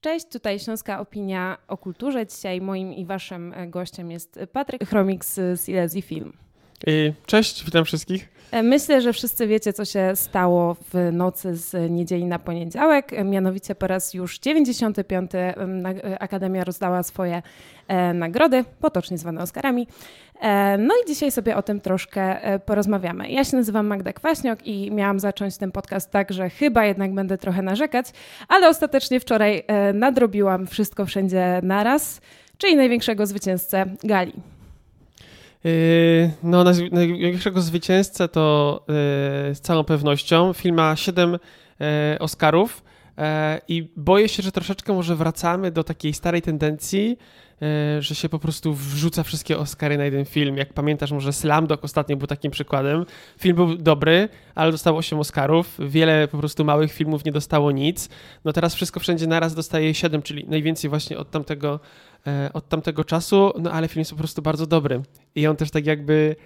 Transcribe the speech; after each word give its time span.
Cześć, 0.00 0.26
tutaj 0.26 0.58
Śląska 0.58 1.00
Opinia 1.00 1.58
o 1.68 1.76
Kulturze. 1.76 2.26
Dzisiaj 2.26 2.60
moim 2.60 2.92
i 2.92 3.06
waszym 3.06 3.52
e, 3.52 3.66
gościem 3.66 4.10
jest 4.10 4.40
Patryk 4.52 4.84
Chromik 4.88 5.24
z 5.24 5.60
Silesii 5.64 6.02
Film. 6.02 6.32
Cześć, 7.26 7.64
witam 7.64 7.84
wszystkich. 7.84 8.28
E, 8.50 8.62
myślę, 8.62 9.00
że 9.00 9.12
wszyscy 9.12 9.46
wiecie, 9.46 9.72
co 9.72 9.84
się 9.84 10.12
stało 10.14 10.74
w 10.74 11.12
nocy 11.12 11.56
z 11.56 11.90
niedzieli 11.90 12.24
na 12.24 12.38
poniedziałek. 12.38 13.12
E, 13.12 13.24
mianowicie 13.24 13.74
po 13.74 13.86
raz 13.86 14.14
już 14.14 14.38
95. 14.38 15.30
Akademia 16.20 16.64
rozdała 16.64 17.02
swoje 17.02 17.42
nagrody, 18.14 18.64
potocznie 18.80 19.18
zwane 19.18 19.42
Oscarami. 19.42 19.86
No 20.78 20.94
i 21.04 21.08
dzisiaj 21.08 21.30
sobie 21.30 21.56
o 21.56 21.62
tym 21.62 21.80
troszkę 21.80 22.40
porozmawiamy. 22.66 23.30
Ja 23.30 23.44
się 23.44 23.56
nazywam 23.56 23.86
Magda 23.86 24.12
Kwaśniok 24.12 24.66
i 24.66 24.90
miałam 24.90 25.20
zacząć 25.20 25.56
ten 25.56 25.72
podcast 25.72 26.10
tak, 26.10 26.32
że 26.32 26.50
chyba 26.50 26.84
jednak 26.84 27.14
będę 27.14 27.38
trochę 27.38 27.62
narzekać, 27.62 28.06
ale 28.48 28.68
ostatecznie 28.68 29.20
wczoraj 29.20 29.64
nadrobiłam 29.94 30.66
wszystko 30.66 31.06
wszędzie 31.06 31.60
naraz, 31.62 32.20
czyli 32.58 32.76
największego 32.76 33.26
zwycięzcę 33.26 33.84
gali. 34.04 34.32
Yy, 35.64 36.30
no, 36.42 36.64
największego 36.92 37.60
zwycięzcę 37.60 38.28
to 38.28 38.80
yy, 38.88 38.94
z 39.54 39.60
całą 39.60 39.84
pewnością. 39.84 40.52
Film 40.52 40.76
ma 40.76 40.96
7 40.96 41.30
yy, 41.30 41.86
Oscarów 42.18 42.82
i 43.68 43.92
boję 43.96 44.28
się, 44.28 44.42
że 44.42 44.52
troszeczkę 44.52 44.92
może 44.92 45.16
wracamy 45.16 45.70
do 45.70 45.84
takiej 45.84 46.14
starej 46.14 46.42
tendencji, 46.42 47.18
że 48.00 48.14
się 48.14 48.28
po 48.28 48.38
prostu 48.38 48.74
wrzuca 48.74 49.22
wszystkie 49.22 49.58
Oscary 49.58 49.98
na 49.98 50.04
jeden 50.04 50.24
film. 50.24 50.56
Jak 50.56 50.72
pamiętasz, 50.72 51.12
może 51.12 51.32
Slamdog 51.32 51.84
ostatnio 51.84 52.16
był 52.16 52.26
takim 52.26 52.50
przykładem. 52.50 53.06
Film 53.38 53.56
był 53.56 53.76
dobry, 53.76 54.28
ale 54.54 54.72
dostał 54.72 54.96
8 54.96 55.18
Oscarów. 55.18 55.78
Wiele 55.78 56.28
po 56.28 56.38
prostu 56.38 56.64
małych 56.64 56.92
filmów 56.92 57.24
nie 57.24 57.32
dostało 57.32 57.72
nic. 57.72 58.08
No 58.44 58.52
teraz 58.52 58.74
wszystko 58.74 59.00
wszędzie 59.00 59.26
naraz 59.26 59.54
dostaje 59.54 59.94
7, 59.94 60.22
czyli 60.22 60.44
najwięcej 60.48 60.90
właśnie 60.90 61.18
od 61.18 61.30
tamtego 61.30 61.80
od 62.52 62.68
tamtego 62.68 63.04
czasu, 63.04 63.52
no 63.58 63.72
ale 63.72 63.88
film 63.88 64.00
jest 64.00 64.10
po 64.10 64.16
prostu 64.16 64.42
bardzo 64.42 64.66
dobry. 64.66 65.02
I 65.34 65.46
on 65.46 65.56
też 65.56 65.70
tak 65.70 65.86
jakby 65.86 66.36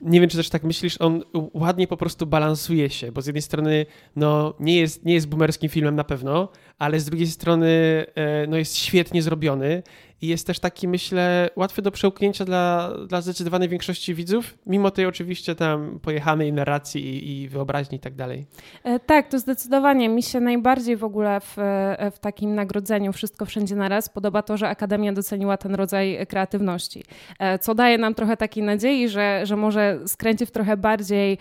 nie 0.00 0.20
wiem, 0.20 0.30
czy 0.30 0.36
też 0.36 0.48
tak 0.50 0.62
myślisz, 0.62 1.00
on 1.00 1.22
ładnie 1.54 1.86
po 1.86 1.96
prostu 1.96 2.26
balansuje 2.26 2.90
się, 2.90 3.12
bo 3.12 3.22
z 3.22 3.26
jednej 3.26 3.42
strony 3.42 3.86
no, 4.16 4.54
nie, 4.60 4.76
jest, 4.80 5.04
nie 5.04 5.14
jest 5.14 5.28
boomerskim 5.28 5.68
filmem 5.68 5.96
na 5.96 6.04
pewno, 6.04 6.48
ale 6.78 7.00
z 7.00 7.04
drugiej 7.04 7.26
strony 7.26 7.68
e, 8.14 8.46
no, 8.46 8.56
jest 8.56 8.76
świetnie 8.76 9.22
zrobiony 9.22 9.82
i 10.22 10.28
jest 10.28 10.46
też 10.46 10.58
taki, 10.60 10.88
myślę, 10.88 11.50
łatwy 11.56 11.82
do 11.82 11.90
przełknięcia 11.90 12.44
dla, 12.44 12.92
dla 13.08 13.20
zdecydowanej 13.20 13.68
większości 13.68 14.14
widzów, 14.14 14.58
mimo 14.66 14.90
tej 14.90 15.06
oczywiście 15.06 15.54
tam 15.54 16.00
pojechanej 16.02 16.52
narracji 16.52 17.06
i, 17.06 17.42
i 17.42 17.48
wyobraźni 17.48 17.96
i 17.96 18.00
tak 18.00 18.14
dalej. 18.14 18.46
E, 18.84 19.00
tak, 19.00 19.28
to 19.28 19.38
zdecydowanie. 19.38 20.08
Mi 20.08 20.22
się 20.22 20.40
najbardziej 20.40 20.96
w 20.96 21.04
ogóle 21.04 21.40
w, 21.40 21.58
e, 21.58 22.10
w 22.10 22.18
takim 22.18 22.54
nagrodzeniu 22.54 23.12
Wszystko 23.12 23.44
Wszędzie 23.44 23.76
Naraz 23.76 24.08
podoba 24.08 24.42
to, 24.42 24.56
że 24.56 24.68
Akademia 24.68 25.12
doceniła 25.12 25.56
ten 25.56 25.74
rodzaj 25.74 26.26
kreatywności, 26.28 27.04
co 27.60 27.74
daje 27.74 27.98
nam 27.98 28.14
trochę 28.14 28.36
takiej 28.36 28.62
nadziei, 28.62 29.08
że, 29.08 29.46
że 29.46 29.56
może 29.56 29.98
skręci 30.06 30.46
w 30.46 30.50
trochę 30.50 30.76
bardziej 30.76 31.38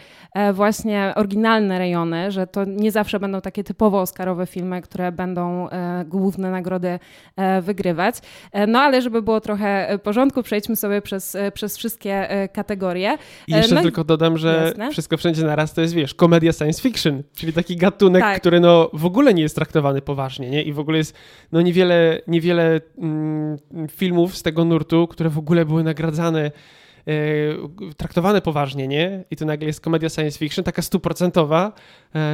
właśnie 0.53 1.13
oryginalne 1.15 1.79
rejony, 1.79 2.31
że 2.31 2.47
to 2.47 2.65
nie 2.65 2.91
zawsze 2.91 3.19
będą 3.19 3.41
takie 3.41 3.63
typowo 3.63 4.01
oscarowe 4.01 4.45
filmy, 4.45 4.81
które 4.81 5.11
będą 5.11 5.26
główne 6.05 6.51
nagrody 6.51 6.99
wygrywać. 7.61 8.15
No 8.67 8.79
ale 8.79 9.01
żeby 9.01 9.21
było 9.21 9.41
trochę 9.41 9.89
e, 9.89 9.97
porządku, 9.97 10.43
przejdźmy 10.43 10.75
sobie 10.75 11.01
przez, 11.01 11.35
e, 11.35 11.51
przez 11.51 11.77
wszystkie 11.77 12.29
e, 12.29 12.47
kategorie. 12.47 13.17
I 13.47 13.51
jeszcze 13.51 13.75
no 13.75 13.81
tylko 13.81 14.03
dodam, 14.03 14.37
że 14.37 14.63
jasne. 14.65 14.91
wszystko 14.91 15.17
wszędzie 15.17 15.43
naraz 15.43 15.73
to 15.73 15.81
jest, 15.81 15.93
wiesz, 15.93 16.13
komedia 16.13 16.53
science 16.53 16.81
fiction, 16.81 17.23
czyli 17.35 17.53
taki 17.53 17.75
gatunek, 17.75 18.21
tak. 18.21 18.39
który 18.39 18.59
no 18.59 18.89
w 18.93 19.05
ogóle 19.05 19.33
nie 19.33 19.41
jest 19.43 19.55
traktowany 19.55 20.01
poważnie, 20.01 20.49
nie? 20.49 20.63
I 20.63 20.73
w 20.73 20.79
ogóle 20.79 20.97
jest 20.97 21.15
no 21.51 21.61
niewiele, 21.61 22.21
niewiele 22.27 22.81
mm, 22.97 23.57
filmów 23.91 24.37
z 24.37 24.43
tego 24.43 24.65
nurtu, 24.65 25.07
które 25.07 25.29
w 25.29 25.37
ogóle 25.37 25.65
były 25.65 25.83
nagradzane 25.83 26.51
traktowane 27.97 28.41
poważnie, 28.41 28.87
nie? 28.87 29.23
I 29.31 29.35
to 29.35 29.45
nagle 29.45 29.67
jest 29.67 29.81
komedia 29.81 30.09
science 30.09 30.39
fiction, 30.39 30.63
taka 30.63 30.81
stuprocentowa, 30.81 31.71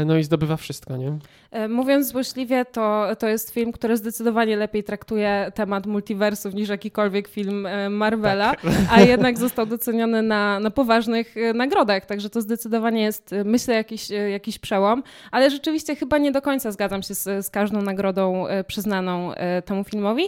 no 0.05 0.17
i 0.17 0.23
zdobywa 0.23 0.57
wszystko, 0.57 0.97
nie? 0.97 1.17
E, 1.53 1.67
mówiąc 1.67 2.07
złośliwie, 2.07 2.65
to, 2.65 3.07
to 3.19 3.27
jest 3.27 3.53
film, 3.53 3.71
który 3.71 3.97
zdecydowanie 3.97 4.57
lepiej 4.57 4.83
traktuje 4.83 5.51
temat 5.55 5.85
multiversów 5.85 6.53
niż 6.53 6.69
jakikolwiek 6.69 7.27
film 7.27 7.65
e, 7.65 7.89
Marvela, 7.89 8.55
tak. 8.55 8.71
a 8.91 9.01
jednak 9.01 9.37
został 9.37 9.65
doceniony 9.65 10.21
na, 10.21 10.59
na 10.59 10.71
poważnych 10.71 11.37
e, 11.37 11.53
nagrodach, 11.53 12.05
także 12.05 12.29
to 12.29 12.41
zdecydowanie 12.41 13.01
jest, 13.01 13.35
myślę, 13.45 13.75
jakiś, 13.75 14.09
jakiś 14.09 14.59
przełom, 14.59 15.03
ale 15.31 15.49
rzeczywiście 15.49 15.95
chyba 15.95 16.17
nie 16.17 16.31
do 16.31 16.41
końca 16.41 16.71
zgadzam 16.71 17.03
się 17.03 17.15
z, 17.15 17.45
z 17.45 17.49
każdą 17.49 17.81
nagrodą 17.81 18.45
przyznaną 18.67 19.31
temu 19.65 19.83
filmowi. 19.83 20.23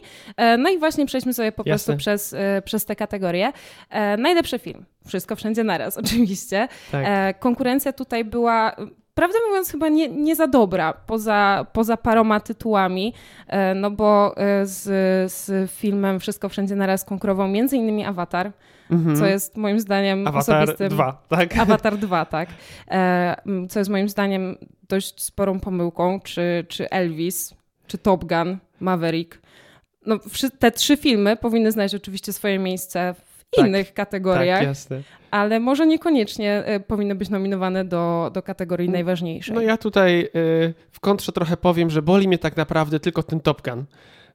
No 0.58 0.70
i 0.70 0.80
właśnie 0.80 1.06
przejdźmy 1.06 1.34
sobie 1.34 1.52
po 1.52 1.64
Jasne. 1.66 1.94
prostu 1.94 1.97
przez, 1.97 2.36
przez 2.66 2.86
te 2.86 2.96
kategorie. 2.96 3.52
Najlepszy 4.35 4.59
film. 4.59 4.85
Wszystko 5.07 5.35
wszędzie 5.35 5.63
naraz, 5.63 5.97
oczywiście. 6.03 6.68
Tak. 6.91 7.40
Konkurencja 7.40 7.94
tutaj 7.94 8.25
była 8.25 8.75
prawdę 9.16 9.38
mówiąc, 9.47 9.72
chyba 9.72 9.90
nie, 9.90 10.09
nie 10.09 10.35
za 10.35 10.47
dobra, 10.47 10.94
poza, 10.94 11.66
poza 11.73 11.97
paroma 11.97 12.40
tytułami, 12.40 13.13
e, 13.47 13.75
no 13.75 13.91
bo 13.91 14.38
e, 14.38 14.66
z, 14.66 14.84
z 15.31 15.72
filmem 15.72 16.19
Wszystko 16.19 16.50
Wszędzie 16.50 16.75
Naraz 16.75 17.06
konkurował 17.06 17.47
między 17.47 17.78
innymi 17.78 18.06
Avatar, 18.06 18.51
mhm. 18.91 19.16
co 19.16 19.25
jest 19.25 19.57
moim 19.57 19.79
zdaniem 19.79 20.28
Avatar 20.28 20.63
osobistym... 20.63 20.90
2, 20.90 21.23
tak? 21.29 21.57
Avatar 21.63 21.97
2, 21.97 22.25
tak. 22.25 22.50
E, 22.91 23.35
co 23.69 23.79
jest 23.79 23.91
moim 23.91 24.09
zdaniem 24.09 24.56
dość 24.90 25.23
sporą 25.23 25.59
pomyłką, 25.59 26.19
czy, 26.19 26.66
czy 26.67 26.90
Elvis, 26.90 27.53
czy 27.88 27.97
Top 27.97 28.25
Gun, 28.25 28.57
Maverick. 28.79 29.41
No, 30.06 30.19
te 30.59 30.72
trzy 30.72 30.97
filmy 30.97 31.35
powinny 31.35 31.72
znaleźć 31.72 31.96
oczywiście 31.96 32.34
swoje 32.34 32.59
miejsce 32.59 33.13
w 33.13 33.34
tak, 33.56 33.68
innych 33.68 33.94
kategoriach. 33.94 34.60
Tak, 34.60 34.68
jasne 34.68 35.02
ale 35.36 35.60
może 35.60 35.88
niekoniecznie 35.88 36.64
e, 36.66 36.80
powinny 36.80 37.16
być 37.16 37.30
nominowane 37.30 37.86
do, 37.86 38.32
do 38.34 38.42
kategorii 38.42 38.90
najważniejszej. 38.90 39.56
No 39.56 39.62
ja 39.62 39.78
tutaj 39.78 40.22
e, 40.22 40.30
w 40.92 41.00
kontrze 41.00 41.32
trochę 41.32 41.58
powiem, 41.58 41.90
że 41.90 42.02
boli 42.02 42.28
mnie 42.28 42.38
tak 42.38 42.58
naprawdę 42.58 43.00
tylko 43.00 43.24
ten 43.24 43.40
Top 43.40 43.62
Gun. 43.62 43.86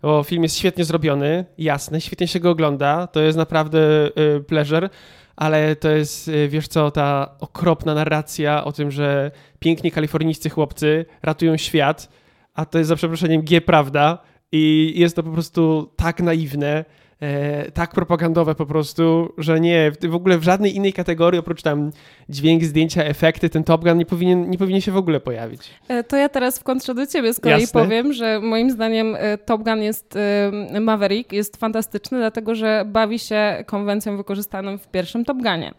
Bo 0.02 0.22
film 0.22 0.42
jest 0.42 0.58
świetnie 0.58 0.84
zrobiony, 0.84 1.44
jasny, 1.58 2.00
świetnie 2.00 2.28
się 2.28 2.40
go 2.40 2.50
ogląda, 2.50 3.06
to 3.06 3.20
jest 3.20 3.38
naprawdę 3.38 3.78
e, 4.06 4.40
pleasure, 4.40 4.90
ale 5.36 5.76
to 5.76 5.90
jest, 5.90 6.30
wiesz 6.48 6.68
co, 6.68 6.90
ta 6.90 7.34
okropna 7.40 7.94
narracja 7.94 8.64
o 8.64 8.72
tym, 8.72 8.90
że 8.90 9.30
piękni 9.58 9.90
kalifornijscy 9.90 10.50
chłopcy 10.50 11.06
ratują 11.22 11.56
świat, 11.56 12.08
a 12.54 12.64
to 12.64 12.78
jest 12.78 12.88
za 12.88 12.96
przeproszeniem 12.96 13.42
G 13.42 13.60
prawda 13.60 14.18
i 14.52 14.92
jest 14.96 15.16
to 15.16 15.22
po 15.22 15.30
prostu 15.30 15.92
tak 15.96 16.20
naiwne, 16.20 16.84
e, 17.20 17.70
tak 17.72 17.90
propagandowe 17.94 18.54
po 18.54 18.66
prostu, 18.66 19.34
że 19.38 19.60
nie, 19.60 19.92
w 20.08 20.14
ogóle 20.14 20.38
w 20.38 20.42
żadnej 20.42 20.76
innej 20.76 20.92
kategorii 20.92 21.40
oprócz 21.40 21.62
tam 21.62 21.90
dźwięk, 22.30 22.64
zdjęcia, 22.64 23.04
efekty, 23.04 23.50
ten 23.50 23.64
Top 23.64 23.84
Gun 23.84 23.98
nie 23.98 24.06
powinien, 24.06 24.50
nie 24.50 24.58
powinien 24.58 24.80
się 24.80 24.92
w 24.92 24.96
ogóle 24.96 25.20
pojawić. 25.20 25.60
E, 25.88 26.04
to 26.04 26.16
ja 26.16 26.28
teraz 26.28 26.58
w 26.58 26.64
kontrze 26.64 26.94
do 26.94 27.06
ciebie 27.06 27.34
z 27.34 27.40
kolei 27.40 27.60
Jasne. 27.60 27.82
powiem, 27.82 28.12
że 28.12 28.40
moim 28.40 28.70
zdaniem 28.70 29.16
e, 29.18 29.38
Top 29.38 29.62
Gun 29.62 29.82
jest, 29.82 30.16
e, 30.16 30.80
Maverick 30.80 31.32
jest 31.32 31.56
fantastyczny, 31.56 32.18
dlatego 32.18 32.54
że 32.54 32.84
bawi 32.86 33.18
się 33.18 33.64
konwencją 33.66 34.16
wykorzystaną 34.16 34.78
w 34.78 34.88
pierwszym 34.88 35.24
Top 35.24 35.36
Gunie. 35.36 35.74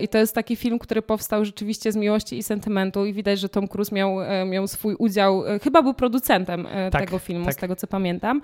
I 0.00 0.08
to 0.08 0.18
jest 0.18 0.34
taki 0.34 0.56
film, 0.56 0.78
który 0.78 1.02
powstał 1.02 1.44
rzeczywiście 1.44 1.92
z 1.92 1.96
miłości 1.96 2.38
i 2.38 2.42
sentymentu 2.42 3.06
i 3.06 3.12
widać, 3.12 3.40
że 3.40 3.48
Tom 3.48 3.68
Cruise 3.68 3.94
miał, 3.94 4.16
miał 4.46 4.68
swój 4.68 4.94
udział, 4.94 5.42
chyba 5.62 5.82
był 5.82 5.94
producentem 5.94 6.66
tak, 6.90 7.04
tego 7.04 7.18
filmu, 7.18 7.44
tak. 7.44 7.54
z 7.54 7.56
tego 7.56 7.76
co 7.76 7.86
pamiętam. 7.86 8.42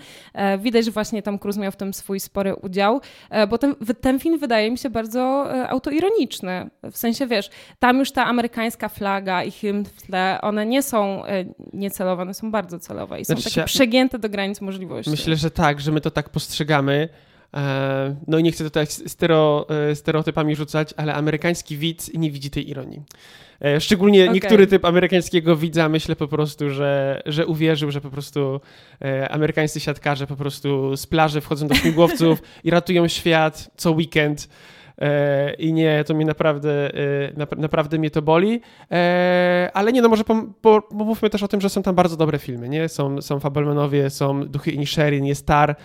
Widać, 0.59 0.85
że 0.85 0.91
właśnie 0.91 1.23
Tom 1.23 1.39
Cruise 1.39 1.61
miał 1.61 1.73
w 1.73 1.77
tym 1.77 1.95
swój 1.95 2.21
spory 2.21 2.55
udział, 2.55 3.01
bo 3.49 3.59
ten, 3.59 3.75
ten 4.01 4.19
film 4.19 4.39
wydaje 4.39 4.71
mi 4.71 4.79
się 4.79 4.91
bardzo 4.91 5.47
autoironiczny. 5.69 6.71
W 6.93 6.97
sensie, 6.97 7.27
wiesz, 7.27 7.38
wiesz, 7.39 7.51
tam 7.79 7.99
już 7.99 8.13
ta 8.13 8.27
amerykańska 8.27 8.89
flaga 8.89 9.45
i 9.45 9.51
hymn 9.51 9.85
w 9.85 10.03
tle, 10.03 10.39
one 10.43 10.67
nie 10.67 10.83
są 10.83 11.27
e, 11.27 11.45
niecelowe, 11.73 12.23
one 12.23 12.35
są 12.35 12.51
bardzo 12.51 12.79
celowe 12.79 13.21
i 13.21 13.25
są 13.25 13.35
znaczy, 13.35 13.55
takie 13.55 13.65
przegięte 13.65 14.19
do 14.19 14.29
granic 14.29 14.61
możliwości. 14.61 15.11
Myślę, 15.11 15.37
że 15.37 15.51
tak, 15.51 15.81
że 15.81 15.93
my 15.93 16.01
to 16.01 16.11
tak 16.11 16.31
postrzegamy. 16.31 17.09
E, 17.57 18.17
no 18.27 18.39
i 18.39 18.43
nie 18.43 18.53
chcę 18.53 18.65
tutaj 18.65 18.87
stero, 18.87 19.67
e, 19.91 19.95
stereotypami 19.95 20.57
rzucać, 20.57 20.95
ale 20.97 21.15
amerykański 21.15 21.77
widz 21.77 22.15
nie 22.15 22.31
widzi 22.31 22.51
tej 22.51 22.71
ironii. 22.71 23.03
Szczególnie 23.79 24.23
okay. 24.23 24.35
niektóry 24.35 24.67
typ 24.67 24.85
amerykańskiego 24.85 25.57
widza 25.57 25.89
myślę 25.89 26.17
po 26.17 26.29
prostu, 26.29 26.71
że, 26.71 27.23
że 27.27 27.47
uwierzył, 27.47 27.91
że 27.91 28.01
po 28.01 28.11
prostu 28.11 28.61
amerykańscy 29.31 29.81
siatkarze 29.81 30.27
po 30.27 30.37
prostu 30.37 30.97
z 30.97 31.07
plaży 31.07 31.41
wchodzą 31.41 31.67
do 31.67 31.75
śmigłowców 31.75 32.43
i 32.65 32.71
ratują 32.71 33.09
świat 33.09 33.71
co 33.77 33.91
weekend 33.91 34.49
I 35.59 35.73
nie, 35.73 36.05
to 36.05 36.15
mnie 36.15 36.25
naprawdę, 36.25 36.95
e, 36.95 37.57
naprawdę 37.57 37.99
mnie 37.99 38.11
to 38.11 38.23
boli. 38.23 38.61
E, 38.91 39.71
ale 39.75 39.93
nie, 39.93 40.03
no 40.03 40.09
może 40.09 40.25
pomówmy 40.91 41.31
też 41.31 41.43
o 41.43 41.49
tym, 41.49 41.61
że 41.61 41.69
są 41.69 41.83
tam 41.83 41.95
bardzo 41.95 42.17
dobre 42.17 42.39
filmy, 42.39 42.69
nie? 42.69 42.89
Są, 42.89 43.23
są 43.23 43.41
Fabelmanowie, 43.41 44.11
są 44.11 44.47
Duchy 44.47 44.71
Inisherin, 44.71 45.25
jest 45.25 45.47
Tar, 45.47 45.77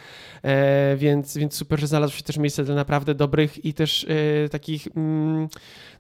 więc, 0.96 1.38
więc 1.38 1.56
super, 1.56 1.80
że 1.80 1.88
znalazło 1.88 2.18
się 2.18 2.24
też 2.24 2.38
miejsce 2.38 2.64
dla 2.64 2.76
naprawdę 2.76 3.16
dobrych 3.16 3.66
i 3.66 3.74
też 3.74 4.08
takich 4.52 4.88
mm, 4.96 5.48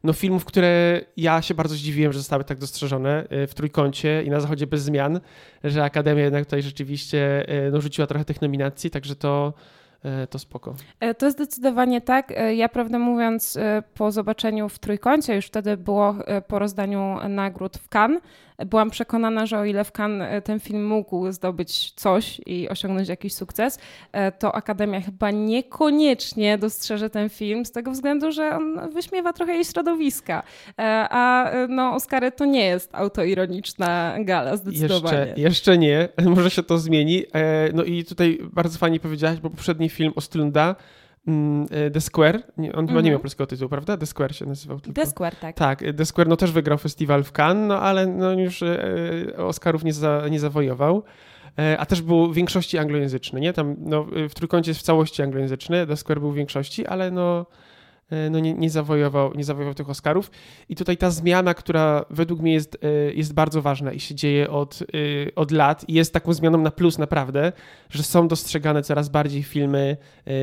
no, 0.04 0.13
filmów, 0.13 0.45
które 0.45 1.01
ja 1.18 1.42
się 1.42 1.54
bardzo 1.54 1.75
zdziwiłem, 1.75 2.13
że 2.13 2.19
zostały 2.19 2.44
tak 2.44 2.60
dostrzeżone 2.60 3.27
w 3.30 3.51
Trójkącie 3.56 4.24
i 4.24 4.30
na 4.30 4.39
Zachodzie 4.39 4.68
bez 4.68 4.81
zmian, 4.81 5.19
że 5.63 5.83
Akademia 5.83 6.24
jednak 6.24 6.45
tutaj 6.45 6.62
rzeczywiście 6.62 7.45
no, 7.71 7.81
rzuciła 7.81 8.07
trochę 8.07 8.25
tych 8.25 8.42
nominacji, 8.42 8.89
także 8.89 9.15
to 9.15 9.54
E, 9.54 9.82
to 10.29 10.39
spoko. 10.39 10.75
E, 11.00 11.13
to 11.13 11.31
zdecydowanie 11.31 12.01
tak. 12.01 12.31
E, 12.31 12.55
ja 12.55 12.69
prawdę 12.69 13.00
mówiąc, 13.00 13.57
po 13.94 14.11
zobaczeniu 14.11 14.69
w 14.69 14.79
trójkącie, 14.79 15.35
już 15.35 15.45
wtedy 15.45 15.77
było 15.77 16.15
po 16.47 16.59
rozdaniu 16.59 17.17
nagród 17.29 17.77
w 17.77 17.89
Cannes, 17.89 18.21
byłam 18.57 18.89
przekonana, 18.89 19.45
że 19.45 19.59
o 19.59 19.65
ile 19.65 19.83
w 19.83 19.91
Cannes 19.91 20.27
e, 20.31 20.41
ten 20.41 20.59
film 20.59 20.88
mógł 20.88 21.31
zdobyć 21.31 21.91
coś 21.91 22.41
i 22.45 22.69
osiągnąć 22.69 23.09
jakiś 23.09 23.33
sukces, 23.33 23.79
e, 24.11 24.31
to 24.31 24.55
Akademia 24.55 25.01
chyba 25.01 25.31
niekoniecznie 25.31 26.57
dostrzeże 26.57 27.09
ten 27.09 27.29
film 27.29 27.65
z 27.65 27.71
tego 27.71 27.91
względu, 27.91 28.31
że 28.31 28.50
on 28.50 28.91
wyśmiewa 28.94 29.33
trochę 29.33 29.53
jej 29.53 29.65
środowiska. 29.65 30.44
E, 30.79 31.07
a 31.09 31.51
no, 31.69 31.95
Oscary 31.95 32.31
to 32.31 32.45
nie 32.45 32.65
jest 32.65 32.95
autoironiczna 32.95 34.15
gala, 34.19 34.55
zdecydowanie. 34.55 35.17
Jeszcze, 35.17 35.41
jeszcze 35.41 35.77
nie, 35.77 36.09
może 36.35 36.50
się 36.50 36.63
to 36.63 36.77
zmieni. 36.77 37.23
No 37.73 37.83
i 37.83 38.05
tutaj 38.05 38.39
bardzo 38.53 38.79
fajnie 38.79 39.00
powiedziałaś, 39.00 39.39
bo 39.39 39.50
poprzedni 39.50 39.89
film 39.89 40.13
Ostlunda 40.15 40.69
e, 40.69 41.02
The 41.94 42.02
Square, 42.02 42.44
on 42.74 42.88
chyba 42.88 43.02
nie 43.02 43.10
miał 43.10 43.18
mhm. 43.18 43.20
polskiego 43.20 43.48
tytułu, 43.48 43.70
prawda? 43.70 43.98
The 43.98 44.06
Square 44.06 44.36
się 44.36 44.46
nazywał 44.46 44.80
tylko. 44.80 45.02
The 45.02 45.08
Square, 45.08 45.36
tak. 45.36 45.56
Tak, 45.56 45.84
The 45.98 46.06
Square 46.06 46.28
no 46.28 46.38
też 46.38 46.52
wygrał 46.52 46.78
festiwal 46.78 47.24
w 47.24 47.31
Cannes, 47.31 47.68
no 47.68 47.80
ale 47.80 48.08
no 48.08 48.31
już 48.31 48.64
e, 48.64 48.78
Oscarów 49.38 49.84
nie, 49.84 49.94
za, 49.94 50.24
nie 50.31 50.40
zawojował. 50.40 51.04
E, 51.60 51.78
a 51.80 51.86
też 51.86 52.02
był 52.02 52.31
w 52.31 52.36
większości 52.36 52.78
anglojęzyczny, 52.78 53.40
nie? 53.40 53.54
Tam 53.54 53.75
no, 53.80 54.06
w 54.30 54.34
Trójkącie 54.34 54.72
jest 54.72 54.81
w 54.81 54.84
całości 54.84 55.22
anglojęzyczny, 55.22 55.88
The 55.88 55.98
Square 55.98 56.20
był 56.20 56.31
w 56.31 56.36
większości, 56.36 56.88
ale 56.88 57.12
no 57.12 57.46
E, 57.46 57.46
no 58.31 58.39
nie, 58.39 58.54
nie, 58.54 58.69
zawojował, 58.69 59.33
nie 59.33 59.44
zawojował 59.44 59.74
tych 59.74 59.89
Oscarów. 59.89 60.31
I 60.69 60.75
tutaj 60.75 60.98
ta 60.98 61.12
zmiana, 61.12 61.54
która 61.54 62.06
według 62.10 62.42
mnie 62.42 62.54
jest, 62.54 62.77
e, 62.81 63.13
jest 63.13 63.33
bardzo 63.33 63.62
ważna 63.62 63.92
i 63.92 64.00
się 64.00 64.15
dzieje 64.15 64.50
od, 64.50 64.80
e, 64.81 65.36
od 65.36 65.51
lat 65.51 65.89
i 65.89 65.94
jest 65.94 66.13
taką 66.13 66.33
zmianą 66.33 66.57
na 66.57 66.71
plus 66.71 66.98
naprawdę, 66.98 67.51
że 67.89 68.04
są 68.04 68.27
dostrzegane 68.27 68.83
coraz 68.83 69.10
bardziej 69.10 69.44
filmy 69.44 69.98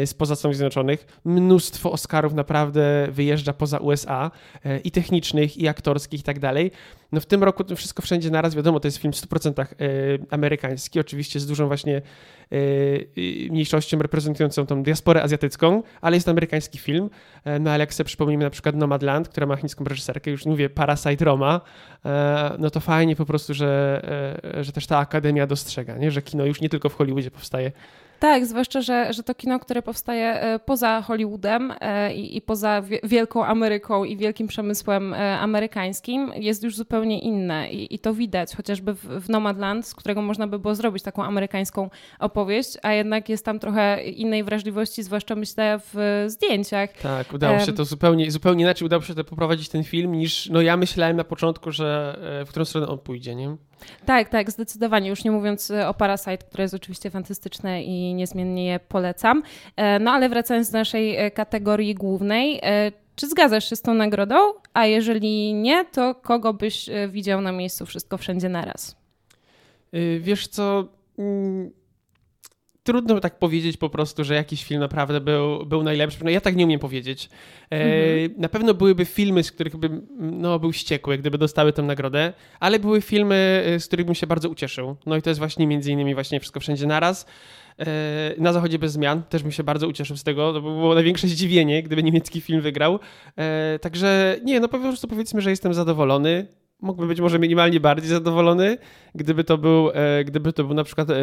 spoza 0.05 0.37
Stanów 0.37 0.57
Zjednoczonych. 0.57 1.21
Mnóstwo 1.25 1.93
Oscarów 1.93 2.35
naprawdę 2.35 3.09
wyjeżdża 3.11 3.53
poza 3.53 3.79
USA 3.79 4.31
i 4.85 4.91
technicznych, 4.91 5.57
i 5.57 5.69
aktorskich 5.69 6.21
i 6.21 6.23
tak 6.23 6.39
dalej. 6.39 6.71
No 7.13 7.21
w 7.21 7.27
tym 7.27 7.45
roku 7.45 7.65
to 7.65 7.77
wszystko 7.77 8.03
wszędzie 8.03 8.31
naraz, 8.31 8.55
wiadomo, 8.55 8.81
to 8.81 8.89
jest 8.89 8.99
film 8.99 9.13
w 9.13 9.17
100% 9.17 9.65
amerykański, 10.31 11.01
oczywiście 11.01 11.41
z 11.41 11.47
dużą 11.47 11.67
właśnie 11.67 12.03
mniejszością 13.51 13.99
reprezentującą 13.99 14.67
tą 14.67 14.83
diasporę 14.83 15.23
azjatycką, 15.23 15.83
ale 16.01 16.17
jest 16.17 16.27
to 16.27 16.31
amerykański 16.31 16.79
film. 16.79 17.11
No 17.61 17.71
ale 17.71 17.83
jak 17.83 17.95
sobie 17.95 18.07
przypomnimy 18.07 18.45
na 18.45 18.51
przykład 18.51 18.77
Nomadland, 18.77 19.29
która 19.29 19.47
ma 19.47 19.57
chińską 19.57 19.85
reżyserkę, 19.85 20.31
już 20.31 20.47
mówię 20.47 20.71
Parasite 20.71 21.25
Roma, 21.25 21.61
e, 22.05 22.57
no 22.59 22.71
to 22.71 22.81
fajnie 22.81 23.17
po 23.17 23.27
prostu, 23.27 23.55
że, 23.55 24.01
e, 24.57 24.65
że 24.65 24.73
też 24.73 24.87
ta 24.87 24.99
akademia 24.99 25.47
dostrzega, 25.47 25.97
nie? 25.97 26.11
że 26.11 26.23
kino 26.23 26.45
już 26.45 26.61
nie 26.61 26.69
tylko 26.69 26.89
w 26.89 26.95
Hollywoodzie 26.95 27.31
powstaje, 27.31 27.73
tak, 28.21 28.47
zwłaszcza, 28.47 28.81
że, 28.81 29.13
że 29.13 29.23
to 29.23 29.35
kino, 29.35 29.59
które 29.59 29.83
powstaje 29.83 30.41
e, 30.41 30.59
poza 30.59 31.03
Hollywoodem 31.03 31.73
e, 31.81 32.15
i, 32.15 32.37
i 32.37 32.41
poza 32.41 32.83
wielką 33.03 33.45
Ameryką 33.45 34.05
i 34.05 34.17
wielkim 34.17 34.47
przemysłem 34.47 35.15
e, 35.15 35.39
amerykańskim 35.39 36.33
jest 36.37 36.63
już 36.63 36.77
zupełnie 36.77 37.21
inne 37.21 37.71
i, 37.71 37.95
i 37.95 37.99
to 37.99 38.15
widać 38.15 38.57
chociażby 38.57 38.95
w, 38.95 39.05
w 39.05 39.29
Nomadland, 39.29 39.87
z 39.87 39.95
którego 39.95 40.23
można 40.23 40.47
by 40.47 40.59
było 40.59 40.75
zrobić 40.75 41.03
taką 41.03 41.25
amerykańską 41.25 41.91
opowieść, 42.19 42.77
a 42.83 42.93
jednak 42.93 43.29
jest 43.29 43.45
tam 43.45 43.59
trochę 43.59 44.05
innej 44.05 44.45
wrażliwości, 44.45 45.03
zwłaszcza 45.03 45.35
myślę 45.35 45.81
w 45.95 46.25
zdjęciach. 46.27 46.93
Tak, 46.93 47.33
udało 47.33 47.59
się 47.59 47.73
to 47.73 47.85
zupełnie, 47.85 48.31
zupełnie 48.31 48.65
inaczej, 48.65 48.87
udało 48.87 49.03
się 49.03 49.15
to 49.15 49.25
poprowadzić 49.25 49.69
ten 49.69 49.85
film 49.85 50.13
niż 50.13 50.49
no 50.51 50.61
ja 50.61 50.77
myślałem 50.77 51.17
na 51.17 51.25
początku, 51.25 51.73
że 51.73 52.19
w 52.47 52.49
którą 52.49 52.65
stronę 52.65 52.89
on 52.89 52.99
pójdzie, 52.99 53.35
nie? 53.35 53.57
Tak, 54.07 54.29
tak, 54.29 54.51
zdecydowanie. 54.51 55.09
Już 55.09 55.25
nie 55.25 55.31
mówiąc 55.31 55.71
e, 55.71 55.89
o 55.89 55.95
Parasite, 55.95 56.39
które 56.39 56.65
jest 56.65 56.75
oczywiście 56.75 57.11
fantastyczne 57.11 57.83
i 57.83 58.15
niezmiennie 58.15 58.67
je 58.67 58.81
polecam. 58.81 59.43
E, 59.77 59.99
no 59.99 60.11
ale 60.11 60.29
wracając 60.29 60.71
do 60.71 60.79
naszej 60.79 61.17
e, 61.17 61.31
kategorii 61.31 61.95
głównej, 61.95 62.61
czy 63.17 63.29
zgadzasz 63.29 63.71
się 63.71 63.77
z 63.77 63.83
tą 63.83 63.95
nagrodą? 63.95 64.37
A 64.75 64.87
jeżeli 64.87 65.55
nie, 65.55 65.85
to 65.85 66.15
kogo 66.15 66.53
byś 66.55 66.91
widział 67.09 67.41
na 67.41 67.53
miejscu 67.53 67.87
Wszystko 67.87 68.19
Wszędzie 68.19 68.49
Naraz? 68.49 68.97
Wiesz 70.21 70.49
co, 70.49 70.85
mm, 71.19 71.71
trudno 72.83 73.21
tak 73.21 73.39
powiedzieć 73.39 73.77
po 73.77 73.91
prostu, 73.91 74.25
że 74.25 74.35
jakiś 74.35 74.65
film 74.65 74.81
naprawdę 74.81 75.21
był, 75.21 75.67
był 75.67 75.83
najlepszy. 75.83 76.25
No 76.25 76.31
ja 76.31 76.41
tak 76.41 76.57
nie 76.57 76.65
umiem 76.65 76.81
powiedzieć. 76.81 77.29
E, 77.71 77.77
mhm. 77.77 78.41
Na 78.41 78.49
pewno 78.49 78.75
byłyby 78.75 79.05
filmy, 79.05 79.43
z 79.43 79.53
których 79.53 79.77
bym 79.77 80.07
no, 80.19 80.59
był 80.59 80.73
wściekły, 80.73 81.19
gdyby 81.19 81.39
dostały 81.39 81.73
tę 81.73 81.83
nagrodę, 81.83 82.33
ale 82.61 82.79
były 82.79 83.01
filmy, 83.01 83.63
e, 83.67 83.81
z 83.81 83.87
których 83.87 84.07
bym 84.07 84.15
się 84.15 84.27
bardzo 84.27 84.49
ucieszył. 84.49 84.97
No 85.07 85.17
i 85.17 85.23
to 85.23 85.31
jest 85.31 85.39
właśnie 85.39 85.67
między 85.67 85.93
innymi 85.93 86.15
właśnie 86.15 86.41
Wszystko 86.41 86.61
Wszędzie 86.61 86.87
Naraz. 86.87 87.27
E, 87.79 88.35
na 88.39 88.53
Zachodzie 88.53 88.79
bez 88.79 88.93
zmian 88.93 89.23
też 89.23 89.43
bym 89.43 89.53
się 89.53 89.65
bardzo 89.65 89.89
ucieszył 89.89 90.17
z 90.17 90.25
tego. 90.25 90.53
To 90.53 90.61
by 90.61 90.69
było 90.69 90.95
największe 90.95 91.29
zdziwienie, 91.29 91.83
gdyby 91.83 92.03
niemiecki 92.03 92.41
film 92.41 92.61
wygrał. 92.61 92.99
E, 93.37 93.79
także 93.79 94.37
nie, 94.45 94.61
no 94.61 94.69
po 94.69 94.79
prostu 94.79 95.09
powiedzmy, 95.09 95.41
że 95.41 95.51
jestem 95.51 95.75
zadowolony 95.75 96.47
mógłby 96.83 97.07
być 97.07 97.21
może 97.21 97.39
minimalnie 97.39 97.81
bardziej 97.81 98.11
zadowolony, 98.11 98.79
gdyby 99.15 99.45
to 99.45 99.59
był, 99.59 99.91
e, 99.95 100.25
gdyby 100.25 100.53
to 100.53 100.65
był 100.65 100.75
na 100.75 100.85
przykład 100.85 101.09
e, 101.11 101.15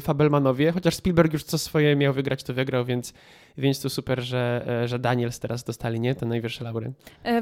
Fabelmanowie, 0.00 0.72
chociaż 0.72 0.94
Spielberg 0.94 1.32
już 1.32 1.44
co 1.44 1.58
swoje 1.58 1.96
miał 1.96 2.12
wygrać, 2.12 2.42
to 2.42 2.54
wygrał, 2.54 2.84
więc, 2.84 3.12
więc 3.58 3.80
to 3.80 3.90
super, 3.90 4.20
że, 4.20 4.64
e, 4.82 4.88
że 4.88 4.98
Daniels 4.98 5.40
teraz 5.40 5.64
dostali, 5.64 6.00
nie? 6.00 6.14
Ten 6.14 6.28
najwyższy 6.28 6.64
laury. 6.64 6.92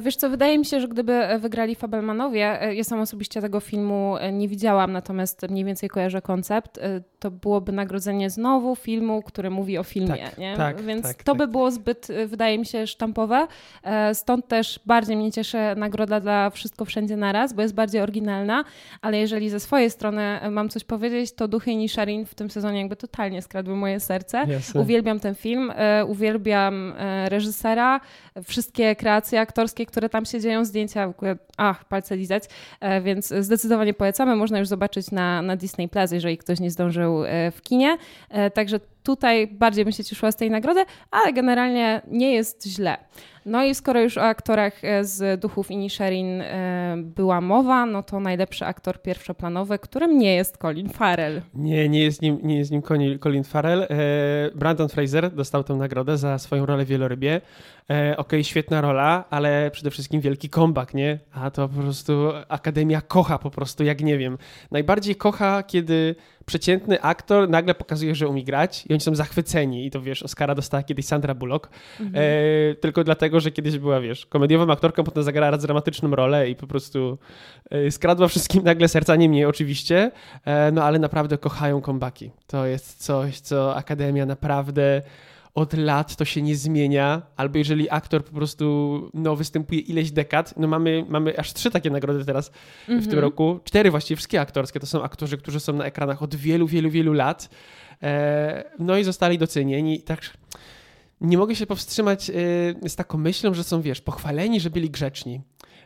Wiesz 0.00 0.16
co, 0.16 0.30
wydaje 0.30 0.58
mi 0.58 0.64
się, 0.64 0.80
że 0.80 0.88
gdyby 0.88 1.22
wygrali 1.40 1.74
Fabelmanowie, 1.74 2.58
ja 2.74 2.84
sam 2.84 3.00
osobiście 3.00 3.40
tego 3.40 3.60
filmu 3.60 4.16
nie 4.32 4.48
widziałam, 4.48 4.92
natomiast 4.92 5.48
mniej 5.50 5.64
więcej 5.64 5.88
kojarzę 5.88 6.22
koncept, 6.22 6.80
to 7.18 7.30
byłoby 7.30 7.72
nagrodzenie 7.72 8.30
znowu 8.30 8.76
filmu, 8.76 9.22
który 9.22 9.50
mówi 9.50 9.78
o 9.78 9.82
filmie, 9.82 10.16
tak, 10.16 10.38
nie? 10.38 10.56
Tak, 10.56 10.82
Więc 10.82 11.02
tak, 11.02 11.16
to 11.16 11.32
tak. 11.32 11.36
by 11.36 11.46
było 11.46 11.70
zbyt, 11.70 12.08
wydaje 12.26 12.58
mi 12.58 12.66
się, 12.66 12.86
sztampowe. 12.86 13.46
Stąd 14.12 14.48
też 14.48 14.80
bardziej 14.86 15.16
mnie 15.16 15.32
cieszy 15.32 15.58
nagroda 15.76 16.20
dla 16.20 16.50
Wszystko 16.50 16.84
Wszędzie 16.84 17.16
Naraz, 17.16 17.52
bo 17.52 17.62
jest 17.62 17.74
bardziej 17.74 18.00
oryginalna, 18.00 18.64
ale 19.00 19.18
jeżeli 19.18 19.50
ze 19.50 19.60
swojej 19.60 19.90
strony 19.90 20.40
mam 20.50 20.68
coś 20.68 20.84
powiedzieć, 20.84 21.32
to 21.32 21.48
Duchy 21.48 21.70
i 21.70 21.76
Nisharin 21.76 22.26
w 22.26 22.34
tym 22.34 22.50
sezonie 22.50 22.78
jakby 22.78 22.96
totalnie 22.96 23.42
skradły 23.42 23.76
moje 23.76 24.00
serce. 24.00 24.44
Uwielbiam 24.74 25.20
ten 25.20 25.34
film, 25.34 25.72
e, 25.76 26.03
uwielbiam 26.06 26.94
e, 26.98 27.28
reżysera, 27.28 28.00
wszystkie 28.44 28.96
kreacje 28.96 29.40
aktorskie, 29.40 29.86
które 29.86 30.08
tam 30.08 30.24
się 30.24 30.40
dzieją, 30.40 30.64
zdjęcia, 30.64 31.12
ach, 31.56 31.84
palce 31.84 32.16
lizać, 32.16 32.44
e, 32.80 33.00
więc 33.00 33.28
zdecydowanie 33.40 33.94
polecamy. 33.94 34.36
Można 34.36 34.58
już 34.58 34.68
zobaczyć 34.68 35.10
na, 35.10 35.42
na 35.42 35.56
Disney 35.56 35.88
Plus, 35.88 36.12
jeżeli 36.12 36.38
ktoś 36.38 36.60
nie 36.60 36.70
zdążył 36.70 37.22
w 37.52 37.62
kinie. 37.62 37.96
Także 38.54 38.80
tutaj 39.04 39.46
bardziej 39.46 39.84
bym 39.84 39.92
się 39.92 40.04
cieszyła 40.04 40.32
z 40.32 40.36
tej 40.36 40.50
nagrody, 40.50 40.84
ale 41.10 41.32
generalnie 41.32 42.02
nie 42.08 42.32
jest 42.32 42.66
źle. 42.66 42.96
No 43.46 43.64
i 43.64 43.74
skoro 43.74 44.00
już 44.00 44.18
o 44.18 44.22
aktorach 44.22 44.84
e, 44.84 45.04
z 45.04 45.40
Duchów 45.40 45.70
Inisherin 45.70 46.40
e, 46.40 46.94
była 46.98 47.40
mowa, 47.40 47.86
no 47.86 48.02
to 48.02 48.20
najlepszy 48.20 48.66
aktor 48.66 49.02
pierwszoplanowy, 49.02 49.78
którym 49.78 50.18
nie 50.18 50.34
jest 50.34 50.56
Colin 50.58 50.88
Farrell. 50.88 51.42
Nie, 51.54 51.88
nie 51.88 52.02
jest 52.02 52.22
nim, 52.22 52.38
nie 52.42 52.58
jest 52.58 52.70
nim 52.70 52.82
Colin 53.20 53.44
Farrell. 53.44 53.82
E, 53.82 53.86
Brandon 54.54 54.88
Fraser 54.88 55.34
dostał 55.34 55.64
tę 55.64 55.74
nagrodę 55.74 56.18
za 56.18 56.38
swoją 56.38 56.66
rolę 56.66 56.84
w 56.84 56.88
Wielorybie. 56.88 57.40
Okej, 57.84 58.16
okay, 58.16 58.44
świetna 58.44 58.80
rola, 58.80 59.24
ale 59.30 59.70
przede 59.70 59.90
wszystkim 59.90 60.20
wielki 60.20 60.50
comeback, 60.50 60.94
nie? 60.94 61.18
A 61.32 61.50
to 61.50 61.68
po 61.68 61.82
prostu 61.82 62.30
Akademia 62.48 63.00
kocha 63.00 63.38
po 63.38 63.50
prostu, 63.50 63.84
jak 63.84 64.00
nie 64.00 64.18
wiem. 64.18 64.38
Najbardziej 64.70 65.16
kocha, 65.16 65.62
kiedy 65.62 66.14
przeciętny 66.46 67.02
aktor 67.02 67.48
nagle 67.48 67.74
pokazuje, 67.74 68.14
że 68.14 68.28
umie 68.28 68.44
grać 68.44 68.86
i 68.86 68.92
oni 68.92 69.00
są 69.00 69.14
zachwyceni. 69.14 69.86
I 69.86 69.90
to 69.90 70.00
wiesz, 70.00 70.22
Oscara 70.22 70.54
dostała 70.54 70.82
kiedyś 70.82 71.06
Sandra 71.06 71.34
Bullock, 71.34 71.70
mhm. 72.00 72.24
e, 72.24 72.74
tylko 72.74 73.04
dlatego, 73.04 73.40
że 73.40 73.50
kiedyś 73.50 73.78
była, 73.78 74.00
wiesz, 74.00 74.26
komediową 74.26 74.72
aktorką, 74.72 75.04
potem 75.04 75.22
zagrała 75.22 75.58
dramatyczną 75.58 76.10
rolę 76.10 76.50
i 76.50 76.56
po 76.56 76.66
prostu 76.66 77.18
e, 77.70 77.90
skradła 77.90 78.28
wszystkim 78.28 78.62
nagle 78.64 78.88
serca, 78.88 79.16
nie 79.16 79.28
mnie 79.28 79.48
oczywiście, 79.48 80.10
e, 80.44 80.72
no 80.72 80.84
ale 80.84 80.98
naprawdę 80.98 81.38
kochają 81.38 81.80
comebacki. 81.80 82.30
To 82.46 82.66
jest 82.66 83.04
coś, 83.04 83.40
co 83.40 83.76
Akademia 83.76 84.26
naprawdę 84.26 85.02
od 85.54 85.72
lat 85.72 86.16
to 86.16 86.24
się 86.24 86.42
nie 86.42 86.56
zmienia, 86.56 87.22
albo 87.36 87.58
jeżeli 87.58 87.90
aktor 87.90 88.24
po 88.24 88.32
prostu 88.32 89.10
no, 89.14 89.36
występuje 89.36 89.80
ileś 89.80 90.10
dekad, 90.10 90.54
no 90.56 90.68
mamy, 90.68 91.04
mamy 91.08 91.38
aż 91.38 91.52
trzy 91.52 91.70
takie 91.70 91.90
nagrody 91.90 92.24
teraz 92.24 92.50
mm-hmm. 92.50 92.84
w 92.86 92.86
tym 92.86 92.96
mhm. 92.96 93.18
roku, 93.18 93.60
cztery 93.64 93.90
właściwie, 93.90 94.16
wszystkie 94.16 94.40
aktorskie, 94.40 94.80
to 94.80 94.86
są 94.86 95.02
aktorzy, 95.02 95.38
którzy 95.38 95.60
są 95.60 95.72
na 95.72 95.84
ekranach 95.84 96.22
od 96.22 96.34
wielu, 96.34 96.66
wielu, 96.66 96.90
wielu 96.90 97.12
lat, 97.12 97.48
e, 98.02 98.64
no 98.78 98.98
i 98.98 99.04
zostali 99.04 99.38
docenieni. 99.38 100.02
Tak, 100.02 100.20
nie 101.20 101.38
mogę 101.38 101.56
się 101.56 101.66
powstrzymać 101.66 102.30
y, 102.30 102.88
z 102.88 102.96
taką 102.96 103.18
myślą, 103.18 103.54
że 103.54 103.64
są, 103.64 103.82
wiesz, 103.82 104.00
pochwaleni, 104.00 104.60
że 104.60 104.70
byli 104.70 104.90
grzeczni, 104.90 105.40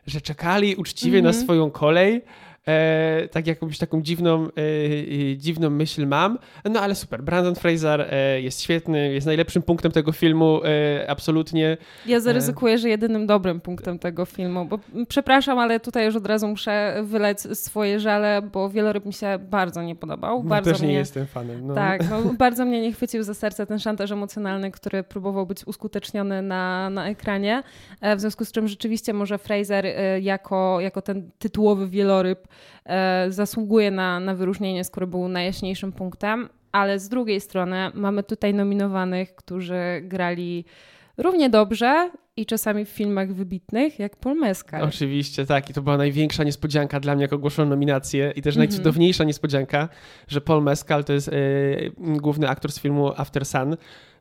że 0.07 0.21
czekali 0.21 0.77
uczciwie 0.77 1.19
mm 1.19 1.21
-hmm. 1.21 1.25
na 1.25 1.31
mhm. 1.31 1.45
swoją 1.45 1.71
kolej, 1.71 2.23
E, 2.69 3.29
tak 3.33 3.47
jakąś 3.47 3.79
taką 3.79 4.03
dziwną, 4.03 4.45
e, 4.45 4.51
e, 5.33 5.37
dziwną 5.37 5.71
myśl 5.71 6.07
mam. 6.07 6.39
No 6.65 6.81
ale 6.81 6.95
super, 6.95 7.23
Brandon 7.23 7.55
Fraser 7.55 8.01
e, 8.01 8.41
jest 8.41 8.63
świetny, 8.63 9.13
jest 9.13 9.27
najlepszym 9.27 9.63
punktem 9.63 9.93
tego 9.93 10.13
filmu, 10.13 10.61
e, 10.65 11.11
absolutnie. 11.11 11.77
Ja 12.07 12.21
zaryzykuję, 12.21 12.79
że 12.79 12.89
jedynym 12.89 13.27
dobrym 13.27 13.61
punktem 13.61 13.99
tego 13.99 14.25
filmu, 14.25 14.65
bo 14.65 14.79
przepraszam, 15.09 15.59
ale 15.59 15.81
tutaj 15.81 16.05
już 16.07 16.17
od 16.17 16.27
razu 16.27 16.49
muszę 16.49 17.01
wyleć 17.03 17.41
swoje 17.41 18.01
żale, 18.01 18.43
bo 18.53 18.71
Wieloryb 18.71 19.05
mi 19.05 19.13
się 19.13 19.39
bardzo 19.51 19.83
nie 19.83 19.97
podobał. 19.97 20.43
No, 20.43 20.49
bardzo 20.49 20.73
też 20.73 20.81
nie 20.81 20.93
jestem 20.93 21.27
fanem. 21.27 21.67
No. 21.67 21.75
Tak, 21.75 22.11
no, 22.11 22.35
bardzo 22.39 22.65
mnie 22.65 22.81
nie 22.81 22.93
chwycił 22.93 23.23
za 23.23 23.35
serce 23.35 23.67
ten 23.67 23.79
szantaż 23.79 24.11
emocjonalny, 24.11 24.71
który 24.71 25.03
próbował 25.03 25.47
być 25.47 25.67
uskuteczniony 25.67 26.43
na, 26.43 26.91
na 26.91 27.09
ekranie, 27.09 27.63
w 28.17 28.21
związku 28.21 28.45
z 28.45 28.53
czym 28.53 28.69
rzeczywiście 28.69 29.13
może 29.13 29.39
Fraser 29.39 29.87
jako, 30.21 30.81
jako 30.81 31.03
ten 31.03 31.31
tytułowy 31.39 31.89
wieloryb 31.89 32.48
E, 32.87 33.27
zasługuje 33.29 33.91
na, 33.91 34.21
na 34.21 34.35
wyróżnienie, 34.35 34.85
skoro 34.85 35.07
był 35.07 35.29
najjaśniejszym 35.29 35.93
punktem, 35.93 36.49
ale 36.73 36.99
z 36.99 37.09
drugiej 37.09 37.41
strony 37.41 37.91
mamy 37.95 38.23
tutaj 38.23 38.55
nominowanych, 38.55 39.35
którzy 39.35 40.01
grali 40.03 40.65
równie 41.17 41.51
dobrze 41.51 42.11
i 42.37 42.47
czasami 42.47 42.85
w 42.85 42.89
filmach 42.89 43.33
wybitnych, 43.33 43.99
jak 43.99 44.17
Paul 44.17 44.39
Mescal. 44.39 44.83
Oczywiście, 44.83 45.47
tak. 45.47 45.71
I 45.71 45.73
to 45.73 45.83
była 45.83 45.97
największa 45.97 46.45
niespodzianka 46.45 47.01
dla 47.01 47.15
mnie, 47.15 47.23
jak 47.23 47.33
ogłoszono 47.33 47.69
nominację 47.69 48.33
i 48.37 48.43
też 48.43 48.57
mm 48.57 48.67
-hmm. 48.67 48.71
najcudowniejsza 48.71 49.25
niespodzianka, 49.25 49.89
że 50.29 50.41
Paul 50.41 50.63
Mescal 50.63 51.05
to 51.05 51.13
jest 51.13 51.33
yy, 51.33 51.93
główny 51.99 52.49
aktor 52.49 52.73
z 52.73 52.81
filmu 52.81 53.13
After 53.17 53.45
Sun, 53.45 53.77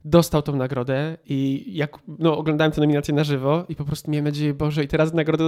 dostał 0.10 0.42
tą 0.42 0.56
nagrodę 0.56 1.18
i 1.26 1.66
jak 1.68 1.98
no, 2.20 2.38
oglądałem 2.38 2.72
tę 2.72 2.82
nominację 2.82 3.14
na 3.14 3.24
żywo 3.24 3.66
i 3.70 3.76
po 3.76 3.86
prostu 3.86 4.12
miałem 4.12 4.26
nadzieję, 4.26 4.54
Boże, 4.54 4.84
i 4.84 4.88
teraz 4.88 5.14
nagrodę, 5.14 5.44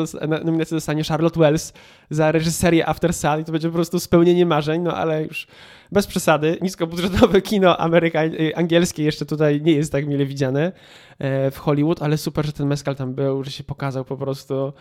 nominację 0.46 0.78
dostanie 0.78 1.04
Charlotte 1.04 1.40
Wells 1.40 1.74
za 2.10 2.32
reżyserię 2.32 2.90
After 2.90 3.14
Sun 3.14 3.40
i 3.42 3.44
to 3.44 3.52
będzie 3.52 3.68
po 3.68 3.74
prostu 3.74 4.00
spełnienie 4.00 4.46
marzeń, 4.46 4.82
no 4.82 4.96
ale 4.96 5.24
już 5.24 5.48
bez 5.92 6.08
przesady, 6.08 6.58
niskobudżetowe 6.62 7.42
kino 7.42 7.78
ameryka 7.78 8.20
angielskie 8.56 9.04
jeszcze 9.04 9.26
tutaj 9.26 9.62
nie 9.62 9.74
jest 9.74 9.92
tak 9.92 10.08
mile 10.08 10.26
widziane 10.26 10.72
e, 11.20 11.52
w 11.52 11.58
Hollywood, 11.58 12.02
ale 12.02 12.18
super, 12.18 12.46
że 12.46 12.54
ten 12.54 12.68
Mescal 12.68 12.96
tam 12.96 13.14
był, 13.14 13.44
że 13.44 13.52
się 13.52 13.64
pokazał 13.64 14.06
po 14.06 14.18
prostu 14.18 14.74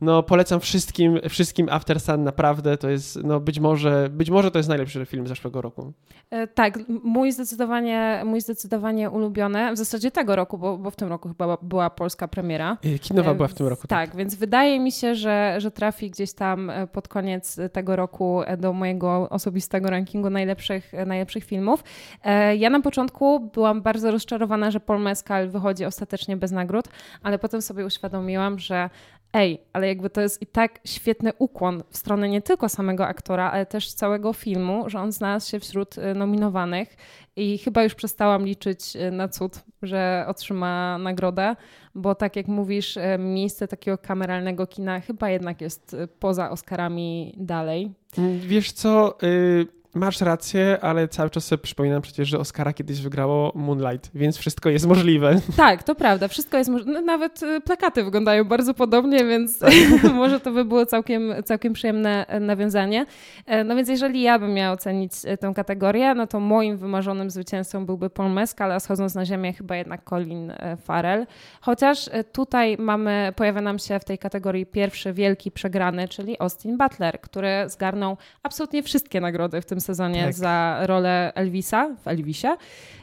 no 0.00 0.22
polecam 0.22 0.60
wszystkim, 0.60 1.18
wszystkim 1.28 1.68
After 1.70 2.00
Sun, 2.00 2.24
naprawdę 2.24 2.76
to 2.76 2.90
jest, 2.90 3.24
no 3.24 3.40
być 3.40 3.60
może, 3.60 4.08
być 4.10 4.30
może 4.30 4.50
to 4.50 4.58
jest 4.58 4.68
najlepszy 4.68 5.06
film 5.06 5.26
zeszłego 5.26 5.62
roku. 5.62 5.92
E, 6.30 6.46
tak, 6.46 6.78
mój 7.04 7.32
zdecydowanie, 7.32 8.22
mój 8.24 8.40
zdecydowanie 8.40 9.10
ulubiony, 9.10 9.72
w 9.72 9.78
zasadzie 9.78 10.10
tego 10.10 10.36
roku, 10.36 10.58
bo, 10.58 10.78
bo 10.78 10.90
w 10.90 10.96
tym 10.96 11.08
roku 11.08 11.28
chyba 11.28 11.58
była 11.62 11.90
polska 11.90 12.28
premiera. 12.28 12.76
E, 12.84 12.98
kinowa 12.98 13.30
e, 13.30 13.34
była 13.34 13.48
w 13.48 13.54
tym 13.54 13.66
roku. 13.66 13.86
Tak, 13.88 14.08
tak, 14.08 14.16
więc 14.16 14.34
wydaje 14.34 14.80
mi 14.80 14.92
się, 14.92 15.14
że, 15.14 15.54
że 15.58 15.70
trafi 15.70 16.10
gdzieś 16.10 16.32
tam 16.32 16.72
pod 16.92 17.08
koniec 17.08 17.60
tego 17.72 17.96
roku 17.96 18.42
do 18.58 18.72
mojego 18.72 19.28
osobistego 19.30 19.90
rankingu 19.90 20.30
najlepszych, 20.30 20.92
najlepszych 21.06 21.44
filmów. 21.44 21.84
Ja 22.58 22.70
na 22.70 22.80
początku 22.80 23.40
byłam 23.40 23.82
bardzo 23.82 24.10
rozczarowana, 24.10 24.70
że 24.70 24.80
Paul 24.80 25.00
Mescal 25.00 25.48
wychodzi 25.48 25.84
ostatecznie 25.84 26.36
bez 26.36 26.50
nagród, 26.52 26.88
ale 27.22 27.38
potem 27.38 27.62
sobie 27.62 27.86
uświadomiłam, 27.86 28.58
że 28.58 28.90
ej, 29.34 29.60
ale 29.72 29.88
jakby 29.88 30.10
to 30.10 30.20
jest 30.20 30.42
i 30.42 30.46
tak 30.46 30.80
świetny 30.84 31.32
ukłon 31.38 31.82
w 31.90 31.96
stronę 31.96 32.28
nie 32.28 32.42
tylko 32.42 32.68
samego 32.68 33.06
aktora, 33.06 33.50
ale 33.50 33.66
też 33.66 33.92
całego 33.92 34.32
filmu, 34.32 34.90
że 34.90 35.00
on 35.00 35.12
znalazł 35.12 35.50
się 35.50 35.60
wśród 35.60 35.98
y, 35.98 36.14
nominowanych 36.14 36.96
i 37.36 37.58
chyba 37.58 37.82
już 37.82 37.94
przestałam 37.94 38.46
liczyć 38.46 38.96
y, 38.96 39.10
na 39.10 39.28
cud, 39.28 39.60
że 39.82 40.24
otrzyma 40.28 40.98
nagrodę, 40.98 41.56
bo 41.94 42.14
tak 42.14 42.36
jak 42.36 42.48
mówisz, 42.48 42.96
y, 42.96 43.00
miejsce 43.18 43.68
takiego 43.68 43.98
kameralnego 43.98 44.66
kina 44.66 45.00
chyba 45.00 45.30
jednak 45.30 45.60
jest 45.60 45.96
poza 46.20 46.50
Oscarami 46.50 47.34
dalej. 47.36 47.90
Wiesz 48.40 48.72
co, 48.72 49.18
Masz 49.94 50.20
rację, 50.20 50.78
ale 50.80 51.08
cały 51.08 51.30
czas 51.30 51.44
sobie 51.44 51.62
przypominam 51.62 52.02
przecież, 52.02 52.28
że 52.28 52.38
Oscara 52.38 52.72
kiedyś 52.72 53.00
wygrało 53.00 53.52
Moonlight, 53.54 54.10
więc 54.14 54.36
wszystko 54.36 54.70
jest 54.70 54.86
możliwe. 54.86 55.40
Tak, 55.56 55.82
to 55.82 55.94
prawda, 55.94 56.28
wszystko 56.28 56.58
jest 56.58 56.70
możliwe. 56.70 56.92
No, 56.92 57.00
nawet 57.00 57.42
y, 57.42 57.60
plakaty 57.60 58.04
wyglądają 58.04 58.44
bardzo 58.44 58.74
podobnie, 58.74 59.24
więc 59.24 59.60
może 60.14 60.40
to 60.40 60.50
by 60.50 60.64
było 60.64 60.86
całkiem, 60.86 61.34
całkiem 61.44 61.72
przyjemne 61.72 62.26
e, 62.26 62.40
nawiązanie. 62.40 63.06
E, 63.46 63.64
no 63.64 63.76
więc 63.76 63.88
jeżeli 63.88 64.22
ja 64.22 64.38
bym 64.38 64.54
miała 64.54 64.72
ocenić 64.72 65.12
e, 65.24 65.36
tę 65.36 65.52
kategorię, 65.56 66.14
no 66.14 66.26
to 66.26 66.40
moim 66.40 66.76
wymarzonym 66.76 67.30
zwycięzcą 67.30 67.86
byłby 67.86 68.10
Paul 68.10 68.32
Mescal, 68.32 68.72
a 68.72 68.80
schodząc 68.80 69.14
na 69.14 69.24
ziemię 69.24 69.52
chyba 69.52 69.76
jednak 69.76 70.04
Colin 70.04 70.52
Farrell. 70.84 71.26
Chociaż 71.60 72.10
tutaj 72.32 72.76
mamy, 72.78 73.32
pojawia 73.36 73.60
nam 73.60 73.78
się 73.78 73.98
w 73.98 74.04
tej 74.04 74.18
kategorii 74.18 74.66
pierwszy 74.66 75.12
wielki 75.12 75.50
przegrany, 75.50 76.08
czyli 76.08 76.40
Austin 76.40 76.78
Butler, 76.78 77.20
który 77.20 77.48
zgarnął 77.66 78.16
absolutnie 78.42 78.82
wszystkie 78.82 79.20
nagrody 79.20 79.60
w 79.60 79.66
tym 79.66 79.80
sezonie 79.84 80.24
tak. 80.24 80.32
za 80.34 80.78
rolę 80.82 81.32
Elvisa 81.34 81.90
w 82.04 82.08
Elvisie. 82.08 82.48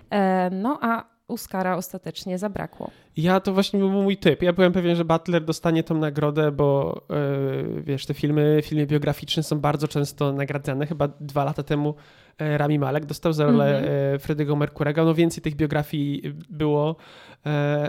E, 0.10 0.50
no 0.50 0.80
a 0.82 1.04
Oscara 1.28 1.76
ostatecznie 1.76 2.38
zabrakło. 2.38 2.92
Ja 3.18 3.39
to 3.39 3.53
właśnie 3.53 3.80
był 3.80 3.89
mój 3.89 4.18
typ. 4.18 4.41
Ja 4.41 4.53
byłem 4.53 4.74
pewien, 4.74 4.96
że 4.96 5.06
Butler 5.06 5.44
dostanie 5.46 5.84
tą 5.84 5.98
nagrodę, 5.98 6.51
bo 6.51 7.01
yy, 7.10 7.82
wiesz, 7.84 8.06
te 8.06 8.13
filmy, 8.13 8.62
filmy 8.63 8.88
biograficzne 8.88 9.44
są 9.44 9.60
bardzo 9.60 9.88
często 9.88 10.34
nagradzane. 10.34 10.88
Chyba 10.88 11.08
dwa 11.08 11.44
lata 11.44 11.63
temu 11.63 11.96
E, 12.41 12.58
Rami 12.58 12.80
Malek 12.80 13.06
dostał 13.06 13.34
za 13.34 13.46
rolę 13.46 13.77
mm 13.77 13.89
-hmm. 13.89 14.24
Freddy'ego 14.24 14.58
Merkurego. 14.58 15.06
No 15.06 15.13
więcej 15.13 15.44
tych 15.44 15.56
biografii 15.56 16.22
było. 16.50 16.96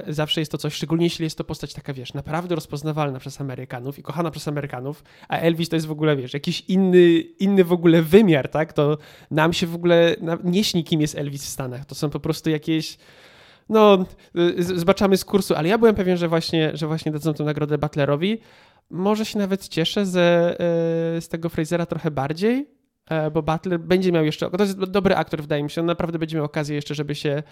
Zawsze 0.09 0.41
jest 0.41 0.53
to 0.53 0.59
coś, 0.59 0.75
szczególnie 0.75 1.07
jeśli 1.07 1.25
jest 1.25 1.39
to 1.39 1.45
postać 1.45 1.75
taka, 1.75 1.93
wiesz, 1.93 2.15
naprawdę 2.15 2.55
rozpoznawalna 2.55 3.19
przez 3.19 3.41
Amerykanów 3.41 3.99
i 3.99 4.03
kochana 4.03 4.31
przez 4.31 4.49
Amerykanów, 4.49 5.05
a 5.29 5.39
Elvis 5.39 5.69
to 5.69 5.77
jest 5.77 5.87
w 5.87 5.91
ogóle, 5.91 6.17
wiesz, 6.17 6.35
jakiś 6.35 6.61
inny, 6.61 7.21
inny 7.21 7.65
w 7.65 7.73
ogóle 7.73 8.03
wymiar, 8.03 8.49
tak? 8.49 8.73
To 8.73 8.99
nam 9.31 9.53
się 9.53 9.67
w 9.67 9.75
ogóle 9.75 10.17
nie 10.45 10.65
śni, 10.65 10.85
kim 10.85 11.01
jest 11.01 11.19
Elvis 11.19 11.45
w 11.45 11.49
Stanach. 11.49 11.85
To 11.85 11.95
są 11.95 12.11
po 12.11 12.21
prostu 12.21 12.51
jakieś 12.51 12.99
no, 13.73 14.05
zobaczamy 14.59 15.17
z 15.17 15.25
kursu, 15.25 15.55
ale 15.55 15.69
ja 15.69 15.79
byłem 15.79 15.95
pewien, 15.95 16.17
że 16.17 16.29
właśnie, 16.29 16.71
że 16.75 16.87
właśnie 16.87 17.13
dadzą 17.13 17.35
tę 17.35 17.45
nagrodę 17.45 17.79
Butlerowi. 17.79 18.39
Może 18.91 19.25
się 19.25 19.39
nawet 19.39 19.69
cieszę 19.69 20.07
ze, 20.07 20.57
z 21.21 21.29
tego 21.29 21.49
Frasera 21.49 21.87
trochę 21.87 22.11
bardziej, 22.11 22.67
E, 23.11 23.31
bo 23.31 23.43
Butler 23.43 23.81
będzie 23.81 24.13
miał 24.13 24.25
jeszcze, 24.25 24.51
to 24.51 24.63
jest 24.63 24.85
dobry 24.85 25.17
aktor 25.17 25.41
wydaje 25.41 25.63
mi 25.63 25.71
się, 25.71 25.81
on 25.81 25.87
naprawdę 25.87 26.19
będzie 26.19 26.37
miał 26.37 26.45
okazję 26.45 26.77
jeszcze, 26.77 26.95
żeby 26.95 27.15
się, 27.15 27.43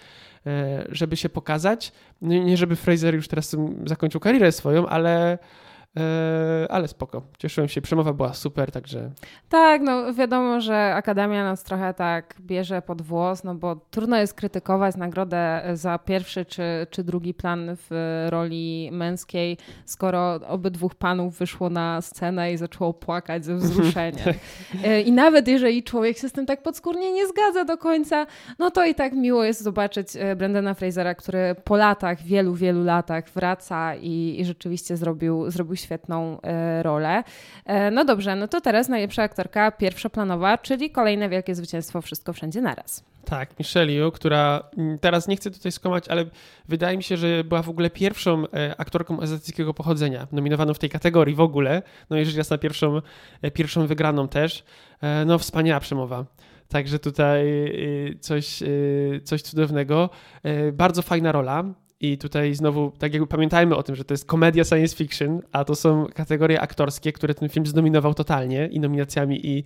e, 0.45 0.85
żeby 0.89 1.17
się 1.17 1.29
pokazać. 1.29 1.91
Nie 2.21 2.57
żeby 2.57 2.75
Fraser 2.75 3.15
już 3.15 3.27
teraz 3.27 3.55
zakończył 3.85 4.21
karierę 4.21 4.51
swoją, 4.51 4.87
ale 4.87 5.31
E, 5.31 5.37
ale 6.69 6.87
spoko. 6.87 7.21
Cieszyłem 7.37 7.69
się, 7.69 7.81
przemowa 7.81 8.13
była 8.13 8.33
super, 8.33 8.71
także... 8.71 9.11
Tak, 9.49 9.81
no 9.81 10.13
wiadomo, 10.13 10.61
że 10.61 10.93
Akademia 10.95 11.43
nas 11.43 11.63
trochę 11.63 11.93
tak 11.93 12.35
bierze 12.41 12.81
pod 12.81 13.01
włos, 13.01 13.43
no 13.43 13.55
bo 13.55 13.75
trudno 13.75 14.17
jest 14.17 14.33
krytykować 14.33 14.95
nagrodę 14.95 15.61
za 15.73 15.99
pierwszy 15.99 16.45
czy, 16.45 16.87
czy 16.89 17.03
drugi 17.03 17.33
plan 17.33 17.75
w 17.89 18.27
roli 18.29 18.89
męskiej, 18.91 19.57
skoro 19.85 20.33
obydwóch 20.47 20.95
panów 20.95 21.37
wyszło 21.37 21.69
na 21.69 22.01
scenę 22.01 22.53
i 22.53 22.57
zaczęło 22.57 22.93
płakać 22.93 23.45
ze 23.45 23.55
wzruszenia. 23.55 24.23
E, 24.83 25.01
I 25.01 25.11
nawet 25.11 25.47
jeżeli 25.47 25.83
człowiek 25.83 26.17
się 26.17 26.29
z 26.29 26.31
tym 26.31 26.45
tak 26.45 26.63
podskórnie 26.63 27.13
nie 27.13 27.27
zgadza 27.27 27.65
do 27.65 27.77
końca, 27.77 28.27
no 28.59 28.71
to 28.71 28.85
i 28.85 28.95
tak 28.95 29.13
miło 29.13 29.43
jest 29.43 29.61
zobaczyć 29.61 30.07
e, 30.15 30.35
Brendana 30.35 30.73
Frasera, 30.73 31.15
który 31.15 31.55
po 31.63 31.75
latach, 31.75 32.21
wielu, 32.21 32.55
wielu 32.55 32.83
latach 32.83 33.29
wraca 33.29 33.95
i, 33.95 34.35
i 34.39 34.45
rzeczywiście 34.45 34.97
zrobił, 34.97 35.51
zrobił 35.51 35.75
świetną 35.81 36.41
e, 36.41 36.83
rolę. 36.83 37.23
E, 37.65 37.91
no 37.91 38.05
dobrze, 38.05 38.35
no 38.35 38.47
to 38.47 38.61
teraz 38.61 38.89
najlepsza 38.89 39.23
aktorka 39.23 39.71
pierwszoplanowa, 39.71 40.57
czyli 40.57 40.91
kolejne 40.91 41.29
wielkie 41.29 41.55
zwycięstwo 41.55 42.01
Wszystko 42.01 42.33
Wszędzie 42.33 42.61
Naraz. 42.61 43.03
Tak, 43.25 43.59
Michelle 43.59 43.91
Yeoh, 43.91 44.13
która 44.13 44.63
mm, 44.77 44.99
teraz 44.99 45.27
nie 45.27 45.35
chcę 45.35 45.51
tutaj 45.51 45.71
skomać, 45.71 46.07
ale 46.07 46.25
wydaje 46.67 46.97
mi 46.97 47.03
się, 47.03 47.17
że 47.17 47.43
była 47.43 47.61
w 47.61 47.69
ogóle 47.69 47.89
pierwszą 47.89 48.43
e, 48.47 48.75
aktorką 48.77 49.19
azjatyckiego 49.21 49.73
pochodzenia, 49.73 50.27
nominowaną 50.31 50.73
w 50.73 50.79
tej 50.79 50.89
kategorii 50.89 51.35
w 51.35 51.41
ogóle. 51.41 51.81
No 52.09 52.17
jeżeli 52.17 52.37
raz 52.37 52.49
na 52.49 52.57
pierwszą, 52.57 53.01
pierwszą 53.53 53.87
wygraną 53.87 54.27
też. 54.27 54.63
No 55.25 55.37
wspaniała 55.39 55.79
przemowa. 55.79 56.25
Także 56.67 56.99
tutaj 56.99 57.45
coś, 58.19 58.59
coś 59.23 59.41
cudownego. 59.41 60.09
Bardzo 60.73 61.01
fajna 61.01 61.31
rola. 61.31 61.63
I 62.01 62.17
tutaj 62.17 62.55
znowu, 62.55 62.91
tak 62.99 63.13
jakby 63.13 63.27
pamiętajmy 63.27 63.75
o 63.75 63.83
tym, 63.83 63.95
że 63.95 64.05
to 64.05 64.13
jest 64.13 64.25
komedia 64.25 64.63
science 64.63 64.95
fiction, 64.95 65.41
a 65.51 65.65
to 65.65 65.75
są 65.75 66.07
kategorie 66.13 66.61
aktorskie, 66.61 67.11
które 67.11 67.33
ten 67.33 67.49
film 67.49 67.65
zdominował 67.65 68.13
totalnie 68.13 68.67
i 68.67 68.79
nominacjami, 68.79 69.47
i, 69.47 69.63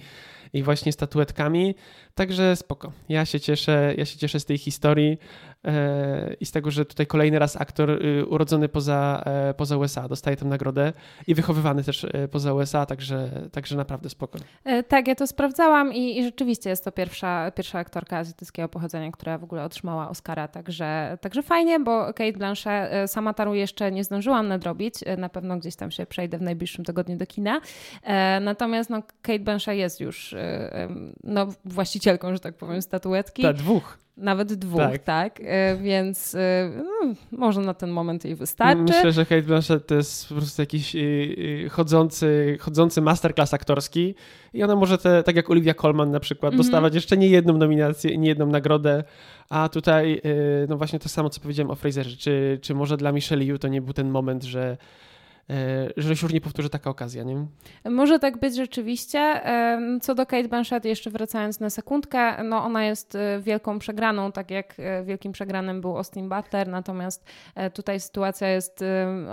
i 0.54 0.64
właśnie 0.64 0.92
statuetkami. 0.92 1.76
Także 2.16 2.56
spoko. 2.56 2.92
Ja 3.10 3.26
się 3.26 3.40
cieszę, 3.40 3.94
ja 3.98 4.06
się 4.06 4.18
cieszę 4.18 4.40
z 4.40 4.46
tej 4.46 4.58
historii. 4.58 5.18
E, 5.66 6.34
i 6.40 6.46
z 6.46 6.52
tego, 6.52 6.72
że 6.72 6.86
tutaj 6.86 7.08
kolejny 7.08 7.40
raz 7.40 7.62
aktor 7.62 7.90
y, 7.90 8.26
urodzony 8.26 8.70
poza, 8.70 9.24
e, 9.26 9.54
poza 9.54 9.78
USA 9.78 10.08
dostaje 10.08 10.38
tę 10.38 10.46
nagrodę 10.46 10.94
i 11.28 11.36
wychowywany 11.36 11.84
też 11.84 12.04
e, 12.04 12.28
poza 12.28 12.54
USA, 12.54 12.86
także, 12.86 13.30
także 13.52 13.76
naprawdę 13.76 14.10
spoko. 14.10 14.40
Tak, 14.88 15.08
ja 15.08 15.16
to 15.16 15.28
sprawdzałam 15.28 15.94
i, 15.94 16.20
i 16.20 16.24
rzeczywiście 16.24 16.70
jest 16.70 16.86
to 16.86 16.92
pierwsza, 16.92 17.52
pierwsza 17.52 17.80
aktorka 17.80 18.18
azjatyckiego 18.18 18.70
pochodzenia, 18.70 19.12
która 19.12 19.38
w 19.38 19.44
ogóle 19.44 19.64
otrzymała 19.64 20.10
Oscara, 20.10 20.48
także, 20.48 21.18
także 21.22 21.44
fajnie, 21.44 21.80
bo 21.80 22.06
Kate 22.06 22.34
Blanchett 22.34 23.12
sama 23.12 23.34
Taru 23.34 23.54
jeszcze 23.54 23.92
nie 23.92 24.04
zdążyłam 24.04 24.48
nadrobić, 24.48 24.96
na 25.18 25.30
pewno 25.30 25.58
gdzieś 25.58 25.76
tam 25.76 25.92
się 25.92 26.06
przejdę 26.06 26.38
w 26.38 26.42
najbliższym 26.42 26.86
tygodniu 26.86 27.18
do 27.18 27.26
kina, 27.26 27.62
natomiast 28.42 28.90
no, 28.90 29.04
Kate 29.22 29.40
Blanchett 29.40 29.78
jest 29.78 30.00
już 30.00 30.36
no, 31.24 31.48
właścicielką, 31.66 32.34
że 32.34 32.40
tak 32.40 32.58
powiem, 32.58 32.82
statuetki. 32.82 33.42
Ta, 33.42 33.54
dwóch. 33.54 34.05
Nawet 34.18 34.54
dwóch, 34.54 34.82
tak. 34.82 35.04
tak? 35.04 35.42
E, 35.44 35.78
więc 35.78 36.36
e, 36.36 36.72
no, 36.78 37.14
może 37.32 37.62
na 37.62 37.74
ten 37.74 37.90
moment 37.90 38.26
jej 38.26 38.36
wystarczy. 38.36 38.84
Myślę, 38.84 39.12
że 39.12 39.26
Kate 39.26 39.42
Blanchett 39.42 39.88
to 39.88 39.96
jest 39.96 40.30
po 40.30 40.36
prostu 40.36 40.62
jakiś 40.62 40.96
e, 40.96 41.00
chodzący, 41.70 42.58
chodzący 42.60 43.02
masterclass 43.02 43.54
aktorski 43.54 44.16
i 44.54 44.64
ona 44.64 44.76
może, 44.76 44.98
te, 44.98 45.24
tak 45.24 45.36
jak 45.36 45.50
Olivia 45.50 45.74
Colman 45.74 46.12
na 46.12 46.20
przykład, 46.20 46.54
mm 46.54 46.62
-hmm. 46.62 46.66
dostawać 46.66 46.96
jeszcze 46.96 47.18
nie 47.18 47.28
jedną 47.28 47.58
nominację, 47.58 48.18
nie 48.18 48.28
jedną 48.28 48.46
nagrodę, 48.46 49.04
a 49.50 49.70
tutaj 49.70 50.22
no 50.70 50.78
właśnie 50.78 51.00
to 51.00 51.10
samo, 51.10 51.30
co 51.30 51.42
powiedziałem 51.42 51.72
o 51.72 51.76
Fraserze. 51.76 52.18
Czy, 52.18 52.60
czy 52.62 52.76
może 52.76 52.98
dla 52.98 53.12
Michelle 53.12 53.46
Yu 53.46 53.60
to 53.60 53.68
nie 53.68 53.82
był 53.82 53.94
ten 53.94 54.10
moment, 54.10 54.44
że 54.44 54.78
E, 54.78 54.78
że 55.98 56.16
się 56.16 56.26
już 56.26 56.34
nie 56.34 56.42
powtórzy 56.42 56.70
taka 56.70 56.90
okazja, 56.90 57.24
nie? 57.24 57.46
Może 57.90 58.20
tak 58.20 58.40
być 58.40 58.56
rzeczywiście. 58.56 59.42
Co 60.02 60.16
do 60.16 60.26
Kate 60.26 60.48
Blanchett, 60.48 60.86
jeszcze 60.86 61.10
wracając 61.10 61.60
na 61.60 61.70
sekundkę, 61.70 62.44
no 62.44 62.64
ona 62.64 62.86
jest 62.86 63.16
e, 63.16 63.42
wielką 63.42 63.80
przegraną, 63.80 64.32
tak 64.32 64.52
jak 64.52 64.76
e, 64.80 65.04
wielkim 65.04 65.32
przegranym 65.32 65.82
był 65.82 65.98
Austin 65.98 66.30
Butler, 66.30 66.68
natomiast 66.68 67.26
tutaj 67.74 68.00
sytuacja 68.00 68.48
jest 68.48 68.84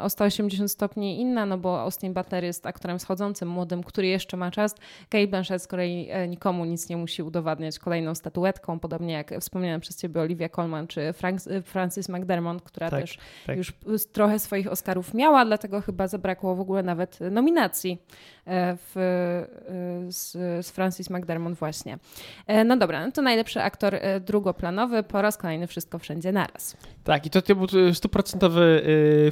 o 0.03 0.11
180 0.11 0.71
stopni 0.71 1.21
inna, 1.21 1.47
no 1.47 1.59
bo 1.59 1.81
Austin 1.81 2.15
Butler 2.15 2.45
jest 2.45 2.67
aktorem 2.67 3.01
schodzącym, 3.01 3.49
młodym, 3.49 3.83
który 3.83 4.07
jeszcze 4.07 4.37
ma 4.37 4.51
czas. 4.51 4.75
Kate 5.09 5.27
Blanchett 5.27 5.63
z 5.63 5.67
kolei 5.67 6.09
nikomu 6.29 6.65
nic 6.65 6.89
nie 6.89 6.97
musi 6.97 7.23
udowadniać 7.23 7.79
kolejną 7.79 8.15
statuetką, 8.15 8.81
podobnie 8.81 9.15
jak 9.15 9.35
wspomniana 9.41 9.81
przez 9.81 10.01
ciebie 10.01 10.21
Olivia 10.21 10.49
Colman 10.49 10.87
czy 10.87 11.13
Frank, 11.13 11.41
Francis 11.65 12.09
McDermott, 12.09 12.63
która 12.63 12.91
tak, 12.91 13.01
też 13.01 13.19
tak. 13.47 13.57
już 13.57 13.73
trochę 14.13 14.39
swoich 14.39 14.73
Oscarów 14.73 15.15
miała, 15.15 15.45
dlatego 15.45 15.81
chyba 15.81 16.02
chyba 16.03 16.09
zabrakło 16.09 16.57
w 16.57 16.61
ogóle 16.61 16.83
nawet 16.83 17.19
nominacji 17.31 17.99
e, 18.47 18.77
w, 18.77 18.97
e, 18.97 20.13
z, 20.13 20.33
z 20.67 20.71
Francis 20.71 21.11
McDermott 21.11 21.55
właśnie. 21.55 21.99
E, 22.47 22.65
no 22.65 22.77
dobra, 22.77 23.07
no 23.07 23.13
to 23.13 23.23
najlepszy 23.23 23.63
aktor 23.63 23.95
drugoplanowy, 24.21 25.03
po 25.03 25.23
raz 25.23 25.37
kolejny 25.37 25.67
wszystko 25.67 25.99
wszędzie 25.99 26.33
naraz. 26.33 26.77
Tak, 27.05 27.27
i 27.27 27.31
to, 27.31 27.43
to 27.43 27.55
był 27.55 27.95
stuprocentowy 27.95 28.83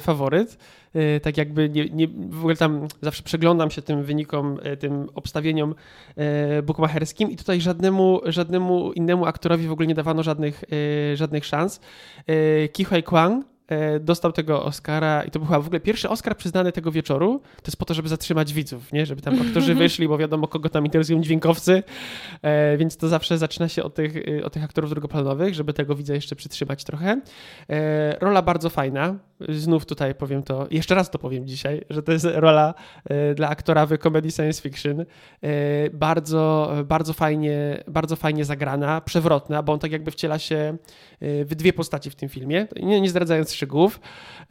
faworyt. 0.01 0.57
Tak 1.21 1.37
jakby 1.37 1.69
nie, 1.69 1.85
nie, 1.85 2.07
w 2.07 2.39
ogóle 2.39 2.55
tam 2.55 2.87
zawsze 3.01 3.23
przeglądam 3.23 3.71
się 3.71 3.81
tym 3.81 4.03
wynikom, 4.03 4.59
tym 4.79 5.09
obstawieniom 5.15 5.75
bukmacherskim 6.63 7.31
i 7.31 7.35
tutaj 7.35 7.61
żadnemu, 7.61 8.21
żadnemu 8.25 8.91
innemu 8.91 9.25
aktorowi 9.25 9.67
w 9.67 9.71
ogóle 9.71 9.87
nie 9.87 9.95
dawano 9.95 10.23
żadnych, 10.23 10.63
żadnych 11.15 11.45
szans. 11.45 11.79
Ki 12.73 12.85
Kwang 12.85 13.45
dostał 13.99 14.31
tego 14.31 14.63
Oscara 14.63 15.23
i 15.23 15.31
to 15.31 15.39
był 15.39 15.47
chyba 15.47 15.59
w 15.59 15.65
ogóle 15.65 15.79
pierwszy 15.79 16.09
Oscar 16.09 16.37
przyznany 16.37 16.71
tego 16.71 16.91
wieczoru. 16.91 17.39
To 17.39 17.67
jest 17.67 17.77
po 17.77 17.85
to, 17.85 17.93
żeby 17.93 18.09
zatrzymać 18.09 18.53
widzów, 18.53 18.93
nie? 18.93 19.05
Żeby 19.05 19.21
tam 19.21 19.41
aktorzy 19.41 19.75
wyszli, 19.83 20.07
bo 20.07 20.17
wiadomo, 20.17 20.47
kogo 20.47 20.69
tam 20.69 20.85
interesują 20.85 21.21
dźwiękowcy, 21.21 21.83
e, 22.41 22.77
więc 22.77 22.97
to 22.97 23.07
zawsze 23.07 23.37
zaczyna 23.37 23.69
się 23.69 23.83
od 23.83 23.95
tych, 23.95 24.15
y, 24.15 24.41
od 24.45 24.53
tych 24.53 24.63
aktorów 24.63 24.89
drugoplanowych, 24.89 25.55
żeby 25.55 25.73
tego 25.73 25.95
widza 25.95 26.13
jeszcze 26.13 26.35
przytrzymać 26.35 26.83
trochę. 26.83 27.21
E, 27.69 28.17
rola 28.19 28.41
bardzo 28.41 28.69
fajna. 28.69 29.15
Znów 29.49 29.85
tutaj 29.85 30.15
powiem 30.15 30.43
to, 30.43 30.67
jeszcze 30.71 30.95
raz 30.95 31.09
to 31.09 31.19
powiem 31.19 31.47
dzisiaj, 31.47 31.81
że 31.89 32.03
to 32.03 32.11
jest 32.11 32.27
rola 32.33 32.73
dla 33.35 33.49
aktora 33.49 33.85
w 33.85 33.97
comedy 33.97 34.31
science 34.31 34.61
fiction. 34.61 35.05
Bardzo, 35.93 36.73
bardzo 36.85 37.13
fajnie, 37.13 37.83
bardzo 37.87 38.15
fajnie 38.15 38.45
zagrana, 38.45 39.01
przewrotna, 39.01 39.63
bo 39.63 39.73
on 39.73 39.79
tak 39.79 39.91
jakby 39.91 40.11
wciela 40.11 40.39
się 40.39 40.77
w 41.21 41.55
dwie 41.55 41.73
postaci 41.73 42.09
w 42.09 42.15
tym 42.15 42.29
filmie. 42.29 42.67
Nie, 42.83 43.01
nie 43.01 43.09
zdradzając 43.09 43.53
szczegółów. 43.61 43.99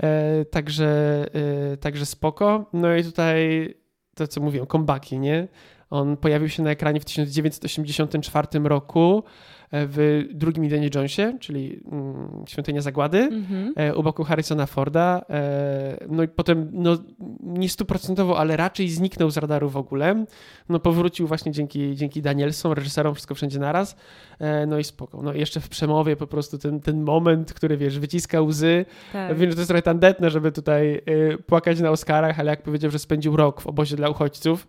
E, 0.02 0.44
także, 0.44 1.24
e, 1.72 1.76
także 1.76 2.06
spoko. 2.06 2.70
No 2.72 2.96
i 2.96 3.04
tutaj 3.04 3.68
to, 4.14 4.26
co 4.26 4.40
mówiłem, 4.40 4.66
kombaki, 4.66 5.18
nie? 5.18 5.48
On 5.90 6.16
pojawił 6.16 6.48
się 6.48 6.62
na 6.62 6.70
ekranie 6.70 7.00
w 7.00 7.04
1984 7.04 8.46
roku 8.64 9.24
w 9.72 10.24
drugim 10.32 10.64
Indiana 10.64 10.86
Jonesie, 10.94 11.38
czyli 11.40 11.80
mm, 11.92 12.44
Świątynia 12.48 12.80
Zagłady, 12.80 13.18
mm 13.18 13.44
-hmm. 13.44 13.98
u 13.98 14.02
boku 14.02 14.24
Harrisona 14.24 14.66
Forda. 14.66 15.22
E, 15.30 16.06
no 16.08 16.22
i 16.22 16.28
potem, 16.28 16.70
no 16.72 16.98
nie 17.40 17.68
stuprocentowo, 17.68 18.38
ale 18.38 18.56
raczej 18.56 18.88
zniknął 18.88 19.30
z 19.30 19.36
radaru 19.36 19.68
w 19.68 19.76
ogóle. 19.76 20.24
No 20.68 20.78
powrócił 20.80 21.26
właśnie 21.26 21.52
dzięki, 21.52 21.96
dzięki 21.96 22.22
Danielsom, 22.22 22.72
reżyserom 22.72 23.14
Wszystko 23.14 23.34
Wszędzie 23.34 23.58
Naraz. 23.58 23.96
E, 24.38 24.66
no 24.66 24.78
i 24.78 24.84
spoko. 24.84 25.22
No 25.22 25.34
i 25.34 25.40
jeszcze 25.40 25.60
w 25.60 25.68
przemowie 25.68 26.16
po 26.16 26.26
prostu 26.26 26.58
ten, 26.58 26.80
ten 26.80 27.02
moment, 27.02 27.52
który 27.52 27.76
wiesz, 27.76 27.98
wyciska 27.98 28.40
łzy. 28.40 28.84
Tak. 29.12 29.36
Wiem, 29.36 29.50
że 29.50 29.56
to 29.56 29.60
jest 29.60 29.68
trochę 29.68 29.82
tandetne, 29.82 30.30
żeby 30.30 30.52
tutaj 30.52 31.02
płakać 31.46 31.80
na 31.80 31.90
Oscarach, 31.90 32.40
ale 32.40 32.50
jak 32.50 32.62
powiedział, 32.62 32.90
że 32.90 32.98
spędził 32.98 33.36
rok 33.36 33.60
w 33.60 33.66
obozie 33.66 33.96
dla 33.96 34.08
uchodźców, 34.08 34.66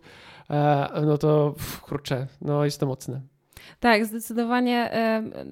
no 1.06 1.18
to 1.18 1.54
kurczę, 1.82 2.26
no 2.40 2.64
jest 2.64 2.80
to 2.80 2.86
mocne. 2.86 3.20
Tak, 3.80 4.06
zdecydowanie. 4.06 4.90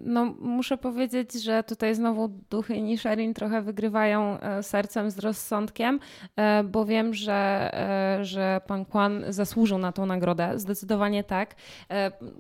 No, 0.05 0.35
muszę 0.41 0.77
powiedzieć, 0.77 1.33
że 1.33 1.63
tutaj 1.63 1.95
znowu 1.95 2.29
duchy 2.51 2.81
Nisherin 2.83 3.35
trochę 3.35 3.63
wygrywają 3.63 4.41
e, 4.41 4.63
sercem 4.63 5.11
z 5.11 5.19
rozsądkiem, 5.19 6.01
e, 6.37 6.65
bo 6.65 6.85
wiem, 6.85 7.15
że, 7.15 7.71
e, 7.75 8.25
że 8.25 8.61
pan 8.67 8.85
Kwan 8.85 9.25
zasłużył 9.29 9.79
na 9.79 9.93
tą 9.93 10.07
nagrodę. 10.07 10.53
Zdecydowanie 10.57 11.25
tak. 11.25 11.55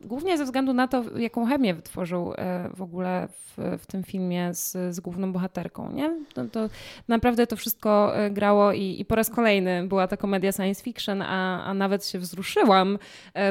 Głównie 0.05 0.39
ze 0.39 0.45
względu 0.45 0.73
na 0.73 0.89
to, 0.89 1.19
jaką 1.19 1.47
chemię 1.47 1.75
wytworzył 1.75 2.33
w 2.75 2.83
ogóle 2.83 3.29
w, 3.29 3.79
w 3.79 3.87
tym 3.87 4.05
filmie 4.05 4.55
z, 4.55 4.95
z 4.95 5.01
główną 5.01 5.33
bohaterką. 5.33 5.93
Nie? 5.93 6.17
To, 6.35 6.45
to 6.45 6.69
naprawdę 7.09 7.47
to 7.47 7.57
wszystko 7.57 8.13
grało 8.31 8.73
i, 8.73 9.01
i 9.01 9.05
po 9.05 9.15
raz 9.15 9.31
kolejny 9.31 9.87
była 9.87 10.09
to 10.09 10.17
komedia 10.17 10.53
science 10.53 10.83
fiction, 10.83 11.23
a, 11.23 11.65
a 11.65 11.75
nawet 11.75 12.07
się 12.07 12.19
wzruszyłam 12.19 12.99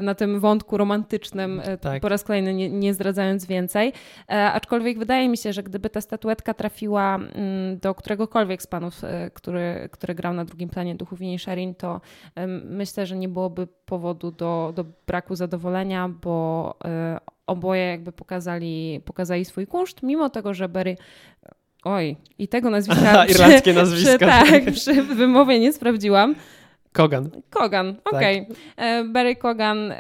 na 0.01 0.15
tym 0.15 0.39
wątku 0.39 0.77
romantycznym 0.77 1.61
tak. 1.81 2.01
Po 2.09 2.11
raz 2.11 2.23
kolejny, 2.23 2.53
nie, 2.53 2.69
nie 2.69 2.93
zdradzając 2.93 3.45
więcej. 3.45 3.93
E, 4.29 4.51
aczkolwiek 4.51 4.99
wydaje 4.99 5.29
mi 5.29 5.37
się, 5.37 5.53
że 5.53 5.63
gdyby 5.63 5.89
ta 5.89 6.01
statuetka 6.01 6.53
trafiła 6.53 7.15
mm, 7.15 7.79
do 7.79 7.95
któregokolwiek 7.95 8.61
z 8.61 8.67
panów, 8.67 9.03
e, 9.03 9.31
który, 9.33 9.89
który 9.91 10.15
grał 10.15 10.33
na 10.33 10.45
drugim 10.45 10.69
planie 10.69 10.95
duchów 10.95 11.19
Sharin, 11.37 11.75
to 11.75 12.01
e, 12.35 12.47
myślę, 12.47 13.05
że 13.05 13.17
nie 13.17 13.29
byłoby 13.29 13.67
powodu 13.85 14.31
do, 14.31 14.73
do 14.75 14.85
braku 15.07 15.35
zadowolenia, 15.35 16.09
bo 16.09 16.75
e, 16.85 17.19
oboje 17.47 17.85
jakby 17.85 18.11
pokazali, 18.11 19.01
pokazali 19.05 19.45
swój 19.45 19.67
kunszt, 19.67 20.03
mimo 20.03 20.29
tego, 20.29 20.53
że 20.53 20.69
Berry 20.69 20.97
Oj, 21.83 22.15
i 22.37 22.47
tego 22.47 22.69
nazwiska. 22.69 23.09
Aha, 23.09 23.25
irlandzkie 23.31 23.73
nazwiska. 23.73 24.43
Przy, 24.43 24.51
tak, 24.51 24.73
przy 24.73 25.01
wymowie 25.03 25.59
nie 25.59 25.73
sprawdziłam. 25.73 26.35
Kogan. 26.93 27.29
Kogan, 27.49 27.95
tak. 27.95 28.13
okej. 28.13 28.41
Okay. 28.41 28.55
Tak. 28.75 29.11
Barry 29.11 29.35
Kogan 29.35 29.91
e, 29.91 29.95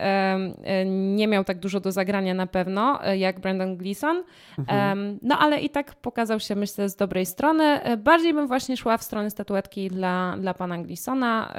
e, 0.63 0.85
nie 0.85 1.27
miał 1.27 1.43
tak 1.43 1.59
dużo 1.59 1.79
do 1.79 1.91
zagrania 1.91 2.33
na 2.33 2.47
pewno, 2.47 2.99
jak 3.17 3.39
Brandon 3.39 3.77
Gleeson, 3.77 4.23
mhm. 4.57 5.19
no 5.21 5.39
ale 5.39 5.59
i 5.59 5.69
tak 5.69 5.95
pokazał 5.95 6.39
się, 6.39 6.55
myślę, 6.55 6.89
z 6.89 6.95
dobrej 6.95 7.25
strony. 7.25 7.79
Bardziej 7.97 8.33
bym 8.33 8.47
właśnie 8.47 8.77
szła 8.77 8.97
w 8.97 9.03
stronę 9.03 9.29
statuetki 9.29 9.87
dla, 9.87 10.35
dla 10.39 10.53
pana 10.53 10.77
Gleesona, 10.77 11.53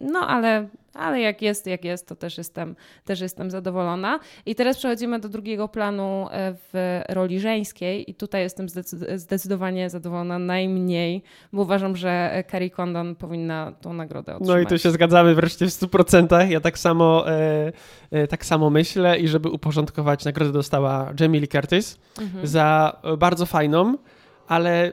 no 0.00 0.20
ale 0.28 0.68
ale 0.98 1.20
jak 1.20 1.42
jest, 1.42 1.66
jak 1.66 1.84
jest, 1.84 2.08
to 2.08 2.16
też 2.16 2.38
jestem, 2.38 2.76
też 3.04 3.20
jestem 3.20 3.50
zadowolona. 3.50 4.20
I 4.46 4.54
teraz 4.54 4.76
przechodzimy 4.76 5.18
do 5.18 5.28
drugiego 5.28 5.68
planu 5.68 6.28
e, 6.30 6.54
w 6.72 7.00
roli 7.08 7.40
żeńskiej 7.40 8.10
i 8.10 8.14
tutaj 8.14 8.42
jestem 8.42 8.66
zdecydowanie 9.16 9.90
zadowolona 9.90 10.38
najmniej, 10.38 11.22
bo 11.52 11.62
uważam, 11.62 11.96
że 11.96 12.44
Carrie 12.50 12.70
Condon 12.70 13.14
powinna 13.14 13.72
tą 13.80 13.92
nagrodę 13.92 14.34
otrzymać. 14.34 14.56
No 14.56 14.60
i 14.62 14.66
tu 14.66 14.78
się 14.78 14.90
zgadzamy 14.90 15.34
wreszcie 15.34 15.66
w 15.66 15.70
100%. 15.70 16.50
Ja 16.50 16.60
tak 16.60 16.78
samo, 16.78 17.30
e, 17.30 17.72
e, 18.10 18.26
tak 18.26 18.44
samo 18.44 18.70
myślę 18.70 19.18
i 19.18 19.28
żeby 19.28 19.48
uporządkować, 19.48 20.24
nagrodę 20.24 20.52
dostała 20.52 21.12
Jamie 21.20 21.40
Lee 21.40 21.48
Curtis 21.48 21.98
mhm. 22.20 22.46
za 22.46 23.00
bardzo 23.18 23.46
fajną, 23.46 23.98
ale 24.48 24.92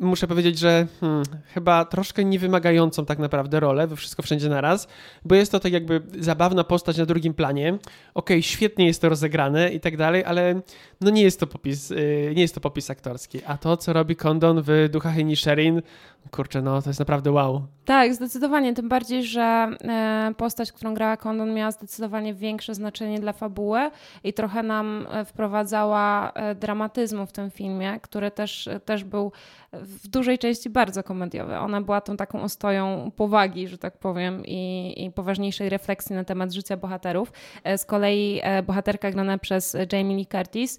muszę 0.00 0.26
powiedzieć, 0.26 0.58
że 0.58 0.86
hmm, 1.00 1.24
chyba 1.54 1.84
troszkę 1.84 2.24
niewymagającą 2.24 3.06
tak 3.06 3.18
naprawdę 3.18 3.60
rolę 3.60 3.86
we 3.86 3.96
Wszystko 3.96 4.22
Wszędzie 4.22 4.48
Naraz, 4.48 4.88
bo 5.24 5.34
jest 5.34 5.52
to 5.52 5.60
tak 5.60 5.72
jakby 5.72 6.02
zabawna 6.18 6.64
postać 6.64 6.98
na 6.98 7.06
drugim 7.06 7.34
planie. 7.34 7.68
Okej, 7.68 7.82
okay, 8.14 8.42
świetnie 8.42 8.86
jest 8.86 9.00
to 9.00 9.08
rozegrane 9.08 9.72
i 9.72 9.80
tak 9.80 9.96
dalej, 9.96 10.24
ale 10.24 10.60
no 11.00 11.10
nie 11.10 11.22
jest 11.22 11.40
to 11.40 11.46
popis, 11.46 11.90
y, 11.90 12.32
nie 12.36 12.42
jest 12.42 12.54
to 12.54 12.60
popis 12.60 12.90
aktorski. 12.90 13.40
A 13.46 13.58
to, 13.58 13.76
co 13.76 13.92
robi 13.92 14.16
Condon 14.16 14.62
w 14.62 14.88
Duchach 14.92 15.14
Sherin, 15.34 15.82
kurczę, 16.30 16.62
no 16.62 16.82
to 16.82 16.90
jest 16.90 17.00
naprawdę 17.00 17.32
wow. 17.32 17.62
Tak, 17.84 18.14
zdecydowanie, 18.14 18.74
tym 18.74 18.88
bardziej, 18.88 19.24
że 19.24 19.42
e, 19.42 20.32
postać, 20.36 20.72
którą 20.72 20.94
grała 20.94 21.16
Condon 21.16 21.54
miała 21.54 21.70
zdecydowanie 21.70 22.34
większe 22.34 22.74
znaczenie 22.74 23.20
dla 23.20 23.32
fabuły 23.32 23.90
i 24.24 24.32
trochę 24.32 24.62
nam 24.62 25.06
e, 25.10 25.24
wprowadzała 25.24 26.32
e, 26.32 26.54
dramatyzmu 26.54 27.26
w 27.26 27.32
tym 27.32 27.50
filmie, 27.50 28.00
który 28.00 28.30
też, 28.30 28.68
też 28.84 29.04
był 29.14 29.32
w 29.72 30.08
dużej 30.08 30.38
części 30.38 30.70
bardzo 30.70 31.02
komediowy. 31.02 31.58
Ona 31.58 31.80
była 31.80 32.00
tą 32.00 32.16
taką 32.16 32.42
ostoją 32.42 33.10
powagi, 33.16 33.68
że 33.68 33.78
tak 33.78 33.98
powiem, 33.98 34.42
i, 34.46 34.94
i 35.04 35.10
poważniejszej 35.10 35.68
refleksji 35.68 36.16
na 36.16 36.24
temat 36.24 36.52
życia 36.52 36.76
bohaterów. 36.76 37.32
Z 37.76 37.84
kolei 37.84 38.40
bohaterka 38.66 39.10
grana 39.10 39.38
przez 39.38 39.76
Jamie 39.92 40.16
Lee 40.16 40.26
Curtis 40.26 40.78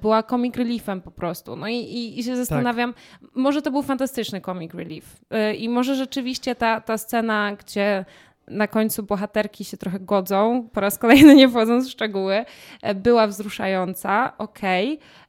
była 0.00 0.22
comic 0.22 0.56
reliefem 0.56 1.00
po 1.00 1.10
prostu. 1.10 1.56
No 1.56 1.68
i, 1.68 1.76
i, 1.76 2.18
i 2.18 2.24
się 2.24 2.36
zastanawiam, 2.36 2.92
tak. 2.92 3.30
może 3.34 3.62
to 3.62 3.70
był 3.70 3.82
fantastyczny 3.82 4.40
comic 4.40 4.74
relief 4.74 5.20
i 5.58 5.68
może 5.68 5.94
rzeczywiście 5.94 6.54
ta, 6.54 6.80
ta 6.80 6.98
scena, 6.98 7.56
gdzie 7.56 8.04
na 8.48 8.68
końcu 8.68 9.02
bohaterki 9.02 9.64
się 9.64 9.76
trochę 9.76 10.00
godzą, 10.00 10.68
po 10.72 10.80
raz 10.80 10.98
kolejny 10.98 11.34
nie 11.34 11.48
wchodząc 11.48 11.88
w 11.88 11.90
szczegóły, 11.90 12.44
e, 12.82 12.94
była 12.94 13.26
wzruszająca, 13.26 14.32
okej, 14.38 14.94
okay 14.94 15.21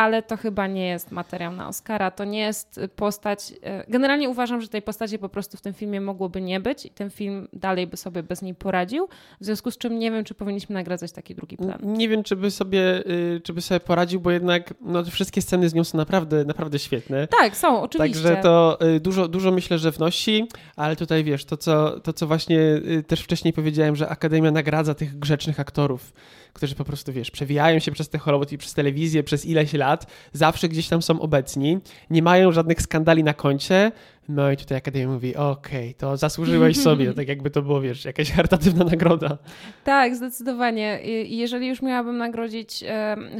ale 0.00 0.22
to 0.22 0.36
chyba 0.36 0.66
nie 0.66 0.86
jest 0.86 1.10
materiał 1.10 1.52
na 1.52 1.68
Oscara. 1.68 2.10
To 2.10 2.24
nie 2.24 2.38
jest 2.38 2.80
postać. 2.96 3.52
E, 3.62 3.84
generalnie 3.88 4.28
uważam, 4.28 4.60
że 4.60 4.68
tej 4.68 4.82
postaci 4.82 5.18
po 5.18 5.28
prostu 5.28 5.56
w 5.56 5.60
tym 5.60 5.74
filmie 5.74 6.00
mogłoby 6.00 6.40
nie 6.40 6.60
być 6.60 6.86
i 6.86 6.90
ten 6.90 7.10
film 7.10 7.48
dalej 7.52 7.86
by 7.86 7.96
sobie 7.96 8.22
bez 8.22 8.42
niej 8.42 8.54
poradził. 8.54 9.08
W 9.40 9.44
związku 9.44 9.70
z 9.70 9.78
czym 9.78 9.98
nie 9.98 10.10
wiem, 10.10 10.24
czy 10.24 10.34
powinniśmy 10.34 10.74
nagradzać 10.74 11.12
taki 11.12 11.34
drugi 11.34 11.56
plan. 11.56 11.78
Nie 11.82 12.08
wiem, 12.08 12.22
czy 12.22 12.36
by 12.36 12.50
sobie, 12.50 13.06
y, 13.06 13.40
czy 13.44 13.52
by 13.52 13.60
sobie 13.60 13.80
poradził, 13.80 14.20
bo 14.20 14.30
jednak 14.30 14.74
no, 14.80 15.04
wszystkie 15.04 15.42
sceny 15.42 15.68
z 15.68 15.74
nią 15.74 15.84
są 15.84 15.98
naprawdę, 15.98 16.44
naprawdę 16.44 16.78
świetne. 16.78 17.26
Tak, 17.26 17.56
są, 17.56 17.82
oczywiście. 17.82 18.22
Także 18.22 18.42
to 18.42 18.78
y, 18.96 19.00
dużo, 19.00 19.28
dużo 19.28 19.50
myślę, 19.50 19.78
że 19.78 19.90
wnosi, 19.90 20.48
ale 20.76 20.96
tutaj 20.96 21.24
wiesz, 21.24 21.44
to 21.44 21.56
co, 21.56 22.00
to 22.00 22.12
co 22.12 22.26
właśnie 22.26 22.58
y, 22.58 23.04
też 23.06 23.20
wcześniej 23.20 23.52
powiedziałem, 23.52 23.96
że 23.96 24.08
Akademia 24.08 24.50
nagradza 24.50 24.94
tych 24.94 25.18
grzecznych 25.18 25.60
aktorów 25.60 26.12
którzy 26.52 26.74
po 26.74 26.84
prostu, 26.84 27.12
wiesz, 27.12 27.30
przewijają 27.30 27.78
się 27.78 27.92
przez 27.92 28.08
te 28.08 28.18
Hollywood 28.18 28.52
i 28.52 28.58
przez 28.58 28.74
telewizję 28.74 29.22
przez 29.22 29.46
ileś 29.46 29.72
lat, 29.72 30.06
zawsze 30.32 30.68
gdzieś 30.68 30.88
tam 30.88 31.02
są 31.02 31.20
obecni, 31.20 31.78
nie 32.10 32.22
mają 32.22 32.52
żadnych 32.52 32.82
skandali 32.82 33.24
na 33.24 33.34
koncie, 33.34 33.92
no 34.28 34.50
i 34.50 34.56
tutaj 34.56 34.78
Akademia 34.78 35.08
mówi, 35.08 35.36
okej, 35.36 35.88
okay, 35.88 35.94
to 35.94 36.16
zasłużyłeś 36.16 36.78
sobie, 36.78 37.12
tak 37.14 37.28
jakby 37.28 37.50
to 37.50 37.62
było, 37.62 37.80
wiesz, 37.80 38.04
jakaś 38.04 38.32
charytatywna 38.32 38.84
nagroda. 38.84 39.38
Tak, 39.84 40.16
zdecydowanie. 40.16 41.00
Jeżeli 41.24 41.68
już 41.68 41.82
miałabym 41.82 42.18
nagrodzić 42.18 42.84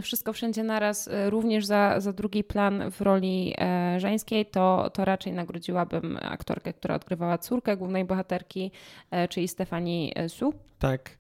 Wszystko 0.03 0.33
Wszędzie 0.33 0.63
Naraz 0.63 1.09
e, 1.09 1.31
również 1.31 1.67
za, 1.67 2.01
za 2.01 2.13
drugi 2.13 2.45
plan 2.45 2.91
w 2.91 3.01
roli 3.01 3.55
e, 3.59 4.01
żeńskiej, 4.01 4.47
to, 4.47 4.91
to 4.95 5.05
raczej 5.05 5.33
nagrodziłabym 5.33 6.19
aktorkę, 6.23 6.73
która 6.73 6.95
odgrywała 6.95 7.39
córkę 7.39 7.77
głównej 7.77 8.05
bohaterki, 8.05 8.71
e, 9.11 9.29
czyli 9.29 9.49
Stefani 9.49 10.15
Su. 10.29 10.55
Tak. 10.79 11.11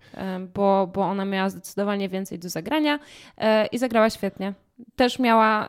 Bo, 0.54 0.90
bo 0.94 1.00
ona 1.02 1.24
miała 1.24 1.50
zdecydowanie 1.50 2.08
więcej 2.08 2.38
do 2.38 2.48
zagrania 2.48 2.98
i 3.72 3.78
zagrała 3.78 4.10
świetnie. 4.10 4.54
Też 4.96 5.18
miała 5.18 5.68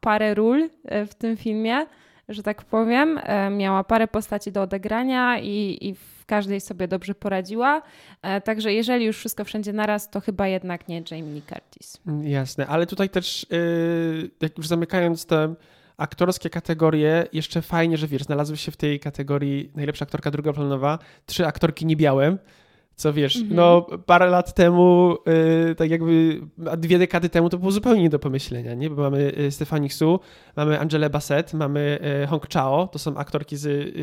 parę 0.00 0.34
ról 0.34 0.70
w 0.84 1.14
tym 1.14 1.36
filmie 1.36 1.86
że 2.28 2.42
tak 2.42 2.64
powiem. 2.64 3.20
E, 3.22 3.50
miała 3.50 3.84
parę 3.84 4.08
postaci 4.08 4.52
do 4.52 4.62
odegrania 4.62 5.38
i, 5.38 5.78
i 5.80 5.94
w 5.94 6.26
każdej 6.26 6.60
sobie 6.60 6.88
dobrze 6.88 7.14
poradziła. 7.14 7.82
E, 8.22 8.40
także 8.40 8.72
jeżeli 8.72 9.04
już 9.04 9.16
wszystko 9.16 9.44
wszędzie 9.44 9.72
naraz, 9.72 10.10
to 10.10 10.20
chyba 10.20 10.48
jednak 10.48 10.88
nie 10.88 11.02
Jamie 11.10 11.32
Lee 11.32 11.42
Curtis. 11.42 12.00
Jasne, 12.22 12.66
ale 12.66 12.86
tutaj 12.86 13.10
też, 13.10 13.46
yy, 13.50 14.30
jak 14.40 14.58
już 14.58 14.66
zamykając 14.66 15.26
te 15.26 15.54
aktorskie 15.96 16.50
kategorie, 16.50 17.26
jeszcze 17.32 17.62
fajnie, 17.62 17.96
że 17.96 18.06
wiesz, 18.06 18.22
znalazły 18.22 18.56
się 18.56 18.72
w 18.72 18.76
tej 18.76 19.00
kategorii 19.00 19.70
najlepsza 19.74 20.02
aktorka 20.02 20.30
drugoplanowa 20.30 20.98
trzy 21.26 21.46
aktorki 21.46 21.86
niebiałe 21.86 22.36
co 22.98 23.12
wiesz, 23.12 23.36
-hmm. 23.36 23.50
no 23.50 23.86
parę 24.06 24.26
lat 24.26 24.54
temu, 24.54 25.16
y, 25.70 25.74
tak 25.74 25.90
jakby 25.90 26.40
dwie 26.78 26.98
dekady 26.98 27.28
temu 27.28 27.48
to 27.48 27.58
było 27.58 27.70
zupełnie 27.70 28.02
nie 28.02 28.10
do 28.10 28.18
pomyślenia, 28.18 28.74
nie? 28.74 28.90
Bo 28.90 29.02
mamy 29.02 29.32
y, 29.38 29.50
Stefani 29.50 29.90
Su, 29.90 30.20
mamy 30.56 30.80
Angelę 30.80 31.10
Bassett, 31.10 31.54
mamy 31.54 31.98
y, 32.24 32.26
Hong 32.26 32.48
Chao, 32.48 32.86
to 32.86 32.98
są 32.98 33.16
aktorki 33.16 33.56
z 33.56 33.94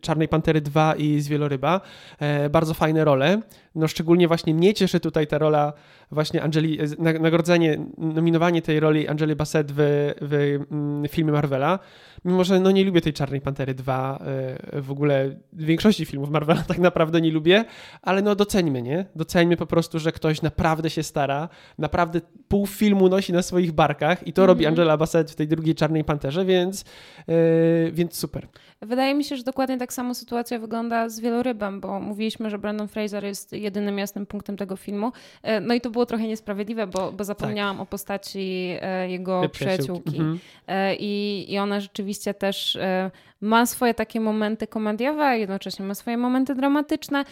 Czarnej 0.00 0.28
Pantery 0.28 0.60
2 0.60 0.94
i 0.94 1.20
z 1.20 1.28
Wieloryba. 1.28 1.80
E, 2.18 2.50
bardzo 2.50 2.74
fajne 2.74 3.04
role. 3.04 3.40
No 3.74 3.88
szczególnie 3.88 4.28
właśnie 4.28 4.54
mnie 4.54 4.74
cieszy 4.74 5.00
tutaj 5.00 5.26
ta 5.26 5.38
rola 5.38 5.72
właśnie 6.10 6.42
Angeli, 6.42 6.78
nagrodzenie, 6.98 7.78
nominowanie 7.98 8.62
tej 8.62 8.80
roli 8.80 9.08
Angeli 9.08 9.36
Bassett 9.36 9.72
w, 9.72 9.76
w 10.20 10.64
mm, 10.70 11.08
filmie 11.08 11.32
Marvela. 11.32 11.78
Mimo, 12.24 12.44
że 12.44 12.60
no 12.60 12.70
nie 12.70 12.84
lubię 12.84 13.00
tej 13.00 13.12
Czarnej 13.12 13.40
Pantery 13.40 13.74
2, 13.74 14.18
e, 14.72 14.82
w 14.82 14.90
ogóle 14.90 15.36
większości 15.52 16.04
filmów 16.04 16.30
Marvela 16.30 16.62
tak 16.68 16.78
naprawdę 16.78 17.20
nie 17.20 17.30
lubię, 17.30 17.64
ale 18.02 18.22
no 18.22 18.34
doceńmy, 18.34 18.82
nie? 18.82 19.06
Doceńmy 19.16 19.56
po 19.56 19.66
prostu, 19.66 19.98
że 19.98 20.12
ktoś 20.12 20.42
naprawdę 20.42 20.90
się 20.90 21.02
stara, 21.02 21.48
naprawdę 21.78 22.20
pół 22.48 22.66
filmu 22.66 23.08
nosi 23.08 23.32
na 23.32 23.42
swoich 23.42 23.72
barkach 23.72 24.26
i 24.26 24.32
to 24.32 24.42
mm 24.42 24.46
-hmm. 24.46 24.48
robi 24.48 24.66
Angela 24.66 24.96
Bassett 24.96 25.30
w 25.30 25.34
tej 25.34 25.48
drugiej 25.48 25.74
Czarnej 25.74 26.04
Panterze, 26.04 26.44
więc, 26.44 26.84
yy, 27.28 27.92
więc 27.92 28.16
super. 28.18 28.48
Wydaje 28.86 29.14
mi 29.14 29.24
się, 29.24 29.36
że 29.36 29.42
dokładnie 29.42 29.78
tak 29.78 29.92
samo 29.92 30.14
sytuacja 30.14 30.58
wygląda 30.58 31.08
z 31.08 31.20
Wielorybem, 31.20 31.80
bo 31.80 32.00
mówiliśmy, 32.00 32.50
że 32.50 32.58
Brandon 32.58 32.88
Fraser 32.88 33.24
jest 33.24 33.52
jedynym 33.52 33.98
jasnym 33.98 34.26
punktem 34.26 34.56
tego 34.56 34.76
filmu. 34.76 35.12
E, 35.42 35.60
no 35.60 35.74
i 35.74 35.80
to 35.80 35.90
było 35.90 36.06
trochę 36.06 36.28
niesprawiedliwe, 36.28 36.86
bo, 36.86 37.12
bo 37.12 37.24
zapomniałam 37.24 37.76
tak. 37.76 37.82
o 37.82 37.86
postaci 37.86 38.76
e, 38.80 39.10
jego 39.10 39.48
przyjaciółki. 39.48 40.16
Mhm. 40.16 40.38
I, 40.98 41.46
I 41.48 41.58
ona 41.58 41.80
rzeczywiście 41.80 42.34
też 42.34 42.78
ma 43.40 43.66
swoje 43.66 43.94
takie 43.94 44.20
momenty 44.20 44.66
komediowe, 44.66 45.38
jednocześnie 45.38 45.84
ma 45.84 45.94
swoje 45.94 46.16
momenty 46.16 46.54
dramatyczne. 46.54 47.24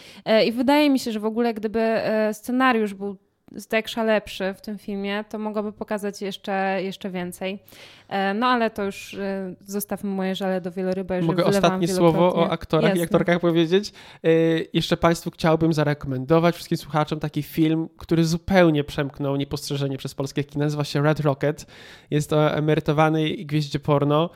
I 0.45 0.51
wydaje 0.51 0.89
mi 0.89 0.99
się, 0.99 1.11
że 1.11 1.19
w 1.19 1.25
ogóle 1.25 1.53
gdyby 1.53 2.01
scenariusz 2.31 2.93
był 2.93 3.17
Zdeksza 3.55 4.03
lepszy 4.03 4.53
w 4.53 4.61
tym 4.61 4.77
filmie, 4.77 5.23
to 5.29 5.39
mogłoby 5.39 5.71
pokazać 5.71 6.21
jeszcze, 6.21 6.79
jeszcze 6.83 7.09
więcej. 7.09 7.59
E, 8.07 8.33
no 8.33 8.47
ale 8.47 8.69
to 8.69 8.83
już 8.83 9.13
e, 9.13 9.55
zostawmy 9.61 10.09
moje 10.09 10.35
żale 10.35 10.61
do 10.61 10.71
wieloryba. 10.71 11.21
Mogę 11.21 11.45
ostatnie 11.45 11.87
słowo 11.87 12.35
o 12.35 12.51
aktorach 12.51 12.89
Jasne. 12.89 12.99
i 12.99 13.03
aktorkach 13.03 13.39
powiedzieć. 13.39 13.93
E, 14.23 14.29
jeszcze 14.73 14.97
Państwu 14.97 15.31
chciałbym 15.31 15.73
zarekomendować 15.73 16.55
wszystkim 16.55 16.77
słuchaczom 16.77 17.19
taki 17.19 17.43
film, 17.43 17.89
który 17.97 18.25
zupełnie 18.25 18.83
przemknął 18.83 19.35
niepostrzeżenie 19.35 19.97
przez 19.97 20.15
polskie 20.15 20.43
kino. 20.43 20.63
Nazywa 20.65 20.83
się 20.83 21.03
Red 21.03 21.19
Rocket. 21.19 21.65
Jest 22.11 22.29
to 22.29 22.51
emerytowany 22.55 23.29
gwieździe 23.29 23.79
porno. 23.79 24.29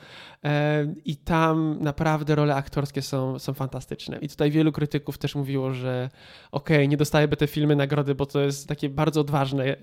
I 1.04 1.16
tam 1.16 1.76
naprawdę 1.80 2.34
role 2.34 2.54
aktorskie 2.54 3.02
są, 3.02 3.38
są 3.38 3.54
fantastyczne. 3.54 4.18
I 4.18 4.28
tutaj 4.28 4.50
wielu 4.50 4.72
krytyków 4.72 5.18
też 5.18 5.34
mówiło, 5.34 5.72
że 5.72 6.10
okej, 6.52 6.76
okay, 6.76 6.88
nie 6.88 6.96
dostaje 6.96 7.28
te 7.28 7.46
filmy 7.46 7.76
nagrody, 7.76 8.14
bo 8.14 8.26
to 8.26 8.40
jest 8.40 8.68
takie 8.68 8.88
bardzo 8.88 9.20
odważne 9.20 9.76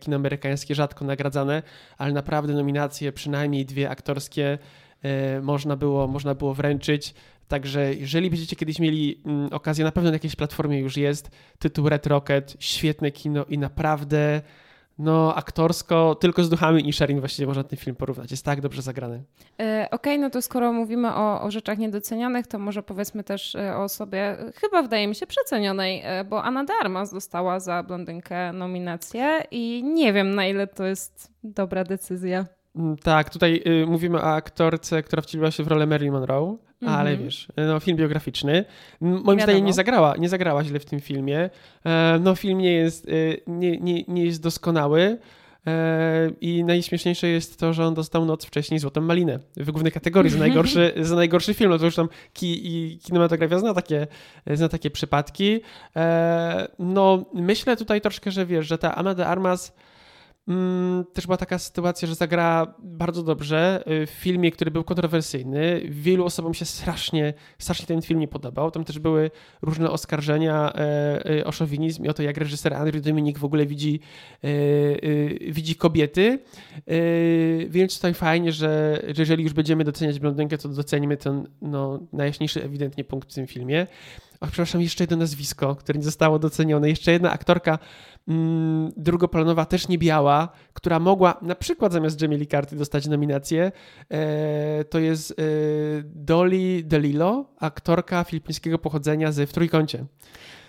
kino 0.00 0.16
amerykańskie, 0.16 0.74
rzadko 0.74 1.04
nagradzane, 1.04 1.62
ale 1.98 2.12
naprawdę 2.12 2.54
nominacje 2.54 3.12
przy 3.12 3.21
przynajmniej 3.22 3.66
dwie 3.66 3.90
aktorskie 3.90 4.58
e, 5.02 5.40
można 5.40 5.76
było, 5.76 6.08
można 6.08 6.34
było 6.34 6.54
wręczyć. 6.54 7.14
Także 7.48 7.94
jeżeli 7.94 8.30
będziecie 8.30 8.56
kiedyś 8.56 8.78
mieli 8.78 9.22
mm, 9.26 9.48
okazję, 9.52 9.84
na 9.84 9.92
pewno 9.92 10.10
na 10.10 10.14
jakiejś 10.14 10.36
platformie 10.36 10.78
już 10.78 10.96
jest, 10.96 11.30
tytuł 11.58 11.88
Red 11.88 12.06
Rocket, 12.06 12.56
świetne 12.58 13.10
kino 13.10 13.44
i 13.44 13.58
naprawdę 13.58 14.40
no 14.98 15.34
aktorsko, 15.34 16.14
tylko 16.14 16.44
z 16.44 16.50
duchami 16.50 16.88
i 16.88 16.92
Sherin 16.92 17.20
właściwie 17.20 17.46
można 17.46 17.64
ten 17.64 17.78
film 17.78 17.96
porównać. 17.96 18.30
Jest 18.30 18.44
tak 18.44 18.60
dobrze 18.60 18.82
zagrany. 18.82 19.22
E, 19.60 19.88
Okej, 19.90 20.14
okay, 20.14 20.18
no 20.18 20.30
to 20.30 20.42
skoro 20.42 20.72
mówimy 20.72 21.14
o, 21.14 21.42
o 21.42 21.50
rzeczach 21.50 21.78
niedocenianych, 21.78 22.46
to 22.46 22.58
może 22.58 22.82
powiedzmy 22.82 23.24
też 23.24 23.54
e, 23.54 23.76
o 23.76 23.82
osobie, 23.82 24.36
chyba 24.54 24.82
wydaje 24.82 25.08
mi 25.08 25.14
się 25.14 25.26
przecenionej, 25.26 26.02
bo 26.30 26.42
Anna 26.42 26.64
de 26.64 26.72
Armas 26.80 27.12
dostała 27.12 27.60
za 27.60 27.82
blondynkę 27.82 28.52
nominację 28.52 29.42
i 29.50 29.84
nie 29.84 30.12
wiem 30.12 30.34
na 30.34 30.46
ile 30.46 30.66
to 30.66 30.86
jest 30.86 31.32
dobra 31.44 31.84
decyzja. 31.84 32.46
Mm, 32.76 32.96
tak, 32.96 33.30
tutaj 33.30 33.62
y, 33.66 33.86
mówimy 33.86 34.18
o 34.18 34.34
aktorce, 34.34 35.02
która 35.02 35.22
wcieliła 35.22 35.50
się 35.50 35.62
w 35.62 35.68
rolę 35.68 35.86
Marilyn 35.86 36.12
Monroe, 36.12 36.46
mm 36.46 36.58
-hmm. 36.94 36.98
ale 36.98 37.16
wiesz, 37.16 37.48
no, 37.56 37.80
film 37.80 37.96
biograficzny. 37.96 38.64
Moim 39.00 39.22
Wiadomo. 39.22 39.42
zdaniem 39.42 39.64
nie 39.64 39.72
zagrała, 39.72 40.16
nie 40.16 40.28
zagrała 40.28 40.64
źle 40.64 40.78
w 40.78 40.84
tym 40.84 41.00
filmie. 41.00 41.50
E, 41.84 42.18
no, 42.20 42.34
film 42.34 42.58
nie 42.58 42.72
jest, 42.72 43.08
y, 43.08 43.40
nie, 43.46 43.78
nie, 43.78 44.04
nie 44.08 44.24
jest 44.24 44.42
doskonały. 44.42 45.18
E, 45.66 46.30
I 46.40 46.64
najśmieszniejsze 46.64 47.28
jest 47.28 47.58
to, 47.58 47.72
że 47.72 47.86
on 47.86 47.94
dostał 47.94 48.24
noc 48.24 48.44
wcześniej 48.44 48.80
Złotą 48.80 49.00
Malinę 49.00 49.38
w 49.56 49.70
głównej 49.70 49.92
kategorii 49.92 50.30
za 50.30 50.38
najgorszy, 50.46 50.92
za 51.00 51.16
najgorszy 51.16 51.54
film. 51.54 51.70
No 51.70 51.78
to 51.78 51.84
już 51.84 51.94
tam 51.94 52.08
ki, 52.32 52.60
i 52.66 52.98
kinematografia 52.98 53.58
zna 53.58 53.74
takie, 53.74 54.06
zna 54.46 54.68
takie 54.68 54.90
przypadki. 54.90 55.60
E, 55.96 56.68
no, 56.78 57.24
myślę 57.34 57.76
tutaj 57.76 58.00
troszkę, 58.00 58.30
że 58.30 58.46
wiesz, 58.46 58.66
że 58.66 58.78
ta 58.78 58.94
Anna 58.94 59.14
de 59.14 59.26
Armas 59.26 59.74
też 61.12 61.26
była 61.26 61.36
taka 61.36 61.58
sytuacja, 61.58 62.08
że 62.08 62.14
zagrała 62.14 62.74
bardzo 62.78 63.22
dobrze 63.22 63.84
y, 64.02 64.06
w 64.06 64.10
filmie, 64.10 64.50
który 64.50 64.70
był 64.70 64.84
kontrowersyjny. 64.84 65.82
Wielu 65.84 66.24
osobom 66.24 66.54
się 66.54 66.64
strasznie, 66.64 67.34
strasznie 67.58 67.86
ten 67.86 68.02
film 68.02 68.20
nie 68.20 68.28
podobał. 68.28 68.70
Tam 68.70 68.84
też 68.84 68.98
były 68.98 69.30
różne 69.62 69.90
oskarżenia 69.90 70.72
e, 70.74 71.38
e, 71.38 71.44
o 71.44 71.52
szowinizm 71.52 72.04
i 72.04 72.08
o 72.08 72.14
to, 72.14 72.22
jak 72.22 72.36
reżyser 72.36 72.74
Andrew 72.74 73.02
Dominik 73.02 73.38
w 73.38 73.44
ogóle 73.44 73.66
widzi, 73.66 74.00
e, 74.44 74.48
widzi 75.52 75.76
kobiety. 75.76 76.38
Więc 77.68 77.96
tutaj 77.96 78.14
fajnie, 78.14 78.52
że 78.52 79.02
jeżeli 79.18 79.44
już 79.44 79.52
będziemy 79.52 79.84
doceniać 79.84 80.18
blondynkę, 80.18 80.58
to 80.58 80.68
docenimy 80.68 81.16
ten 81.16 81.48
no, 81.60 82.00
najjaśniejszy 82.12 82.64
ewidentnie 82.64 83.04
punkt 83.04 83.32
w 83.32 83.34
tym 83.34 83.46
filmie. 83.46 83.86
Och, 84.42 84.48
przepraszam, 84.48 84.80
jeszcze 84.80 85.04
jedno 85.04 85.16
nazwisko, 85.16 85.76
które 85.76 85.98
nie 85.98 86.04
zostało 86.04 86.38
docenione. 86.38 86.88
Jeszcze 86.88 87.12
jedna 87.12 87.30
aktorka 87.30 87.78
mm, 88.28 88.92
drugoplanowa, 88.96 89.64
też 89.64 89.88
nie 89.88 89.98
biała, 89.98 90.48
która 90.72 90.98
mogła 90.98 91.38
na 91.42 91.54
przykład 91.54 91.92
zamiast 91.92 92.22
Jamie 92.22 92.38
Lee 92.38 92.46
Curtis 92.46 92.78
dostać 92.78 93.06
nominację. 93.06 93.72
E, 94.10 94.84
to 94.84 94.98
jest 94.98 95.30
e, 95.30 95.34
Dolly 96.04 96.82
DeLillo, 96.84 97.44
aktorka 97.60 98.24
filipińskiego 98.24 98.78
pochodzenia 98.78 99.32
z 99.32 99.50
W 99.50 99.52
Trójkącie. 99.52 100.04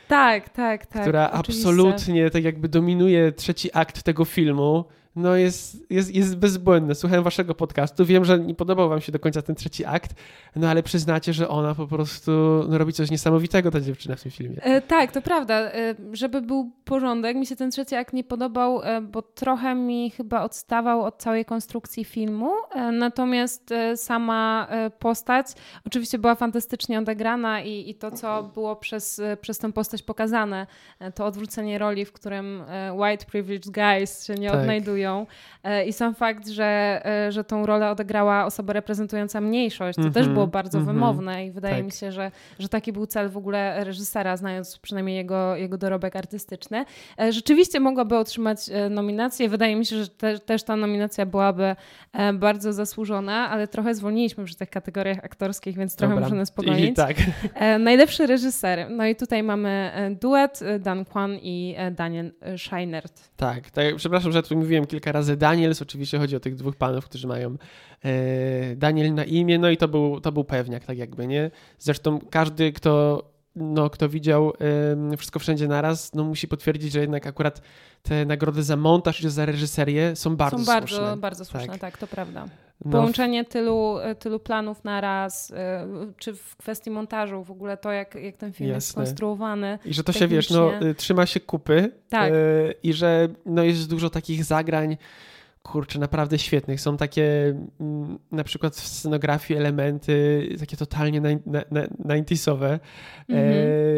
Tak, 0.07 0.49
tak, 0.49 0.85
tak. 0.85 1.01
Która 1.01 1.31
oczywiście. 1.31 1.69
absolutnie 1.69 2.29
tak 2.29 2.43
jakby 2.43 2.69
dominuje 2.69 3.31
trzeci 3.31 3.69
akt 3.73 4.03
tego 4.03 4.25
filmu 4.25 4.85
no 5.15 5.35
jest, 5.35 5.91
jest, 5.91 6.15
jest 6.15 6.37
bezbłędne. 6.37 6.95
Słuchałem 6.95 7.23
waszego 7.23 7.55
podcastu, 7.55 8.05
wiem, 8.05 8.25
że 8.25 8.39
nie 8.39 8.55
podobał 8.55 8.89
wam 8.89 9.01
się 9.01 9.11
do 9.11 9.19
końca 9.19 9.41
ten 9.41 9.55
trzeci 9.55 9.85
akt, 9.85 10.13
no 10.55 10.69
ale 10.69 10.83
przyznacie, 10.83 11.33
że 11.33 11.49
ona 11.49 11.75
po 11.75 11.87
prostu 11.87 12.31
no, 12.69 12.77
robi 12.77 12.93
coś 12.93 13.11
niesamowitego, 13.11 13.71
ta 13.71 13.81
dziewczyna 13.81 14.15
w 14.15 14.23
tym 14.23 14.31
filmie. 14.31 14.63
E, 14.63 14.81
tak, 14.81 15.11
to 15.11 15.21
prawda. 15.21 15.53
E, 15.55 15.95
żeby 16.13 16.41
był 16.41 16.71
porządek, 16.85 17.37
mi 17.37 17.45
się 17.45 17.55
ten 17.55 17.71
trzeci 17.71 17.95
akt 17.95 18.13
nie 18.13 18.23
podobał, 18.23 18.81
e, 18.83 19.01
bo 19.01 19.21
trochę 19.21 19.75
mi 19.75 20.11
chyba 20.11 20.41
odstawał 20.41 21.03
od 21.03 21.17
całej 21.17 21.45
konstrukcji 21.45 22.05
filmu, 22.05 22.51
e, 22.71 22.91
natomiast 22.91 23.71
e, 23.71 23.97
sama 23.97 24.67
e, 24.69 24.89
postać 24.89 25.47
oczywiście 25.85 26.19
była 26.19 26.35
fantastycznie 26.35 26.99
odegrana 26.99 27.61
i, 27.61 27.89
i 27.89 27.95
to, 27.95 28.11
co 28.11 28.43
było 28.43 28.75
przez, 28.75 29.21
przez 29.41 29.57
tę 29.57 29.73
postać 29.73 30.03
pokazane, 30.03 30.67
to 31.15 31.25
odwrócenie 31.25 31.77
roli, 31.77 32.05
w 32.05 32.11
którym 32.11 32.63
white 32.93 33.25
privileged 33.25 33.73
guys 33.73 34.27
się 34.27 34.33
nie 34.33 34.49
tak. 34.49 34.59
odnajduje 34.59 35.02
E, 35.63 35.85
I 35.85 35.93
sam 35.93 36.15
fakt, 36.15 36.47
że, 36.47 37.01
e, 37.05 37.31
że 37.31 37.43
tą 37.43 37.65
rolę 37.65 37.89
odegrała 37.89 38.45
osoba 38.45 38.73
reprezentująca 38.73 39.41
mniejszość, 39.41 39.95
to 39.95 40.01
mm 40.01 40.11
-hmm, 40.11 40.13
też 40.13 40.21
mhm, 40.21 40.33
było 40.33 40.47
bardzo 40.47 40.77
mm 40.77 40.89
-hmm. 40.89 40.93
wymowne 40.93 41.45
i 41.45 41.51
wydaje 41.51 41.75
tak. 41.75 41.85
mi 41.85 41.91
się, 41.91 42.11
że, 42.11 42.31
że 42.59 42.69
taki 42.69 42.93
był 42.93 43.05
cel 43.05 43.29
w 43.29 43.37
ogóle 43.37 43.83
reżysera, 43.83 44.37
znając 44.37 44.77
przynajmniej 44.77 45.15
jego, 45.17 45.55
jego 45.55 45.77
dorobek 45.77 46.15
artystyczny. 46.15 46.85
E, 47.19 47.31
rzeczywiście 47.31 47.79
mogłaby 47.79 48.17
otrzymać 48.17 48.59
nominację. 48.89 49.49
Wydaje 49.49 49.75
mi 49.75 49.85
się, 49.85 49.95
że 49.95 50.07
te, 50.07 50.39
też 50.39 50.63
ta 50.63 50.75
nominacja 50.75 51.25
byłaby 51.25 51.75
bardzo 52.33 52.73
zasłużona, 52.73 53.49
ale 53.49 53.67
trochę 53.67 53.95
zwolniliśmy 53.95 54.45
przy 54.45 54.55
tych 54.55 54.69
kategoriach 54.69 55.17
aktorskich, 55.17 55.77
więc 55.77 55.95
trochę 55.95 56.15
Dobra. 56.15 56.29
muszę 56.29 56.45
spokojnić. 56.45 56.89
I 56.89 56.93
tak. 56.93 57.17
Najlepszy 57.79 58.27
reżyser. 58.27 58.89
No 58.89 59.05
i 59.05 59.15
tutaj 59.15 59.43
mamy 59.43 59.91
duet 60.21 60.59
Dan 60.79 61.05
Kwan 61.05 61.35
i 61.41 61.75
Daniel 61.91 62.31
Scheinert. 62.57 63.29
Tak, 63.37 63.69
tak 63.71 63.95
przepraszam, 63.95 64.31
że 64.31 64.43
tu 64.43 64.57
mówiłem 64.57 64.85
kilka 64.93 65.11
razy 65.11 65.37
Daniels, 65.37 65.81
oczywiście 65.81 66.17
chodzi 66.19 66.35
o 66.35 66.39
tych 66.39 66.55
dwóch 66.55 66.75
panów, 66.75 67.05
którzy 67.05 67.27
mają 67.27 67.57
e, 68.05 68.75
Daniel 68.75 69.13
na 69.13 69.25
imię, 69.25 69.59
no 69.59 69.69
i 69.69 69.77
to 69.77 69.87
był, 69.87 70.21
to 70.21 70.31
był 70.31 70.43
pewniak, 70.43 70.85
tak 70.85 70.97
jakby, 70.97 71.27
nie? 71.27 71.51
Zresztą 71.79 72.19
każdy, 72.29 72.71
kto, 72.71 73.23
no, 73.55 73.89
kto 73.89 74.09
widział 74.09 74.53
e, 75.13 75.17
Wszystko 75.17 75.39
Wszędzie 75.39 75.67
Naraz, 75.67 76.13
no 76.13 76.23
musi 76.23 76.47
potwierdzić, 76.47 76.91
że 76.91 76.99
jednak 76.99 77.27
akurat 77.27 77.61
te 78.01 78.25
nagrody 78.25 78.63
za 78.63 78.75
montaż 78.75 79.17
czy 79.17 79.29
za 79.29 79.45
reżyserię 79.45 80.15
są 80.15 80.35
bardzo 80.35 80.57
Są 80.57 80.65
bardzo, 80.65 80.95
słuszne. 80.95 81.17
bardzo 81.17 81.45
słuszne, 81.45 81.67
tak. 81.67 81.79
tak, 81.79 81.97
to 81.97 82.07
prawda. 82.07 82.45
No. 82.85 82.91
Połączenie 82.91 83.45
tylu, 83.45 83.95
tylu 84.19 84.39
planów 84.39 84.83
na 84.83 85.01
raz, 85.01 85.49
y, 85.49 85.53
czy 86.17 86.33
w 86.35 86.55
kwestii 86.55 86.91
montażu, 86.91 87.43
w 87.43 87.51
ogóle 87.51 87.77
to, 87.77 87.91
jak, 87.91 88.15
jak 88.15 88.37
ten 88.37 88.53
film 88.53 88.69
Jasne. 88.69 88.77
jest 88.77 88.87
skonstruowany. 88.87 89.79
I 89.85 89.93
że 89.93 90.03
to 90.03 90.11
się, 90.11 90.27
wiesz, 90.27 90.49
no, 90.49 90.81
y, 90.81 90.95
trzyma 90.95 91.25
się 91.25 91.39
kupy 91.39 91.91
tak. 92.09 92.33
Y, 92.33 92.73
i 92.83 92.93
że 92.93 93.29
no, 93.45 93.63
jest 93.63 93.89
dużo 93.89 94.09
takich 94.09 94.43
zagrań, 94.43 94.97
kurczę, 95.63 95.99
naprawdę 95.99 96.39
świetnych. 96.39 96.81
Są 96.81 96.97
takie 96.97 97.55
mm, 97.79 98.19
na 98.31 98.43
przykład 98.43 98.75
w 98.75 98.87
scenografii 98.87 99.59
elementy 99.59 100.47
takie 100.59 100.77
totalnie 100.77 101.21
90sowe 101.21 102.65
mm 102.65 102.79
-hmm. 103.29 103.55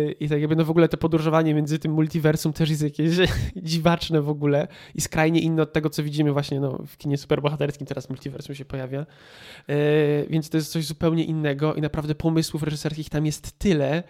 e, 0.10 0.12
i 0.12 0.30
tak 0.30 0.40
jakby 0.40 0.56
no 0.56 0.66
w 0.66 0.70
ogóle 0.70 0.90
to 0.90 0.98
podróżowanie 0.98 1.54
między 1.54 1.80
tym 1.80 1.92
multiversum 1.92 2.54
też 2.54 2.70
jest 2.70 2.82
jakieś 2.82 3.16
dziwaczne 3.56 4.22
w 4.22 4.30
ogóle 4.30 4.68
i 4.96 5.02
skrajnie 5.02 5.40
inne 5.40 5.62
od 5.62 5.74
tego, 5.74 5.90
co 5.90 6.04
widzimy 6.04 6.32
właśnie 6.32 6.60
no, 6.60 6.80
w 6.88 6.98
kinie 6.98 7.18
superbohaterskim, 7.18 7.88
teraz 7.88 8.10
multiversum 8.10 8.56
się 8.56 8.66
pojawia. 8.66 9.06
E, 9.70 9.76
więc 10.30 10.50
to 10.50 10.58
jest 10.58 10.72
coś 10.72 10.86
zupełnie 10.86 11.24
innego 11.24 11.74
i 11.74 11.82
naprawdę 11.82 12.16
pomysłów 12.16 12.64
reżyserskich 12.64 13.10
tam 13.10 13.26
jest 13.26 13.60
tyle, 13.60 14.04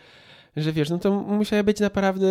że 0.64 0.72
wiesz, 0.72 0.90
no 0.90 0.98
to 0.98 1.12
musiały 1.12 1.64
być 1.64 1.80
naprawdę 1.80 2.28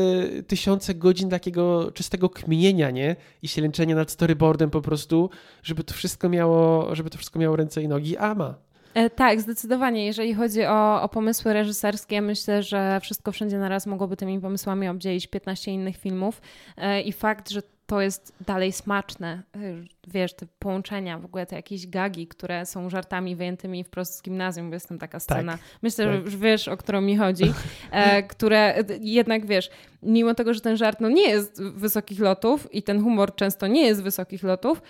tysiące 0.46 0.94
godzin 0.94 1.30
takiego 1.30 1.90
czystego 1.92 2.28
kmienienia, 2.28 2.90
nie? 2.90 3.16
I 3.42 3.48
ślęczenia 3.48 3.96
nad 3.96 4.10
storyboardem 4.10 4.70
po 4.70 4.80
prostu, 4.80 5.30
żeby 5.62 5.84
to 5.84 5.94
wszystko 5.94 6.28
miało, 6.28 6.94
żeby 6.94 7.10
to 7.10 7.18
wszystko 7.18 7.38
miało 7.38 7.56
ręce 7.56 7.82
i 7.82 7.88
nogi, 7.88 8.16
a 8.16 8.34
ma. 8.34 8.54
E, 8.94 9.10
tak, 9.10 9.40
zdecydowanie. 9.40 10.06
Jeżeli 10.06 10.34
chodzi 10.34 10.64
o, 10.64 11.02
o 11.02 11.08
pomysły 11.08 11.52
reżyserskie, 11.52 12.22
myślę, 12.22 12.62
że 12.62 13.00
wszystko 13.02 13.32
wszędzie 13.32 13.58
naraz 13.58 13.87
mogłoby 13.87 14.16
tymi 14.16 14.40
pomysłami 14.40 14.88
obdzielić 14.88 15.26
15 15.26 15.72
innych 15.72 15.96
filmów. 15.96 16.40
E, 16.76 17.00
I 17.00 17.12
fakt, 17.12 17.50
że 17.50 17.62
to 17.87 18.01
jest 18.01 18.33
dalej 18.47 18.73
smaczne. 18.73 19.42
Y, 19.57 19.85
wiesz, 20.09 20.35
te 20.35 20.47
połączenia, 20.59 21.18
w 21.18 21.25
ogóle 21.25 21.47
te 21.47 21.57
jakieś 21.57 21.87
gagi, 21.87 22.27
które 22.27 22.66
są 22.66 22.90
żartami 22.90 23.37
wyjętymi 23.37 23.85
wprost 23.85 24.14
z 24.14 24.23
gimnazjum, 24.23 24.70
bo 24.70 24.75
jest 24.75 24.88
tam 24.88 24.99
taka 24.99 25.20
scena. 25.20 25.53
Tak, 25.53 25.61
Myślę, 25.83 26.05
tak. 26.05 26.14
że 26.14 26.20
już 26.20 26.37
wiesz, 26.37 26.68
o 26.68 26.77
którą 26.77 27.01
mi 27.01 27.16
chodzi, 27.16 27.53
e, 27.90 28.23
które 28.33 28.85
jednak 29.01 29.47
wiesz, 29.47 29.70
mimo 30.03 30.35
tego, 30.35 30.55
że 30.55 30.61
ten 30.61 30.77
żart 30.77 31.01
no, 31.01 31.09
nie 31.09 31.29
jest 31.29 31.62
wysokich 31.62 32.20
lotów 32.20 32.75
i 32.75 32.83
ten 32.83 33.03
humor 33.03 33.35
często 33.35 33.66
nie 33.66 33.87
jest 33.87 34.03
wysokich 34.03 34.42
lotów, 34.42 34.83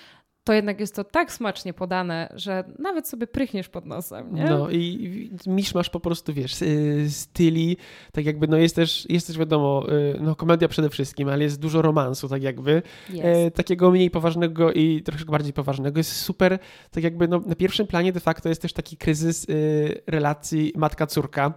to 0.45 0.53
jednak 0.53 0.81
jest 0.81 0.95
to 0.95 1.05
tak 1.05 1.33
smacznie 1.33 1.75
podane, 1.75 2.29
że 2.35 2.65
nawet 2.79 3.09
sobie 3.09 3.27
prychniesz 3.27 3.69
pod 3.69 3.87
nosem, 3.87 4.35
nie? 4.35 4.45
No 4.45 4.71
i 4.71 5.31
misz 5.47 5.75
masz 5.75 5.91
po 5.91 6.01
prostu, 6.01 6.35
wiesz, 6.35 6.63
y, 6.63 7.07
styli, 7.11 7.77
tak 8.13 8.25
jakby, 8.25 8.49
no 8.49 8.57
jest 8.57 8.77
też, 8.77 9.07
jest 9.09 9.27
też 9.27 9.39
wiadomo, 9.39 9.87
y, 9.93 10.19
no 10.21 10.37
komedia 10.37 10.69
przede 10.69 10.91
wszystkim, 10.91 11.29
ale 11.29 11.45
jest 11.45 11.61
dużo 11.61 11.83
romansu, 11.83 12.29
tak 12.29 12.43
jakby, 12.43 12.83
e, 13.19 13.51
takiego 13.51 13.91
mniej 13.91 14.11
poważnego 14.11 14.73
i 14.73 15.03
troszkę 15.03 15.31
bardziej 15.31 15.53
poważnego. 15.53 15.99
Jest 15.99 16.17
super, 16.17 16.59
tak 16.91 17.05
jakby, 17.05 17.29
no 17.29 17.41
na 17.47 17.55
pierwszym 17.55 17.87
planie 17.87 18.13
de 18.13 18.21
facto 18.21 18.49
jest 18.49 18.63
też 18.63 18.73
taki 18.73 18.97
kryzys 18.97 19.49
y, 19.49 20.03
relacji 20.07 20.73
matka-córka, 20.77 21.53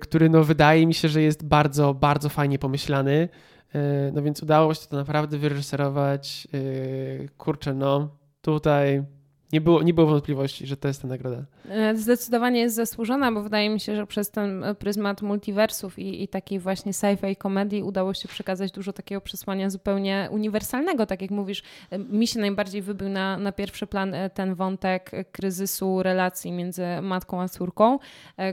który 0.00 0.28
no 0.28 0.44
wydaje 0.44 0.86
mi 0.86 0.94
się, 0.94 1.08
że 1.08 1.22
jest 1.22 1.46
bardzo, 1.46 1.94
bardzo 1.94 2.28
fajnie 2.28 2.58
pomyślany. 2.58 3.28
E, 3.74 4.12
no 4.14 4.22
więc 4.22 4.42
udało 4.42 4.74
się 4.74 4.86
to 4.86 4.96
naprawdę 4.96 5.38
wyreżyserować. 5.38 6.48
E, 6.54 7.28
kurczę, 7.28 7.74
no 7.74 8.08
tutaj 8.42 9.04
nie 9.52 9.60
było, 9.60 9.82
nie 9.82 9.94
było 9.94 10.06
wątpliwości, 10.06 10.66
że 10.66 10.76
to 10.76 10.88
jest 10.88 11.02
ta 11.02 11.08
nagroda. 11.08 11.44
E, 11.68 11.96
zdecydowanie 11.96 12.60
jest 12.60 12.76
zasłużona, 12.76 13.32
bo 13.32 13.42
wydaje 13.42 13.70
mi 13.70 13.80
się, 13.80 13.96
że 13.96 14.06
przez 14.06 14.30
ten 14.30 14.64
pryzmat 14.78 15.22
multiversów 15.22 15.98
i, 15.98 16.22
i 16.22 16.28
takiej 16.28 16.58
właśnie 16.58 16.92
sci-fi 16.92 17.36
komedii 17.36 17.82
udało 17.82 18.14
się 18.14 18.28
przekazać 18.28 18.72
dużo 18.72 18.92
takiego 18.92 19.20
przesłania 19.20 19.70
zupełnie 19.70 20.28
uniwersalnego. 20.30 21.06
Tak 21.06 21.22
jak 21.22 21.30
mówisz, 21.30 21.62
e, 21.90 21.98
mi 21.98 22.26
się 22.26 22.40
najbardziej 22.40 22.82
wybił 22.82 23.08
na, 23.08 23.38
na 23.38 23.52
pierwszy 23.52 23.86
plan 23.86 24.14
e, 24.14 24.30
ten 24.30 24.54
wątek 24.54 25.10
kryzysu 25.32 26.02
relacji 26.02 26.52
między 26.52 26.82
matką 27.02 27.42
a 27.42 27.48
córką, 27.48 27.98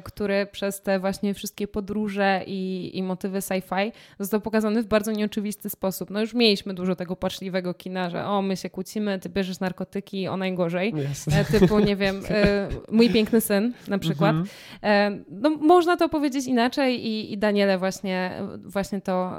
który 0.03 0.45
przez 0.51 0.81
te 0.81 0.99
właśnie 0.99 1.33
wszystkie 1.33 1.67
podróże 1.67 2.41
i, 2.47 2.91
i 2.97 3.03
motywy 3.03 3.39
sci-fi 3.39 3.91
został 4.19 4.41
pokazany 4.41 4.83
w 4.83 4.87
bardzo 4.87 5.11
nieoczywisty 5.11 5.69
sposób. 5.69 6.09
No 6.09 6.21
już 6.21 6.33
mieliśmy 6.33 6.73
dużo 6.73 6.95
tego 6.95 7.15
płaczliwego 7.15 7.73
kina, 7.73 8.09
że 8.09 8.25
o, 8.25 8.41
my 8.41 8.57
się 8.57 8.69
kłócimy, 8.69 9.19
ty 9.19 9.29
bierzesz 9.29 9.59
narkotyki, 9.59 10.27
o 10.27 10.37
najgorzej 10.37 10.84
dalej. 10.91 11.45
Typu, 11.51 11.79
nie 11.79 11.95
wiem, 11.95 12.21
e, 12.29 12.69
Mój 12.91 13.09
piękny 13.09 13.41
syn 13.41 13.73
na 13.87 13.97
przykład. 13.97 14.35
Mhm. 14.35 14.47
E, 14.83 15.23
no, 15.29 15.49
można 15.49 15.97
to 15.97 16.09
powiedzieć 16.09 16.45
inaczej 16.45 17.07
i, 17.07 17.33
i 17.33 17.37
Daniele 17.37 17.77
właśnie, 17.77 18.31
właśnie 18.65 19.01
to 19.01 19.33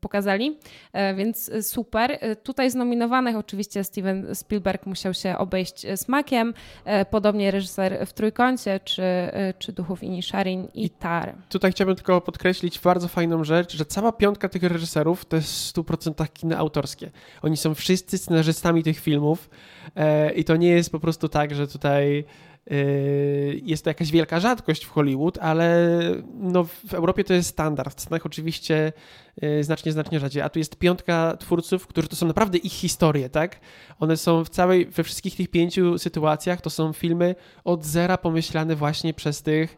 pokazali, 0.00 0.58
więc 1.16 1.50
super. 1.62 2.18
Tutaj 2.42 2.70
z 2.70 2.74
nominowanych 2.74 3.36
oczywiście 3.36 3.84
Steven 3.84 4.34
Spielberg 4.34 4.86
musiał 4.86 5.14
się 5.14 5.38
obejść 5.38 5.86
smakiem, 5.96 6.54
podobnie 7.10 7.50
reżyser 7.50 8.06
w 8.06 8.12
Trójkącie, 8.12 8.80
czy, 8.84 9.02
czy 9.58 9.72
Duchów 9.72 10.02
Inisharin 10.02 10.68
i 10.74 10.90
Tar. 10.90 11.34
Tutaj 11.48 11.72
chciałbym 11.72 11.96
tylko 11.96 12.20
podkreślić 12.20 12.78
bardzo 12.78 13.08
fajną 13.08 13.44
rzecz, 13.44 13.76
że 13.76 13.84
cała 13.84 14.12
piątka 14.12 14.48
tych 14.48 14.62
reżyserów 14.62 15.24
to 15.24 15.36
jest 15.36 15.52
w 15.52 15.72
100% 15.72 16.28
kino 16.32 16.56
autorskie. 16.56 17.10
Oni 17.42 17.56
są 17.56 17.74
wszyscy 17.74 18.18
scenarzystami 18.18 18.82
tych 18.82 18.98
filmów 18.98 19.50
e, 19.96 20.32
i 20.32 20.44
to 20.44 20.56
nie 20.56 20.68
jest 20.68 20.91
po 20.92 21.00
prostu 21.00 21.28
tak, 21.28 21.54
że 21.54 21.68
tutaj 21.68 22.24
y, 22.72 23.60
jest 23.64 23.84
to 23.84 23.90
jakaś 23.90 24.10
wielka 24.10 24.40
rzadkość 24.40 24.84
w 24.84 24.90
Hollywood, 24.90 25.38
ale 25.38 25.88
no 26.34 26.64
w 26.64 26.94
Europie 26.94 27.24
to 27.24 27.34
jest 27.34 27.48
standard. 27.48 27.98
W 27.98 28.00
Stanach 28.00 28.26
oczywiście 28.26 28.92
y, 29.42 29.64
znacznie, 29.64 29.92
znacznie 29.92 30.20
rzadziej. 30.20 30.42
A 30.42 30.48
tu 30.48 30.58
jest 30.58 30.76
piątka 30.76 31.36
twórców, 31.36 31.86
którzy 31.86 32.08
to 32.08 32.16
są 32.16 32.26
naprawdę 32.26 32.58
ich 32.58 32.72
historie, 32.72 33.28
tak? 33.28 33.60
One 34.00 34.16
są 34.16 34.44
w 34.44 34.48
całej, 34.48 34.86
we 34.86 35.04
wszystkich 35.04 35.36
tych 35.36 35.48
pięciu 35.48 35.98
sytuacjach, 35.98 36.60
to 36.60 36.70
są 36.70 36.92
filmy 36.92 37.34
od 37.64 37.84
zera 37.84 38.18
pomyślane 38.18 38.76
właśnie 38.76 39.14
przez 39.14 39.42
tych 39.42 39.76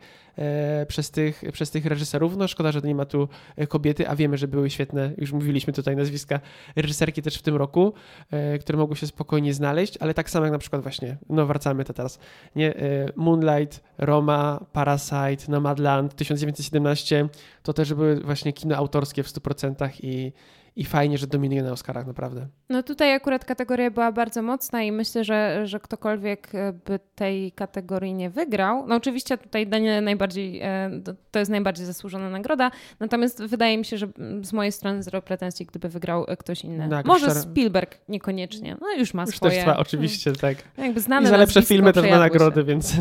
przez 0.88 1.10
tych, 1.10 1.42
przez 1.52 1.70
tych 1.70 1.86
reżyserów. 1.86 2.36
No 2.36 2.48
szkoda, 2.48 2.72
że 2.72 2.80
nie 2.80 2.94
ma 2.94 3.04
tu 3.04 3.28
e, 3.56 3.66
kobiety, 3.66 4.08
a 4.08 4.16
wiemy, 4.16 4.38
że 4.38 4.48
były 4.48 4.70
świetne, 4.70 5.12
już 5.18 5.32
mówiliśmy 5.32 5.72
tutaj 5.72 5.96
nazwiska 5.96 6.40
reżyserki 6.76 7.22
też 7.22 7.36
w 7.36 7.42
tym 7.42 7.56
roku, 7.56 7.92
e, 8.30 8.58
które 8.58 8.78
mogły 8.78 8.96
się 8.96 9.06
spokojnie 9.06 9.54
znaleźć, 9.54 9.96
ale 10.00 10.14
tak 10.14 10.30
samo 10.30 10.46
jak 10.46 10.52
na 10.52 10.58
przykład 10.58 10.82
właśnie, 10.82 11.16
no 11.28 11.46
wracamy 11.46 11.84
to 11.84 11.92
teraz, 11.92 12.18
nie, 12.56 12.74
Moonlight, 13.16 13.82
Roma, 13.98 14.66
Parasite, 14.72 15.44
Nomadland, 15.48 16.14
1917, 16.14 17.28
to 17.62 17.72
też 17.72 17.94
były 17.94 18.20
właśnie 18.20 18.52
kino 18.52 18.76
autorskie 18.76 19.22
w 19.22 19.28
100% 19.28 19.90
i 20.02 20.32
i 20.76 20.84
fajnie, 20.84 21.18
że 21.18 21.26
dominuje 21.26 21.62
na 21.62 21.72
Oscarach, 21.72 22.06
naprawdę. 22.06 22.46
No 22.68 22.82
tutaj 22.82 23.14
akurat 23.14 23.44
kategoria 23.44 23.90
była 23.90 24.12
bardzo 24.12 24.42
mocna 24.42 24.82
i 24.82 24.92
myślę, 24.92 25.24
że, 25.24 25.66
że 25.66 25.80
ktokolwiek 25.80 26.54
e, 26.54 26.72
by 26.72 27.00
tej 27.14 27.52
kategorii 27.52 28.14
nie 28.14 28.30
wygrał. 28.30 28.86
No 28.86 28.96
oczywiście 28.96 29.38
tutaj 29.38 29.66
Daniel 29.66 30.04
najbardziej, 30.04 30.60
e, 30.62 30.90
to 31.30 31.38
jest 31.38 31.50
najbardziej 31.50 31.86
zasłużona 31.86 32.30
nagroda, 32.30 32.70
natomiast 33.00 33.42
wydaje 33.42 33.78
mi 33.78 33.84
się, 33.84 33.98
że 33.98 34.08
z 34.42 34.52
mojej 34.52 34.72
strony 34.72 35.02
zero 35.02 35.22
pretensji, 35.22 35.66
gdyby 35.66 35.88
wygrał 35.88 36.24
e, 36.28 36.36
ktoś 36.36 36.64
inny. 36.64 36.88
Tak, 36.88 37.06
Może 37.06 37.26
szczerze... 37.26 37.40
Spielberg 37.40 37.98
niekoniecznie, 38.08 38.76
no 38.80 38.92
już 38.92 39.14
ma 39.14 39.22
już 39.22 39.36
swoje. 39.36 39.52
Też 39.52 39.60
trwa, 39.60 39.76
oczywiście, 39.76 40.32
tak. 40.32 40.56
Jakby 40.78 41.00
znane 41.00 41.26
I 41.26 41.30
za 41.30 41.36
lepsze 41.36 41.62
filmy 41.62 41.92
też 41.92 42.10
ma 42.10 42.18
nagrody, 42.18 42.64
więc... 42.64 42.96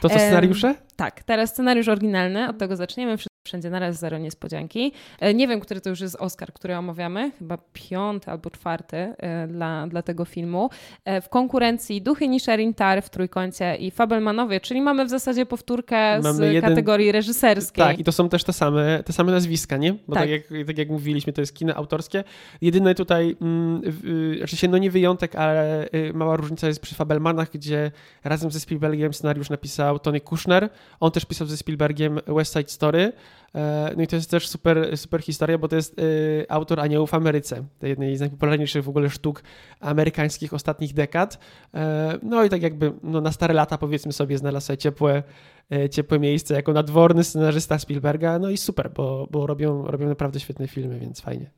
To 0.00 0.08
co, 0.08 0.18
scenariusze? 0.28 0.74
tak, 0.96 1.22
teraz 1.22 1.50
scenariusz 1.50 1.88
oryginalny, 1.88 2.48
od 2.48 2.58
tego 2.58 2.76
zaczniemy. 2.76 3.16
Wszędzie 3.44 3.70
naraz 3.70 3.98
zero 3.98 4.18
niespodzianki. 4.18 4.92
E, 5.20 5.34
nie 5.34 5.48
wiem, 5.48 5.60
który 5.60 5.80
to 5.80 5.90
już 5.90 6.00
jest 6.00 6.16
Oscar, 6.16 6.52
który 6.52 6.76
omawiamy, 6.76 7.30
chyba 7.38 7.58
piąty 7.72 8.30
albo 8.30 8.50
czwarty 8.50 8.96
e, 8.96 9.48
dla, 9.48 9.86
dla 9.86 10.02
tego 10.02 10.24
filmu. 10.24 10.70
E, 11.04 11.20
w 11.20 11.28
konkurencji 11.28 12.02
Duchy 12.02 12.28
Nisherin 12.28 12.74
Tar 12.74 13.02
w 13.02 13.10
trójkącie 13.10 13.76
i 13.76 13.90
Fabelmanowie, 13.90 14.60
czyli 14.60 14.80
mamy 14.80 15.04
w 15.04 15.08
zasadzie 15.08 15.46
powtórkę 15.46 16.20
mamy 16.20 16.34
z 16.34 16.52
jeden... 16.52 16.70
kategorii 16.70 17.12
reżyserskiej. 17.12 17.84
Tak, 17.84 17.98
i 17.98 18.04
to 18.04 18.12
są 18.12 18.28
też 18.28 18.44
te 18.44 18.52
same, 18.52 19.02
te 19.02 19.12
same 19.12 19.32
nazwiska, 19.32 19.76
nie? 19.76 19.92
Bo 19.92 20.14
tak. 20.14 20.22
tak, 20.22 20.30
jak, 20.30 20.42
tak 20.66 20.78
jak 20.78 20.88
mówiliśmy, 20.88 21.32
to 21.32 21.40
jest 21.42 21.54
kino 21.54 21.74
autorskie. 21.74 22.24
Jedyne 22.60 22.94
tutaj, 22.94 23.36
mm, 23.40 23.82
znaczy 24.38 24.56
się, 24.56 24.68
no 24.68 24.78
nie 24.78 24.90
wyjątek, 24.90 25.36
ale 25.36 25.86
y, 25.94 26.12
mała 26.14 26.36
różnica 26.36 26.66
jest 26.66 26.80
przy 26.80 26.94
Fabelmanach, 26.94 27.50
gdzie 27.50 27.90
razem 28.24 28.50
ze 28.50 28.60
Spielbergiem 28.60 29.14
scenariusz 29.14 29.50
napisał 29.50 29.98
Tony 29.98 30.20
Kushner. 30.20 30.68
On 31.00 31.10
też 31.10 31.24
pisał 31.24 31.46
ze 31.46 31.56
Spielbergiem 31.56 32.20
West 32.26 32.52
Side 32.52 32.68
Story. 32.68 33.12
E, 33.54 33.92
no 33.96 34.02
i 34.02 34.06
to 34.06 34.16
jest 34.16 34.30
też 34.30 34.48
super, 34.48 34.98
super 34.98 35.22
historia, 35.22 35.58
bo 35.58 35.68
to 35.68 35.76
jest 35.76 35.98
e, 35.98 36.02
autor 36.52 36.80
Aniołów 36.80 37.10
w 37.10 37.14
Ameryce, 37.14 37.64
jednej 37.82 38.16
z 38.16 38.20
najpopularniejszych 38.20 38.84
w 38.84 38.88
ogóle 38.88 39.10
sztuk 39.10 39.42
amerykańskich 39.80 40.54
ostatnich 40.54 40.94
dekad. 40.94 41.38
E, 41.74 42.18
no 42.22 42.44
i 42.44 42.48
tak 42.48 42.62
jakby 42.62 42.92
no 43.02 43.20
na 43.20 43.32
stare 43.32 43.54
lata 43.54 43.78
powiedzmy 43.78 44.12
sobie 44.12 44.38
znalazł 44.38 44.66
sobie 44.66 44.76
ciepłe, 44.76 45.22
ciepłe 45.90 46.18
miejsce 46.18 46.54
jako 46.54 46.72
nadworny 46.72 47.24
scenarzysta 47.24 47.78
Spielberga, 47.78 48.38
no 48.38 48.50
i 48.50 48.56
super, 48.56 48.90
bo, 48.90 49.28
bo 49.30 49.46
robią, 49.46 49.86
robią 49.86 50.08
naprawdę 50.08 50.40
świetne 50.40 50.68
filmy, 50.68 50.98
więc 50.98 51.20
fajnie. 51.20 51.50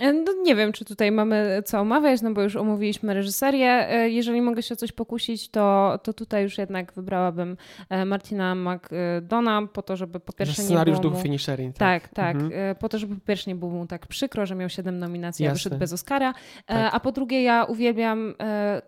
E, 0.00 0.12
no, 0.12 0.32
nie 0.42 0.54
wiem, 0.54 0.72
czy 0.72 0.84
tutaj 0.84 1.12
mamy 1.12 1.62
co 1.64 1.80
omawiać, 1.80 2.22
no 2.22 2.32
bo 2.32 2.42
już 2.42 2.56
omówiliśmy 2.56 3.14
reżyserię. 3.14 3.68
E, 3.68 4.10
jeżeli 4.10 4.42
mogę 4.42 4.62
się 4.62 4.74
o 4.74 4.76
coś 4.76 4.92
pokusić, 4.92 5.48
to, 5.48 5.98
to 6.02 6.12
tutaj 6.12 6.42
już 6.42 6.58
jednak 6.58 6.92
wybrałabym 6.92 7.56
e, 7.88 8.04
Martina 8.04 8.54
McDona 8.54 9.62
po 9.72 9.82
to, 9.82 9.96
żeby 9.96 10.20
po 10.20 10.32
pierwsze 10.32 10.62
Scenariusz 10.62 10.96
nie 10.96 11.02
było 11.02 11.14
mu... 11.14 11.20
Finisherin. 11.20 11.72
Tak, 11.72 12.02
tak. 12.02 12.14
tak 12.14 12.36
mhm. 12.36 12.76
Po 12.76 12.88
to, 12.88 12.98
żeby 12.98 13.14
po 13.14 13.20
pierwsze 13.26 13.50
nie 13.50 13.54
było 13.54 13.70
mu 13.70 13.86
tak 13.86 14.06
przykro, 14.06 14.46
że 14.46 14.54
miał 14.54 14.68
siedem 14.68 14.98
nominacji, 14.98 15.46
a 15.46 15.52
wyszedł 15.52 15.76
bez 15.76 15.92
Oscara. 15.92 16.34
Tak. 16.66 16.94
A 16.94 17.00
po 17.00 17.12
drugie 17.12 17.42
ja 17.42 17.64
uwielbiam 17.64 18.34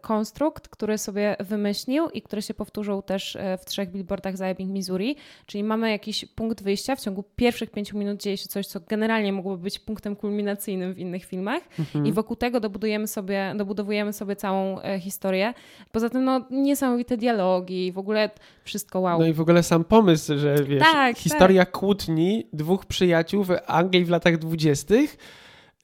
konstrukt, 0.01 0.69
który 0.69 0.99
sobie 0.99 1.37
wymyślił 1.41 2.09
i 2.09 2.23
który 2.23 2.43
się 2.43 2.55
powtórzył 2.55 3.03
też 3.03 3.39
w 3.59 3.65
trzech 3.65 3.91
billboardach 3.91 4.37
za 4.37 4.47
Ebbing, 4.47 4.73
Missouri. 4.73 5.17
Czyli 5.47 5.65
mamy 5.65 5.91
jakiś 5.91 6.25
punkt 6.25 6.63
wyjścia, 6.63 6.97
w 6.97 7.01
ciągu 7.01 7.25
pierwszych 7.37 7.71
pięciu 7.71 7.99
minut 7.99 8.23
dzieje 8.23 8.37
się 8.37 8.49
coś, 8.49 8.67
co 8.67 8.81
generalnie 8.89 9.33
mogłoby 9.33 9.63
być 9.63 9.79
punktem 9.79 10.17
kulminacyjnym 10.17 10.95
w 10.95 11.02
innych 11.03 11.25
filmach 11.25 11.63
mhm. 11.79 12.07
i 12.07 12.13
wokół 12.13 12.37
tego 12.37 12.61
dobudujemy 12.61 13.07
sobie, 13.07 13.55
dobudowujemy 13.57 14.13
sobie 14.13 14.37
całą 14.37 14.81
e, 14.81 15.01
historię. 15.01 15.55
Poza 15.93 16.11
tym 16.11 16.25
no, 16.25 16.47
niesamowite 16.51 17.17
dialogi, 17.17 17.93
w 17.93 17.99
ogóle 17.99 18.31
wszystko 18.65 19.01
wow. 19.01 19.21
No 19.21 19.27
i 19.27 19.33
w 19.33 19.41
ogóle 19.41 19.63
sam 19.63 19.85
pomysł, 19.85 20.39
że 20.39 20.65
wiesz, 20.65 20.83
tak, 20.83 21.19
historia 21.19 21.65
tak. 21.65 21.75
kłótni 21.75 22.47
dwóch 22.53 22.87
przyjaciół 22.87 23.45
w 23.45 23.51
Anglii 23.67 24.05
w 24.05 24.11
latach 24.11 24.39
dwudziestych. 24.39 25.17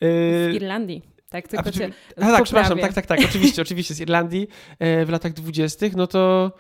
W 0.01 0.51
Irlandii. 0.55 1.03
Tak, 1.31 1.49
tylko 1.49 1.69
a, 1.69 1.73
cię 1.73 1.91
a, 2.17 2.21
tak, 2.21 2.43
przepraszam, 2.43 2.79
tak, 2.79 2.93
tak, 2.93 3.07
tak, 3.07 3.21
oczywiście, 3.25 3.63
oczywiście 3.63 3.95
z 3.95 4.01
Irlandii 4.01 4.49
e, 4.79 5.05
w 5.05 5.11
latach 5.11 5.33
dwudziestych, 5.33 5.97
no 5.97 6.07
to 6.07 6.53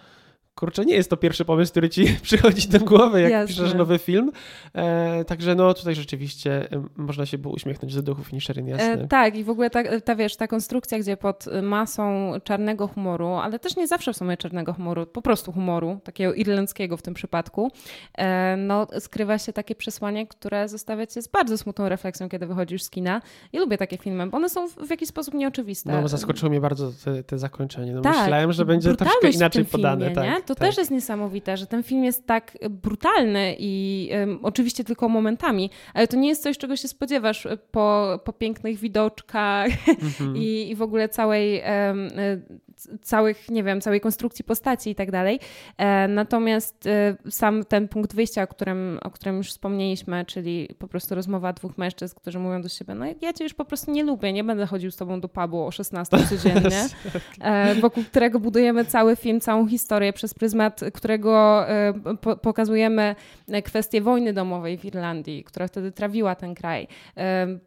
kurczę, 0.58 0.84
nie 0.84 0.94
jest 0.94 1.10
to 1.10 1.16
pierwszy 1.16 1.44
pomysł, 1.44 1.70
który 1.70 1.88
ci 1.88 2.04
przychodzi 2.22 2.68
do 2.68 2.80
głowy, 2.80 3.20
jak 3.20 3.30
Jasne. 3.30 3.54
piszesz 3.54 3.74
nowy 3.74 3.98
film. 3.98 4.32
E, 4.74 5.24
także 5.24 5.54
no 5.54 5.74
tutaj 5.74 5.94
rzeczywiście 5.94 6.72
e, 6.72 6.84
można 6.96 7.26
się 7.26 7.38
było 7.38 7.54
uśmiechnąć 7.54 7.94
do 7.94 8.02
duchów 8.02 8.26
Finisherin, 8.26 8.68
jasne. 8.68 8.92
E, 8.92 9.08
tak 9.08 9.36
i 9.36 9.44
w 9.44 9.50
ogóle 9.50 9.70
ta, 9.70 10.00
ta, 10.00 10.14
wiesz, 10.14 10.36
ta 10.36 10.48
konstrukcja, 10.48 10.98
gdzie 10.98 11.16
pod 11.16 11.44
masą 11.62 12.32
czarnego 12.44 12.88
humoru, 12.88 13.28
ale 13.28 13.58
też 13.58 13.76
nie 13.76 13.86
zawsze 13.86 14.12
w 14.12 14.16
sumie 14.16 14.36
czarnego 14.36 14.72
humoru, 14.72 15.06
po 15.06 15.22
prostu 15.22 15.52
humoru, 15.52 16.00
takiego 16.04 16.34
irlandzkiego 16.34 16.96
w 16.96 17.02
tym 17.02 17.14
przypadku, 17.14 17.70
e, 18.18 18.56
no 18.56 18.86
skrywa 18.98 19.38
się 19.38 19.52
takie 19.52 19.74
przesłanie, 19.74 20.26
które 20.26 20.68
zostawia 20.68 21.06
cię 21.06 21.22
z 21.22 21.28
bardzo 21.28 21.58
smutną 21.58 21.88
refleksją, 21.88 22.28
kiedy 22.28 22.46
wychodzisz 22.46 22.82
z 22.82 22.90
kina. 22.90 23.22
I 23.52 23.58
lubię 23.58 23.78
takie 23.78 23.98
filmy, 23.98 24.26
bo 24.26 24.36
one 24.36 24.48
są 24.48 24.68
w, 24.68 24.74
w 24.74 24.90
jakiś 24.90 25.08
sposób 25.08 25.34
nieoczywiste. 25.34 25.92
No 25.92 26.08
zaskoczyło 26.08 26.50
mnie 26.50 26.60
bardzo 26.60 26.92
te, 27.04 27.22
te 27.22 27.38
zakończenie. 27.38 27.92
No, 27.92 28.00
tak, 28.00 28.16
myślałem, 28.16 28.52
że 28.52 28.64
będzie 28.64 28.96
troszkę 28.96 29.30
inaczej 29.30 29.64
podane. 29.64 30.10
Filmie, 30.10 30.14
tak. 30.14 30.47
To 30.48 30.54
tak. 30.54 30.68
też 30.68 30.78
jest 30.78 30.90
niesamowite, 30.90 31.56
że 31.56 31.66
ten 31.66 31.82
film 31.82 32.04
jest 32.04 32.26
tak 32.26 32.58
brutalny 32.70 33.56
i 33.58 34.08
um, 34.12 34.38
oczywiście 34.42 34.84
tylko 34.84 35.08
momentami, 35.08 35.70
ale 35.94 36.08
to 36.08 36.16
nie 36.16 36.28
jest 36.28 36.42
coś, 36.42 36.58
czego 36.58 36.76
się 36.76 36.88
spodziewasz 36.88 37.48
po, 37.70 38.20
po 38.24 38.32
pięknych 38.32 38.78
widoczkach 38.78 39.68
mm-hmm. 39.68 40.36
i, 40.42 40.70
i 40.70 40.76
w 40.76 40.82
ogóle 40.82 41.08
całej 41.08 41.62
um, 41.62 42.08
całych, 43.02 43.50
nie 43.50 43.62
wiem, 43.64 43.80
całej 43.80 44.00
konstrukcji 44.00 44.44
postaci 44.44 44.90
i 44.90 44.94
tak 44.94 45.10
dalej. 45.10 45.40
E, 45.78 46.08
natomiast 46.08 46.86
e, 46.86 47.16
sam 47.30 47.64
ten 47.64 47.88
punkt 47.88 48.14
wyjścia, 48.14 48.42
o 48.42 48.46
którym, 48.46 48.98
o 49.02 49.10
którym 49.10 49.36
już 49.36 49.48
wspomnieliśmy, 49.48 50.24
czyli 50.24 50.68
po 50.78 50.88
prostu 50.88 51.14
rozmowa 51.14 51.52
dwóch 51.52 51.78
mężczyzn, 51.78 52.16
którzy 52.16 52.38
mówią 52.38 52.62
do 52.62 52.68
siebie, 52.68 52.94
no 52.94 53.06
ja 53.20 53.32
cię 53.32 53.44
już 53.44 53.54
po 53.54 53.64
prostu 53.64 53.90
nie 53.90 54.04
lubię, 54.04 54.32
nie 54.32 54.44
będę 54.44 54.66
chodził 54.66 54.90
z 54.90 54.96
tobą 54.96 55.20
do 55.20 55.28
pubu 55.28 55.66
o 55.66 55.70
16 55.70 56.18
codziennie, 56.30 56.86
e, 57.40 57.74
wokół 57.74 58.04
którego 58.04 58.40
budujemy 58.40 58.84
cały 58.84 59.16
film, 59.16 59.40
całą 59.40 59.68
historię 59.68 60.12
przez 60.12 60.34
pryzmat, 60.34 60.80
którego 60.94 61.66
po 62.20 62.36
pokazujemy 62.36 63.16
kwestię 63.64 64.00
wojny 64.00 64.32
domowej 64.32 64.78
w 64.78 64.84
Irlandii, 64.84 65.44
która 65.44 65.68
wtedy 65.68 65.92
trawiła 65.92 66.34
ten 66.34 66.54
kraj, 66.54 66.88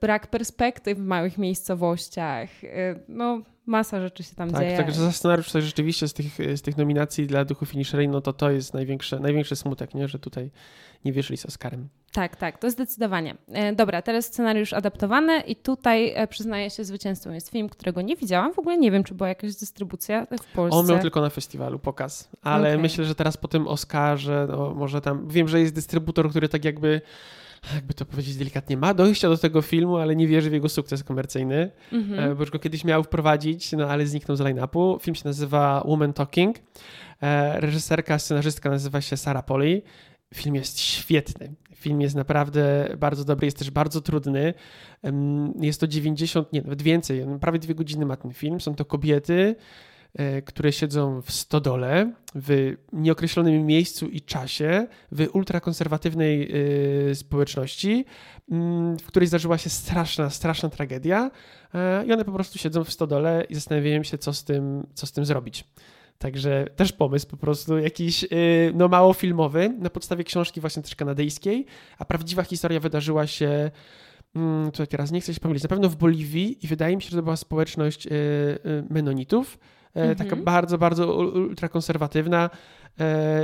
brak 0.02 0.28
perspektyw 0.28 0.98
w 0.98 1.06
małych 1.06 1.38
miejscowościach, 1.38 2.50
no 3.08 3.42
masa 3.72 4.02
rzeczy 4.02 4.24
się 4.24 4.36
tam 4.36 4.52
tak, 4.52 4.62
dzieje. 4.62 4.78
Także 4.78 5.02
za 5.02 5.12
scenariusz 5.12 5.48
tutaj 5.48 5.62
rzeczywiście 5.62 6.08
z 6.08 6.14
tych, 6.14 6.38
z 6.56 6.62
tych 6.62 6.78
nominacji 6.78 7.28
dla 7.28 7.46
Duchu 7.46 7.66
Finisherej, 7.66 8.08
no 8.08 8.22
to 8.22 8.34
to 8.34 8.52
jest 8.52 8.74
największy, 8.74 9.20
największy 9.20 9.56
smutek, 9.56 9.94
nie? 9.94 10.08
że 10.08 10.20
tutaj 10.20 10.52
nie 11.06 11.14
wyszli 11.14 11.38
z 11.38 11.46
Oscarem. 11.46 11.90
Tak, 12.14 12.36
tak, 12.36 12.58
to 12.58 12.72
zdecydowanie. 12.72 13.36
E, 13.48 13.76
dobra, 13.76 14.02
teraz 14.02 14.26
scenariusz 14.26 14.74
adaptowany 14.74 15.40
i 15.40 15.56
tutaj 15.56 16.14
e, 16.16 16.28
przyznaję 16.28 16.70
się 16.70 16.84
zwycięzcą 16.84 17.32
jest 17.32 17.50
film, 17.50 17.70
którego 17.70 18.02
nie 18.02 18.16
widziałam. 18.16 18.54
W 18.54 18.60
ogóle 18.60 18.78
nie 18.78 18.92
wiem, 18.92 19.04
czy 19.04 19.14
była 19.14 19.30
jakaś 19.30 19.56
dystrybucja 19.56 20.26
w 20.26 20.56
Polsce. 20.56 20.80
On 20.80 20.88
miał 20.88 21.00
tylko 21.00 21.22
na 21.22 21.30
festiwalu 21.30 21.80
pokaz, 21.80 22.30
ale 22.42 22.70
okay. 22.70 22.82
myślę, 22.82 23.06
że 23.06 23.16
teraz 23.16 23.38
po 23.38 23.48
tym 23.48 23.68
Oscarze, 23.68 24.48
no 24.50 24.74
może 24.74 25.02
tam, 25.02 25.28
wiem, 25.28 25.48
że 25.48 25.60
jest 25.60 25.76
dystrybutor, 25.76 26.30
który 26.30 26.50
tak 26.50 26.66
jakby 26.66 27.02
jakby 27.76 27.94
to 27.94 28.06
powiedzieć 28.06 28.36
delikatnie, 28.36 28.78
ma 28.78 28.94
dojścia 28.94 29.30
do 29.30 29.38
tego 29.38 29.62
filmu, 29.62 29.98
ale 29.98 30.16
nie 30.16 30.28
wierzy 30.28 30.50
w 30.50 30.54
jego 30.54 30.70
sukces 30.70 31.04
komercyjny, 31.04 31.72
mm-hmm. 31.92 32.36
bo 32.36 32.42
już 32.42 32.52
go 32.52 32.60
kiedyś 32.60 32.84
miał 32.84 33.04
wprowadzić, 33.04 33.72
no 33.72 33.90
ale 33.90 34.08
zniknął 34.08 34.38
z 34.38 34.40
line-upu. 34.40 35.00
Film 35.02 35.16
się 35.16 35.22
nazywa 35.26 35.84
Woman 35.86 36.14
Talking. 36.14 36.58
E, 37.22 37.60
reżyserka, 37.62 38.20
scenarzystka 38.20 38.70
nazywa 38.70 39.02
się 39.02 39.18
Sarah 39.18 39.46
Polly. 39.46 39.82
Film 40.34 40.56
jest 40.56 40.80
świetny. 40.80 41.54
Film 41.76 42.02
jest 42.02 42.16
naprawdę 42.16 42.96
bardzo 42.98 43.26
dobry, 43.26 43.48
jest 43.48 43.58
też 43.58 43.72
bardzo 43.72 44.02
trudny. 44.02 44.54
Jest 45.62 45.80
to 45.80 45.88
90, 45.88 46.54
nie, 46.54 46.62
nawet 46.62 46.82
więcej, 46.82 47.26
prawie 47.42 47.60
dwie 47.60 47.76
godziny 47.76 48.06
ma 48.06 48.16
ten 48.16 48.34
film. 48.34 48.62
Są 48.62 48.76
to 48.76 48.86
kobiety, 48.86 49.56
które 50.46 50.72
siedzą 50.72 51.22
w 51.22 51.32
stodole, 51.32 52.12
w 52.36 52.76
nieokreślonym 52.94 53.66
miejscu 53.66 54.08
i 54.08 54.22
czasie, 54.22 54.88
w 55.12 55.28
ultrakonserwatywnej 55.34 56.52
e, 57.12 57.16
społeczności, 57.16 58.06
mm, 58.52 58.98
w 58.98 59.06
której 59.06 59.28
zdarzyła 59.28 59.58
się 59.58 59.70
straszna, 59.70 60.30
straszna 60.30 60.70
tragedia 60.70 61.32
e, 61.74 62.06
i 62.06 62.14
one 62.14 62.26
po 62.26 62.32
prostu 62.32 62.60
siedzą 62.60 62.84
w 62.84 62.92
stodole 62.92 63.46
i 63.50 63.56
zastanawiają 63.56 64.04
się, 64.04 64.18
co 64.18 64.34
z 64.34 64.44
tym, 64.44 64.88
co 64.94 65.08
z 65.08 65.12
tym 65.12 65.26
zrobić. 65.26 65.64
Także 66.18 66.68
też 66.76 66.92
pomysł 66.92 67.28
po 67.28 67.38
prostu 67.38 67.78
jakiś 67.78 68.26
no 68.74 68.88
mało 68.88 69.14
filmowy, 69.14 69.76
na 69.80 69.90
podstawie 69.90 70.24
książki 70.24 70.62
właśnie 70.62 70.84
też 70.84 70.96
kanadyjskiej, 70.96 71.66
a 71.98 72.06
prawdziwa 72.06 72.44
historia 72.44 72.80
wydarzyła 72.80 73.28
się 73.28 73.72
mm, 74.36 74.72
tutaj 74.72 74.88
teraz 74.88 75.12
nie 75.12 75.22
chcę 75.22 75.34
się 75.34 75.40
pomylić, 75.40 75.64
na 75.64 75.70
pewno 75.70 75.90
w 75.90 75.96
Boliwii 75.96 76.66
i 76.66 76.68
wydaje 76.68 76.96
mi 76.96 77.02
się, 77.02 77.10
że 77.10 77.18
to 77.18 77.24
była 77.24 77.36
społeczność 77.36 78.06
yy, 78.06 78.12
yy, 79.96 80.02
menonitów, 80.02 80.22
mhm. 80.22 80.30
taka 80.30 80.44
bardzo, 80.52 80.78
bardzo 80.78 81.16
ultrakonserwatywna 81.16 82.50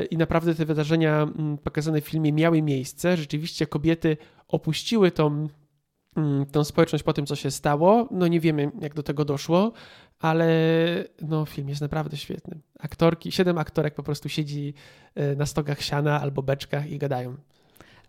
i 0.10 0.18
naprawdę 0.18 0.56
te 0.56 0.66
wydarzenia 0.66 1.22
mm, 1.22 1.58
pokazane 1.58 2.02
w 2.02 2.06
filmie 2.06 2.34
miały 2.34 2.62
miejsce. 2.62 3.18
Rzeczywiście 3.18 3.68
kobiety 3.68 4.18
opuściły 4.48 5.12
tą 5.12 5.48
Mm, 6.18 6.46
tą 6.46 6.64
społeczność 6.64 7.04
po 7.04 7.14
tym, 7.14 7.26
co 7.26 7.36
się 7.36 7.52
stało. 7.52 8.08
No 8.12 8.28
nie 8.28 8.40
wiemy, 8.40 8.72
jak 8.82 8.94
do 8.94 9.04
tego 9.04 9.26
doszło, 9.26 9.72
ale 10.20 10.48
no, 11.22 11.46
film 11.46 11.70
jest 11.70 11.82
naprawdę 11.82 12.18
świetny. 12.18 12.60
Aktorki, 12.80 13.32
siedem 13.32 13.58
aktorek 13.58 13.96
po 13.96 14.04
prostu 14.04 14.30
siedzi 14.30 14.74
e, 15.16 15.36
na 15.36 15.46
stogach 15.46 15.82
siana 15.82 16.22
albo 16.22 16.44
beczkach 16.44 16.92
i 16.92 16.98
gadają. 16.98 17.36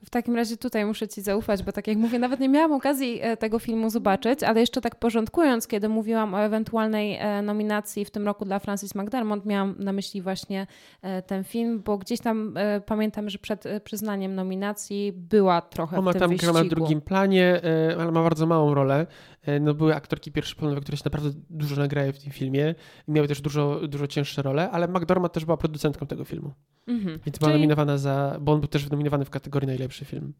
W 0.04 0.10
takim 0.10 0.36
razie 0.36 0.56
tutaj 0.56 0.84
muszę 0.84 1.08
Ci 1.08 1.22
zaufać, 1.22 1.62
bo 1.62 1.72
tak 1.72 1.86
jak 1.86 1.98
mówię, 1.98 2.18
nawet 2.18 2.40
nie 2.40 2.48
miałam 2.48 2.72
okazji 2.72 3.18
e, 3.22 3.36
tego 3.36 3.58
filmu 3.58 3.90
zobaczyć, 3.90 4.42
ale 4.42 4.60
jeszcze 4.60 4.80
tak 4.80 4.96
porządkując, 4.96 5.66
kiedy 5.66 5.88
mówiłam 5.88 6.34
o 6.34 6.40
ewentualnej 6.40 7.16
e, 7.16 7.42
nominacji 7.42 8.04
w 8.04 8.10
tym 8.10 8.26
roku 8.26 8.44
dla 8.44 8.58
Francis 8.58 8.94
McDermott, 8.94 9.46
miałam 9.46 9.74
na 9.78 9.92
myśli 9.92 10.22
właśnie 10.22 10.66
e, 11.02 11.22
ten 11.22 11.44
film, 11.44 11.82
bo 11.84 11.98
gdzieś 11.98 12.20
tam 12.20 12.54
pamiętam, 12.86 13.30
że 13.30 13.38
przed 13.38 13.64
przyznaniem 13.84 14.34
nominacji 14.34 15.12
była 15.12 15.60
trochę 15.60 15.98
Ona 15.98 16.10
w 16.10 16.14
tym 16.14 16.20
tam 16.20 16.30
wyścigu. 16.30 16.52
gra 16.52 16.62
na 16.62 16.68
drugim 16.68 17.00
planie, 17.00 17.60
ale 17.98 18.12
ma 18.12 18.22
bardzo 18.22 18.46
małą 18.46 18.74
rolę. 18.74 19.06
No 19.60 19.74
były 19.74 19.94
aktorki 19.94 20.32
pierwszoplanowe, 20.32 20.80
które 20.80 20.96
się 20.96 21.02
naprawdę 21.04 21.40
dużo 21.50 21.76
nagrały 21.76 22.12
w 22.12 22.18
tym 22.18 22.32
filmie. 22.32 22.74
Miały 23.08 23.28
też 23.28 23.40
dużo, 23.40 23.80
dużo 23.88 24.06
cięższe 24.06 24.42
role, 24.42 24.70
ale 24.70 24.88
McDormand 24.88 25.32
też 25.32 25.44
była 25.44 25.56
producentką 25.56 26.06
tego 26.06 26.24
filmu. 26.24 26.52
Mhm. 26.86 27.18
Więc 27.26 27.38
była 27.38 27.50
Czyli... 27.50 27.60
nominowana 27.60 27.98
za, 27.98 28.38
bo 28.40 28.52
on 28.52 28.60
był 28.60 28.68
też 28.68 28.90
nominowany 28.90 29.24
w 29.24 29.30
kategorii 29.30 29.66
najlepszy 29.66 30.04
film. 30.04 30.32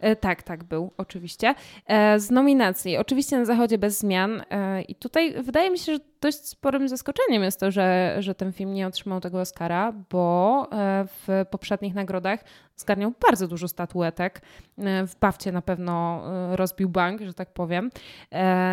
E, 0.00 0.16
tak, 0.16 0.42
tak, 0.42 0.64
był, 0.64 0.90
oczywiście. 0.96 1.54
E, 1.86 2.20
z 2.20 2.30
nominacji, 2.30 2.96
oczywiście 2.96 3.38
na 3.38 3.44
zachodzie 3.44 3.78
bez 3.78 3.98
zmian. 3.98 4.42
E, 4.50 4.82
I 4.82 4.94
tutaj 4.94 5.42
wydaje 5.42 5.70
mi 5.70 5.78
się, 5.78 5.92
że 5.92 5.98
dość 6.20 6.46
sporym 6.48 6.88
zaskoczeniem 6.88 7.42
jest 7.42 7.60
to, 7.60 7.70
że, 7.70 8.16
że 8.18 8.34
ten 8.34 8.52
film 8.52 8.74
nie 8.74 8.86
otrzymał 8.86 9.20
tego 9.20 9.40
Oscara, 9.40 9.92
bo 10.10 10.68
w 11.06 11.44
poprzednich 11.50 11.94
nagrodach 11.94 12.40
zgarniał 12.76 13.12
bardzo 13.28 13.48
dużo 13.48 13.68
statuetek. 13.68 14.42
W 14.78 15.12
Bawcie 15.20 15.52
na 15.52 15.62
pewno 15.62 16.22
rozbił 16.56 16.88
bank, 16.88 17.20
że 17.20 17.34
tak 17.34 17.52
powiem. 17.52 17.90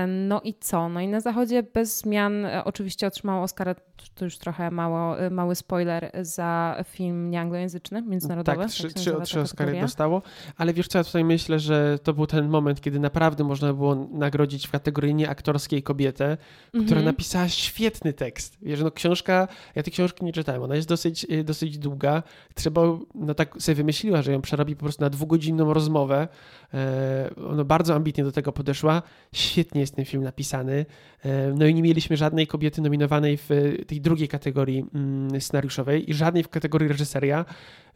No 0.07 0.41
i 0.43 0.53
co? 0.53 0.89
No 0.89 0.99
i 0.99 1.07
na 1.07 1.19
zachodzie 1.19 1.63
bez 1.63 1.97
zmian 1.97 2.47
oczywiście 2.63 3.07
otrzymał 3.07 3.43
Oscara, 3.43 3.75
to 4.15 4.25
już 4.25 4.37
trochę 4.37 4.71
mało, 4.71 5.15
mały 5.31 5.55
spoiler, 5.55 6.11
za 6.21 6.75
film 6.85 7.29
nieanglojęzyczny, 7.29 8.01
międzynarodowy. 8.01 8.57
Tak, 8.57 8.69
trzy, 8.69 8.93
trzy, 8.93 9.15
trzy 9.23 9.39
Oscary 9.39 9.81
dostało, 9.81 10.21
ale 10.57 10.73
wiesz 10.73 10.87
ja 10.97 11.03
tutaj 11.03 11.23
myślę, 11.23 11.59
że 11.59 11.99
to 12.03 12.13
był 12.13 12.27
ten 12.27 12.49
moment, 12.49 12.81
kiedy 12.81 12.99
naprawdę 12.99 13.43
można 13.43 13.73
było 13.73 13.95
nagrodzić 13.95 14.67
w 14.67 14.71
kategorii 14.71 15.15
nieaktorskiej 15.15 15.83
kobietę, 15.83 16.37
która 16.69 16.81
mhm. 16.81 17.05
napisała 17.05 17.49
świetny 17.49 18.13
tekst. 18.13 18.57
Wiesz, 18.61 18.81
no 18.81 18.91
książka, 18.91 19.47
ja 19.75 19.83
tej 19.83 19.93
książki 19.93 20.25
nie 20.25 20.33
czytałem, 20.33 20.63
ona 20.63 20.75
jest 20.75 20.87
dosyć, 20.87 21.25
y, 21.31 21.43
dosyć 21.43 21.77
długa. 21.77 22.23
Trzeba, 22.55 22.81
no 23.15 23.33
tak 23.33 23.55
sobie 23.59 23.75
wymyśliła, 23.75 24.21
że 24.21 24.31
ją 24.31 24.41
przerobi 24.41 24.75
po 24.75 24.83
prostu 24.83 25.03
na 25.03 25.09
dwugodzinną 25.09 25.73
rozmowę. 25.73 26.27
E, 26.73 27.29
ona 27.49 27.63
bardzo 27.63 27.95
ambitnie 27.95 28.23
do 28.23 28.31
tego 28.31 28.51
podeszła. 28.51 29.01
Świetnie 29.33 29.81
jest 29.81 29.95
ten 29.95 30.05
film 30.05 30.23
napisany. 30.23 30.85
E, 31.25 31.53
no 31.53 31.65
i 31.65 31.73
nie 31.73 31.81
mieliśmy 31.81 32.17
żadnej 32.17 32.47
kobiety 32.47 32.81
nominowanej 32.81 33.37
w 33.37 33.49
tej 33.87 34.01
drugiej 34.01 34.27
kategorii 34.27 34.85
mm, 34.95 35.41
scenariuszowej 35.41 36.09
i 36.09 36.13
żadnej 36.13 36.43
w 36.43 36.49
kategorii 36.49 36.87
reżyseria, 36.87 37.45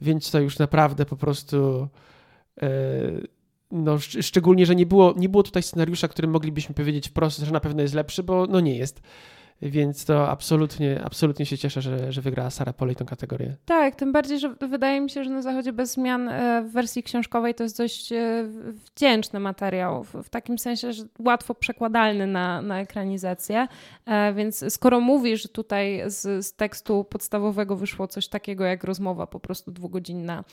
więc 0.01 0.31
to 0.31 0.39
już 0.39 0.59
naprawdę 0.59 1.05
po 1.05 1.15
prostu 1.15 1.87
no, 3.71 3.99
szczególnie, 3.99 4.65
że 4.65 4.75
nie 4.75 4.85
było, 4.85 5.13
nie 5.17 5.29
było 5.29 5.43
tutaj 5.43 5.63
scenariusza, 5.63 6.07
którym 6.07 6.31
moglibyśmy 6.31 6.75
powiedzieć 6.75 7.09
wprost, 7.09 7.39
że 7.39 7.51
na 7.51 7.59
pewno 7.59 7.81
jest 7.81 7.93
lepszy, 7.93 8.23
bo 8.23 8.47
no 8.47 8.59
nie 8.59 8.77
jest. 8.77 9.01
Więc 9.61 10.05
to 10.05 10.29
absolutnie, 10.29 11.01
absolutnie 11.03 11.45
się 11.45 11.57
cieszę, 11.57 11.81
że, 11.81 12.11
że 12.11 12.21
wygrała 12.21 12.49
Sara 12.49 12.73
Polej 12.73 12.95
tę 12.95 13.05
kategorię. 13.05 13.55
Tak, 13.65 13.95
tym 13.95 14.11
bardziej, 14.11 14.39
że 14.39 14.55
wydaje 14.69 15.01
mi 15.01 15.09
się, 15.09 15.23
że 15.23 15.29
na 15.29 15.41
Zachodzie 15.41 15.73
bez 15.73 15.91
zmian 15.91 16.29
e, 16.29 16.61
w 16.61 16.71
wersji 16.71 17.03
książkowej 17.03 17.55
to 17.55 17.63
jest 17.63 17.77
dość 17.77 18.11
e, 18.11 18.45
wdzięczny 18.85 19.39
materiał, 19.39 20.03
w, 20.03 20.29
takim 20.29 20.57
sensie, 20.57 20.93
że 20.93 21.03
łatwo 21.19 21.55
przekładalny 21.55 22.27
na, 22.27 22.61
na 22.61 22.79
ekranizację. 22.79 23.67
E, 24.05 24.33
więc 24.33 24.73
skoro 24.73 24.99
mówisz, 24.99 25.43
że 25.43 25.49
tutaj 25.49 26.03
z, 26.05 26.45
z 26.45 26.53
tekstu 26.53 27.03
podstawowego 27.03 27.75
wyszło 27.75 28.07
coś 28.07 28.27
takiego 28.27 28.63
jak 28.63 28.83
rozmowa 28.83 29.27
po 29.27 29.39
prostu 29.39 29.71
dwugodzinna 29.71 30.43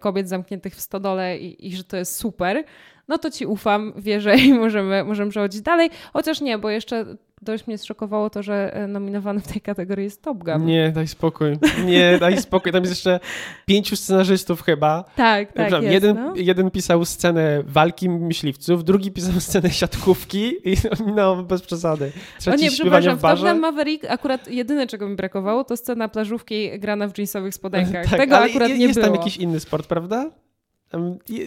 kobiet 0.00 0.28
zamkniętych 0.28 0.74
w 0.74 0.80
stodole 0.80 1.38
i, 1.38 1.68
i 1.68 1.76
że 1.76 1.84
to 1.84 1.96
jest 1.96 2.16
super, 2.16 2.64
no 3.08 3.18
to 3.18 3.30
ci 3.30 3.46
ufam, 3.46 3.92
wierzę 3.96 4.36
i 4.36 4.54
możemy, 4.54 5.04
możemy 5.04 5.30
przechodzić 5.30 5.60
dalej. 5.60 5.90
Chociaż 6.12 6.40
nie, 6.40 6.58
bo 6.58 6.70
jeszcze 6.70 7.16
dość 7.42 7.66
mnie 7.66 7.78
zszokowało 7.78 8.30
to, 8.30 8.42
że 8.42 8.74
e, 8.74 8.86
nominowany 8.86 9.40
w 9.40 9.46
tej 9.48 9.60
kategorii 9.60 10.04
jest 10.04 10.22
Top 10.22 10.44
Gun. 10.44 10.64
Nie, 10.64 10.90
daj 10.90 11.08
spokój. 11.08 11.58
Nie, 11.86 12.18
daj 12.18 12.38
spokój. 12.38 12.72
Tam 12.72 12.82
jest 12.82 12.92
jeszcze 12.92 13.20
pięciu 13.66 13.96
scenarzystów 13.96 14.62
chyba. 14.62 15.04
Tak, 15.16 15.52
tak 15.52 15.72
jest, 15.72 15.84
jeden, 15.84 16.16
no. 16.16 16.32
jeden 16.36 16.70
pisał 16.70 17.04
scenę 17.04 17.62
walki 17.66 18.08
myśliwców, 18.08 18.84
drugi 18.84 19.12
pisał 19.12 19.40
scenę 19.40 19.70
siatkówki 19.70 20.52
i 20.64 20.76
no, 21.16 21.42
bez 21.42 21.62
przesady. 21.62 22.12
Trzeci 22.38 22.58
o 22.58 22.60
nie, 22.60 22.70
przepraszam, 22.70 23.16
w, 23.16 23.18
w 23.18 23.22
Top 23.22 23.40
Gun 23.40 23.58
Maverick 23.58 24.04
akurat 24.08 24.48
jedyne, 24.48 24.86
czego 24.86 25.08
mi 25.08 25.16
brakowało, 25.16 25.64
to 25.64 25.76
scena 25.76 26.08
plażówki 26.08 26.78
grana 26.78 27.08
w 27.08 27.18
jeansowych 27.18 27.54
spodenkach. 27.54 28.06
tak, 28.10 28.20
Tego 28.20 28.38
akurat 28.38 28.68
nie 28.68 28.76
jest 28.76 28.78
było. 28.78 28.86
Jest 28.88 29.00
tam 29.00 29.14
jakiś 29.14 29.36
inny 29.36 29.60
sport, 29.60 29.86
prawda? 29.86 30.30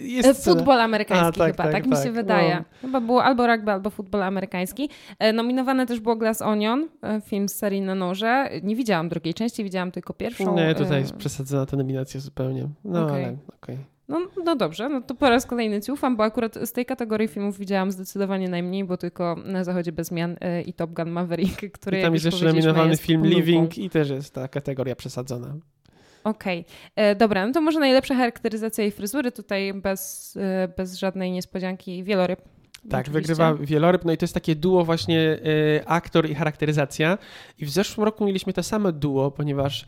Jest 0.02 0.48
e, 0.48 0.54
futbol 0.54 0.80
amerykański 0.80 1.28
A, 1.28 1.32
tak, 1.32 1.52
chyba, 1.52 1.64
tak, 1.64 1.72
tak, 1.72 1.86
mi 1.86 1.96
się 1.96 2.02
tak. 2.02 2.12
wydaje. 2.12 2.56
No. 2.56 2.64
Chyba 2.80 3.00
było 3.00 3.24
albo 3.24 3.46
rugby, 3.46 3.70
albo 3.70 3.90
futbol 3.90 4.22
amerykański. 4.22 4.88
E, 5.18 5.32
nominowane 5.32 5.86
też 5.86 6.00
było 6.00 6.16
Glass 6.16 6.42
Onion, 6.42 6.88
e, 7.02 7.20
film 7.20 7.48
z 7.48 7.54
serii 7.54 7.80
na 7.80 7.94
noże. 7.94 8.50
Nie 8.62 8.76
widziałam 8.76 9.08
drugiej 9.08 9.34
części, 9.34 9.64
widziałam 9.64 9.92
tylko 9.92 10.14
pierwszą. 10.14 10.56
Nie, 10.56 10.74
tutaj 10.74 11.00
jest 11.00 11.16
przesadzona 11.16 11.66
ta 11.66 11.76
nominacja 11.76 12.20
zupełnie. 12.20 12.68
No 12.84 13.04
okay. 13.04 13.14
ale 13.14 13.22
okej. 13.22 13.36
Okay. 13.62 13.78
No, 14.08 14.20
no 14.44 14.56
dobrze, 14.56 14.88
no 14.88 15.00
to 15.00 15.14
po 15.14 15.30
raz 15.30 15.46
kolejny 15.46 15.80
ci 15.80 15.92
ufam, 15.92 16.16
bo 16.16 16.24
akurat 16.24 16.54
z 16.54 16.72
tej 16.72 16.86
kategorii 16.86 17.28
filmów 17.28 17.58
widziałam 17.58 17.90
zdecydowanie 17.90 18.48
najmniej, 18.48 18.84
bo 18.84 18.96
tylko 18.96 19.36
na 19.44 19.64
Zachodzie 19.64 19.92
bez 19.92 20.06
zmian 20.06 20.36
i 20.66 20.72
Top 20.72 20.92
Gun 20.92 21.10
Maverick, 21.10 21.72
który 21.78 21.98
I 21.98 22.02
tam 22.02 22.14
jest 22.14 22.24
jeszcze 22.24 22.44
nominowany 22.44 22.96
film 22.96 23.26
Living 23.26 23.78
i 23.78 23.90
też 23.90 24.10
jest 24.10 24.34
ta 24.34 24.48
kategoria 24.48 24.96
przesadzona. 24.96 25.54
Okej, 26.24 26.60
okay. 26.60 27.04
E, 27.04 27.14
dobra, 27.14 27.46
no 27.46 27.52
to 27.52 27.60
może 27.60 27.80
najlepsza 27.80 28.14
charakteryzacja 28.14 28.84
jej 28.84 28.92
fryzury, 28.92 29.32
tutaj 29.32 29.74
bez, 29.74 30.34
e, 30.36 30.68
bez 30.76 30.98
żadnej 30.98 31.30
niespodzianki, 31.30 32.04
wieloryb. 32.04 32.40
Tak, 32.90 33.00
oczywiście. 33.00 33.34
wygrywa 33.34 33.54
wieloryb, 33.54 34.04
no 34.04 34.12
i 34.12 34.16
to 34.16 34.24
jest 34.24 34.34
takie 34.34 34.54
duo 34.54 34.84
właśnie 34.84 35.20
y, 35.20 35.80
aktor 35.86 36.30
i 36.30 36.34
charakteryzacja. 36.34 37.18
I 37.58 37.66
w 37.66 37.70
zeszłym 37.70 38.04
roku 38.04 38.24
mieliśmy 38.24 38.52
to 38.52 38.62
samo 38.62 38.92
duo, 38.92 39.30
ponieważ 39.30 39.86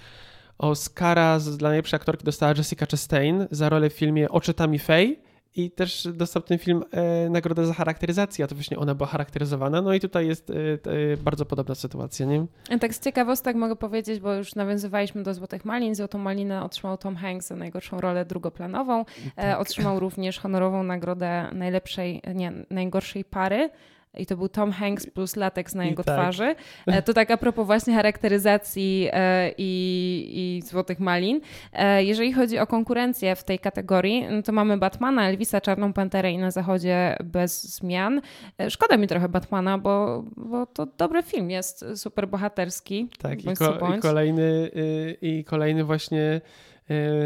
Oscara 0.58 1.38
dla 1.58 1.68
najlepszej 1.68 1.96
aktorki 1.96 2.24
dostała 2.24 2.52
Jessica 2.56 2.86
Chastain 2.86 3.46
za 3.50 3.68
rolę 3.68 3.90
w 3.90 3.92
filmie 3.92 4.28
Oczytami 4.28 4.78
Faye 4.78 5.16
i 5.56 5.70
też 5.70 6.08
dostał 6.14 6.42
ten 6.42 6.58
film 6.58 6.84
e, 6.90 7.30
nagrodę 7.30 7.66
za 7.66 7.74
charakteryzację, 7.74 8.44
a 8.44 8.48
to 8.48 8.54
właśnie 8.54 8.78
ona 8.78 8.94
była 8.94 9.06
charakteryzowana. 9.06 9.82
No 9.82 9.94
i 9.94 10.00
tutaj 10.00 10.26
jest 10.26 10.50
e, 10.50 10.54
e, 10.54 11.16
bardzo 11.16 11.44
podobna 11.44 11.74
sytuacja, 11.74 12.26
nie? 12.26 12.46
Tak 12.80 12.94
z 12.94 13.00
ciekawostek 13.00 13.56
mogę 13.56 13.76
powiedzieć, 13.76 14.20
bo 14.20 14.34
już 14.34 14.54
nawiązywaliśmy 14.54 15.22
do 15.22 15.34
Złotych 15.34 15.64
Malin. 15.64 15.94
Złotą 15.94 16.18
Malinę 16.18 16.62
otrzymał 16.62 16.98
Tom 16.98 17.16
Hanks 17.16 17.46
za 17.46 17.56
najgorszą 17.56 18.00
rolę 18.00 18.24
drugoplanową. 18.24 19.00
E, 19.00 19.04
tak. 19.36 19.60
Otrzymał 19.60 20.00
również 20.00 20.38
honorową 20.38 20.82
nagrodę 20.82 21.48
najlepszej, 21.52 22.22
nie, 22.34 22.52
najgorszej 22.70 23.24
pary 23.24 23.70
i 24.18 24.26
to 24.26 24.36
był 24.36 24.48
Tom 24.48 24.72
Hanks 24.72 25.06
plus 25.06 25.36
lateks 25.36 25.74
na 25.74 25.84
jego 25.84 26.04
tak. 26.04 26.14
twarzy. 26.14 26.54
E, 26.86 27.02
to 27.02 27.14
tak 27.14 27.30
a 27.30 27.36
propos 27.36 27.66
właśnie 27.66 27.94
charakteryzacji 27.94 29.08
e, 29.12 29.52
i, 29.58 30.58
i 30.58 30.62
Złotych 30.62 31.00
Malin. 31.00 31.40
E, 31.72 32.04
jeżeli 32.04 32.32
chodzi 32.32 32.58
o 32.58 32.66
konkurencję 32.66 33.36
w 33.36 33.44
tej 33.44 33.58
kategorii, 33.58 34.26
no 34.30 34.42
to 34.42 34.52
mamy 34.52 34.78
Batmana, 34.78 35.28
Elvisa, 35.28 35.60
Czarną 35.60 35.92
Panterę 35.92 36.32
i 36.32 36.38
na 36.38 36.50
zachodzie 36.50 37.16
bez 37.24 37.76
zmian. 37.76 38.20
Szkoda 38.68 38.96
mi 38.96 39.06
trochę 39.06 39.28
Batmana, 39.28 39.78
bo, 39.78 40.24
bo 40.36 40.66
to 40.66 40.86
dobry 40.86 41.22
film 41.22 41.50
jest, 41.50 41.84
super 41.94 42.28
bohaterski. 42.28 43.08
Tak, 43.18 43.44
i, 43.44 43.56
ko 43.56 43.94
i, 43.96 44.00
kolejny, 44.00 44.70
y, 44.76 45.16
i 45.22 45.44
kolejny 45.44 45.84
właśnie 45.84 46.40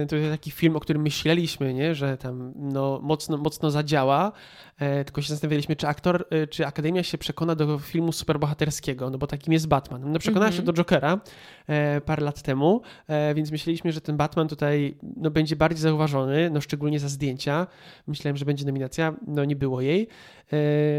to 0.09 0.17
jest 0.17 0.31
taki 0.31 0.51
film, 0.51 0.77
o 0.77 0.81
którym 0.81 1.03
myśleliśmy, 1.03 1.75
nie? 1.75 1.95
że 1.95 2.17
tam 2.17 2.53
no, 2.57 3.01
mocno, 3.03 3.37
mocno 3.37 3.71
zadziała, 3.71 4.33
e, 4.79 5.05
tylko 5.05 5.23
się 5.23 5.29
zastanawialiśmy, 5.29 5.77
czy 5.77 5.87
aktor, 5.89 6.27
e, 6.31 6.47
czy 6.47 6.67
Akademia 6.67 7.03
się 7.03 7.19
przekona 7.19 7.55
do 7.55 7.79
filmu 7.79 8.13
superbohaterskiego, 8.13 9.11
no 9.11 9.19
bo 9.19 9.27
takim 9.27 9.53
jest 9.53 9.69
Batman. 9.69 10.13
No 10.13 10.19
przekonała 10.19 10.53
się 10.53 10.59
mhm. 10.59 10.67
do 10.67 10.73
Jokera 10.73 11.21
parę 12.07 12.25
lat 12.25 12.43
temu, 12.43 12.83
więc 13.35 13.51
myśleliśmy, 13.51 13.93
że 13.93 14.01
ten 14.01 14.17
Batman 14.17 14.49
tutaj 14.49 14.99
no, 15.17 15.31
będzie 15.31 15.57
bardziej 15.57 15.83
zauważony, 15.83 16.51
no 16.51 16.61
szczególnie 16.61 17.01
za 17.01 17.09
zdjęcia. 17.09 17.67
Myślałem, 18.07 18.37
że 18.37 18.45
będzie 18.45 18.67
nominacja, 18.67 19.15
no 19.27 19.45
nie 19.45 19.57
było 19.57 19.81
jej. 19.81 20.09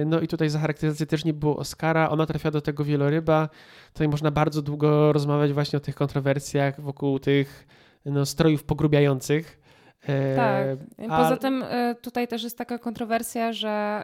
No 0.05 0.19
i 0.19 0.27
tutaj 0.27 0.49
za 0.49 0.59
charakteryzację 0.59 1.05
też 1.05 1.25
nie 1.25 1.33
było 1.33 1.57
Oscara. 1.57 2.09
Ona 2.09 2.25
trafia 2.25 2.51
do 2.51 2.61
tego 2.61 2.83
wieloryba. 2.83 3.49
Tutaj 3.93 4.07
można 4.07 4.31
bardzo 4.31 4.61
długo 4.61 5.13
rozmawiać 5.13 5.53
właśnie 5.53 5.77
o 5.77 5.79
tych 5.79 5.95
kontrowersjach 5.95 6.81
wokół 6.81 7.19
tych 7.19 7.67
no, 8.05 8.25
strojów 8.25 8.63
pogrubiających. 8.63 9.59
E, 10.07 10.35
tak. 10.35 10.77
Poza 11.09 11.33
A... 11.33 11.37
tym 11.37 11.63
e, 11.63 11.95
tutaj 12.01 12.27
też 12.27 12.43
jest 12.43 12.57
taka 12.57 12.77
kontrowersja, 12.77 13.53
że 13.53 14.03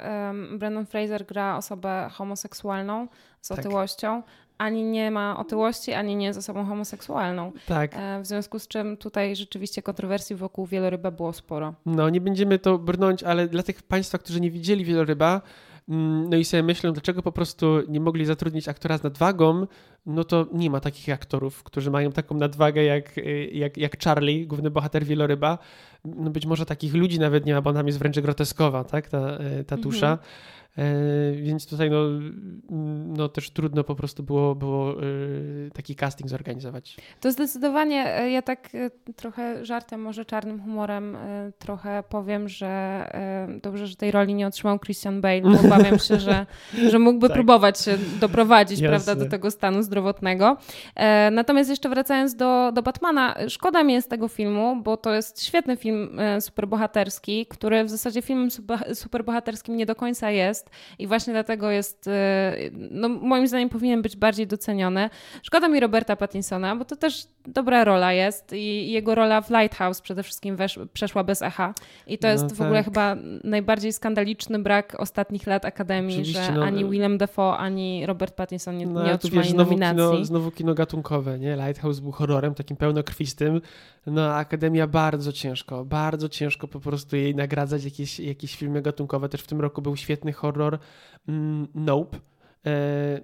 Brandon 0.58 0.86
Fraser 0.86 1.26
gra 1.26 1.58
osobę 1.58 2.10
homoseksualną 2.12 3.08
z 3.42 3.48
tak. 3.48 3.60
otyłością. 3.60 4.24
Ani 4.58 4.84
nie 4.84 5.12
ma 5.12 5.40
otyłości, 5.40 5.94
ani 5.94 6.16
nie 6.16 6.26
jest 6.26 6.40
osobą 6.40 6.66
homoseksualną. 6.66 7.52
Tak. 7.68 7.92
E, 7.96 8.22
w 8.22 8.28
związku 8.28 8.60
z 8.60 8.68
czym 8.68 8.98
tutaj 8.98 9.36
rzeczywiście 9.36 9.82
kontrowersji 9.82 10.36
wokół 10.36 10.66
wieloryba 10.66 11.12
było 11.12 11.34
sporo. 11.34 11.74
No, 11.86 12.10
nie 12.10 12.22
będziemy 12.22 12.60
to 12.60 12.78
brnąć, 12.78 13.24
ale 13.24 13.48
dla 13.48 13.64
tych 13.64 13.84
Państwa, 13.84 14.18
którzy 14.18 14.42
nie 14.42 14.52
widzieli 14.52 14.86
wieloryba, 14.86 15.42
no 15.88 16.38
i 16.38 16.46
sobie 16.46 16.64
myślą, 16.64 16.94
dlaczego 16.94 17.22
po 17.22 17.32
prostu 17.32 17.82
nie 17.88 18.00
mogli 18.00 18.26
zatrudnić 18.26 18.68
aktora 18.68 18.98
z 18.98 19.04
nadwagą, 19.04 19.68
no 20.06 20.24
to 20.24 20.48
nie 20.54 20.70
ma 20.70 20.80
takich 20.80 21.14
aktorów, 21.14 21.64
którzy 21.64 21.92
mają 21.92 22.12
taką 22.12 22.36
nadwagę 22.36 22.84
jak, 22.84 23.20
jak, 23.52 23.78
jak 23.78 24.04
Charlie, 24.04 24.48
główny 24.48 24.70
bohater 24.72 25.06
Wieloryba. 25.06 25.58
No 26.06 26.30
być 26.30 26.46
może 26.46 26.66
takich 26.66 26.94
ludzi 26.94 27.20
nawet 27.20 27.46
nie 27.46 27.54
ma, 27.54 27.62
bo 27.62 27.74
tam 27.74 27.88
jest 27.88 28.00
wręcz 28.00 28.20
groteskowa, 28.20 28.84
tak, 28.84 29.10
ta, 29.10 29.38
e, 29.38 29.64
ta 29.64 29.78
tusza. 29.78 30.12
Mhm. 30.12 30.28
E, 30.78 31.42
więc 31.42 31.68
tutaj 31.68 31.90
no, 31.90 31.98
no 33.18 33.30
też 33.30 33.50
trudno 33.50 33.84
po 33.84 33.96
prostu 33.96 34.24
było, 34.24 34.56
było 34.56 34.92
e, 34.92 35.06
taki 35.74 35.96
casting 35.96 36.30
zorganizować. 36.30 36.98
To 37.22 37.32
zdecydowanie, 37.32 38.20
e, 38.20 38.30
ja 38.30 38.42
tak 38.42 38.70
trochę 39.16 39.66
żartem, 39.66 40.02
może 40.02 40.26
czarnym 40.26 40.62
humorem 40.62 41.18
trochę 41.60 42.04
powiem, 42.10 42.50
że 42.50 43.06
dobrze, 43.62 43.88
że 43.88 43.96
tej 43.96 44.12
roli 44.12 44.34
nie 44.34 44.48
otrzymał 44.48 44.80
Christian 44.80 45.22
Bale, 45.22 45.42
bo 45.42 45.60
obawiam 45.60 46.00
się, 46.00 46.20
że, 46.20 46.46
że 46.92 47.00
mógłby 47.00 47.28
tak. 47.28 47.36
próbować 47.36 47.82
się 47.82 47.98
doprowadzić 48.20 48.82
prawda, 48.82 49.16
do 49.16 49.30
tego 49.30 49.52
stanu 49.52 49.84
zdrowotnego. 49.84 50.58
Natomiast 51.32 51.70
jeszcze 51.70 51.90
wracając 51.90 52.36
do, 52.36 52.72
do 52.72 52.84
Batmana, 52.84 53.36
szkoda 53.48 53.84
mi 53.84 53.94
jest 53.94 54.10
tego 54.10 54.28
filmu, 54.28 54.82
bo 54.84 54.98
to 54.98 55.14
jest 55.14 55.44
świetny 55.44 55.78
film 55.78 56.20
superbohaterski, 56.40 57.46
który 57.46 57.84
w 57.84 57.90
zasadzie 57.90 58.22
filmem 58.22 58.50
superbohaterskim 58.94 59.78
nie 59.78 59.86
do 59.86 59.96
końca 59.96 60.32
jest, 60.32 60.70
i 61.00 61.08
właśnie 61.08 61.34
dlatego 61.34 61.72
jest, 61.72 62.08
e, 62.08 62.56
no 63.10 63.20
moim 63.22 63.48
zdaniem 63.48 63.70
powinien 63.70 64.02
być 64.02 64.16
bardziej 64.16 64.48
doceniony. 64.48 65.10
Szkoda 65.44 65.68
mi 65.68 65.80
Roberta 65.80 66.16
Pattinsona, 66.16 66.76
bo 66.76 66.86
to 66.86 66.96
też 66.96 67.28
dobra 67.48 67.84
rola 67.84 68.14
jest 68.14 68.54
i 68.54 68.92
jego 68.92 69.16
rola 69.16 69.42
w 69.42 69.50
Lighthouse 69.50 70.02
przede 70.02 70.24
wszystkim 70.24 70.56
wesz, 70.56 70.80
przeszła 70.94 71.24
bez 71.24 71.42
echa 71.42 71.74
i 72.08 72.18
to 72.18 72.28
jest 72.28 72.50
no 72.50 72.56
w 72.56 72.62
ogóle 72.62 72.80
tak. 72.80 72.86
chyba 72.86 73.16
najbardziej 73.44 73.94
skandaliczny 73.94 74.60
brak 74.60 74.96
ostatnich 75.00 75.48
lat 75.48 75.66
Akademii, 75.66 76.16
Oczywiście, 76.16 76.44
że 76.44 76.52
no, 76.52 76.64
ani 76.64 76.86
Willem 76.86 77.18
Dafoe, 77.18 77.58
ani 77.58 78.06
Robert 78.06 78.36
Pattinson 78.36 78.78
nie, 78.78 78.88
no, 78.88 79.06
nie 79.06 79.14
otrzymali 79.14 79.48
wiesz, 79.48 79.52
znowu 79.52 79.70
nominacji. 79.70 80.12
Kino, 80.12 80.26
znowu 80.26 80.52
kino 80.52 80.74
gatunkowe, 80.74 81.40
nie? 81.40 81.56
Lighthouse 81.56 82.00
był 82.00 82.12
horrorem 82.12 82.56
takim 82.56 82.78
pełnokrwistym, 82.78 83.62
no 84.06 84.34
Akademia 84.34 84.88
bardzo 84.88 85.32
ciężko, 85.32 85.86
bardzo 85.86 86.30
ciężko 86.30 86.68
po 86.68 86.80
prostu 86.80 87.16
jej 87.16 87.36
nagradzać 87.36 87.84
jakieś, 87.84 88.20
jakieś 88.20 88.56
filmy 88.56 88.82
gatunkowe. 88.82 89.30
Też 89.30 89.42
w 89.42 89.48
tym 89.48 89.62
roku 89.62 89.82
był 89.82 89.96
świetny 89.96 90.34
horror 90.34 90.80
mm, 91.28 91.68
Nope 91.76 92.18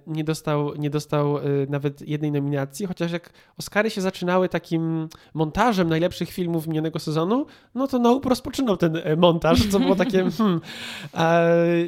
nie 0.06 0.24
dostał, 0.24 0.74
nie 0.74 0.90
dostał 0.90 1.38
e, 1.38 1.42
nawet 1.68 2.08
jednej 2.08 2.32
nominacji, 2.32 2.86
chociaż 2.86 3.12
jak 3.12 3.32
Oscary 3.58 3.90
się 3.90 4.00
zaczynały 4.00 4.48
takim 4.48 5.08
montażem 5.34 5.88
najlepszych 5.88 6.30
filmów 6.30 6.66
minionego 6.66 6.98
sezonu, 6.98 7.46
no 7.74 7.86
to 7.86 7.98
Nope 7.98 8.28
rozpoczynał 8.28 8.76
ten 8.76 8.96
e, 8.96 9.16
montaż, 9.16 9.66
co 9.66 9.80
było 9.80 9.96
takie 9.96 10.30
hmm, 10.38 10.60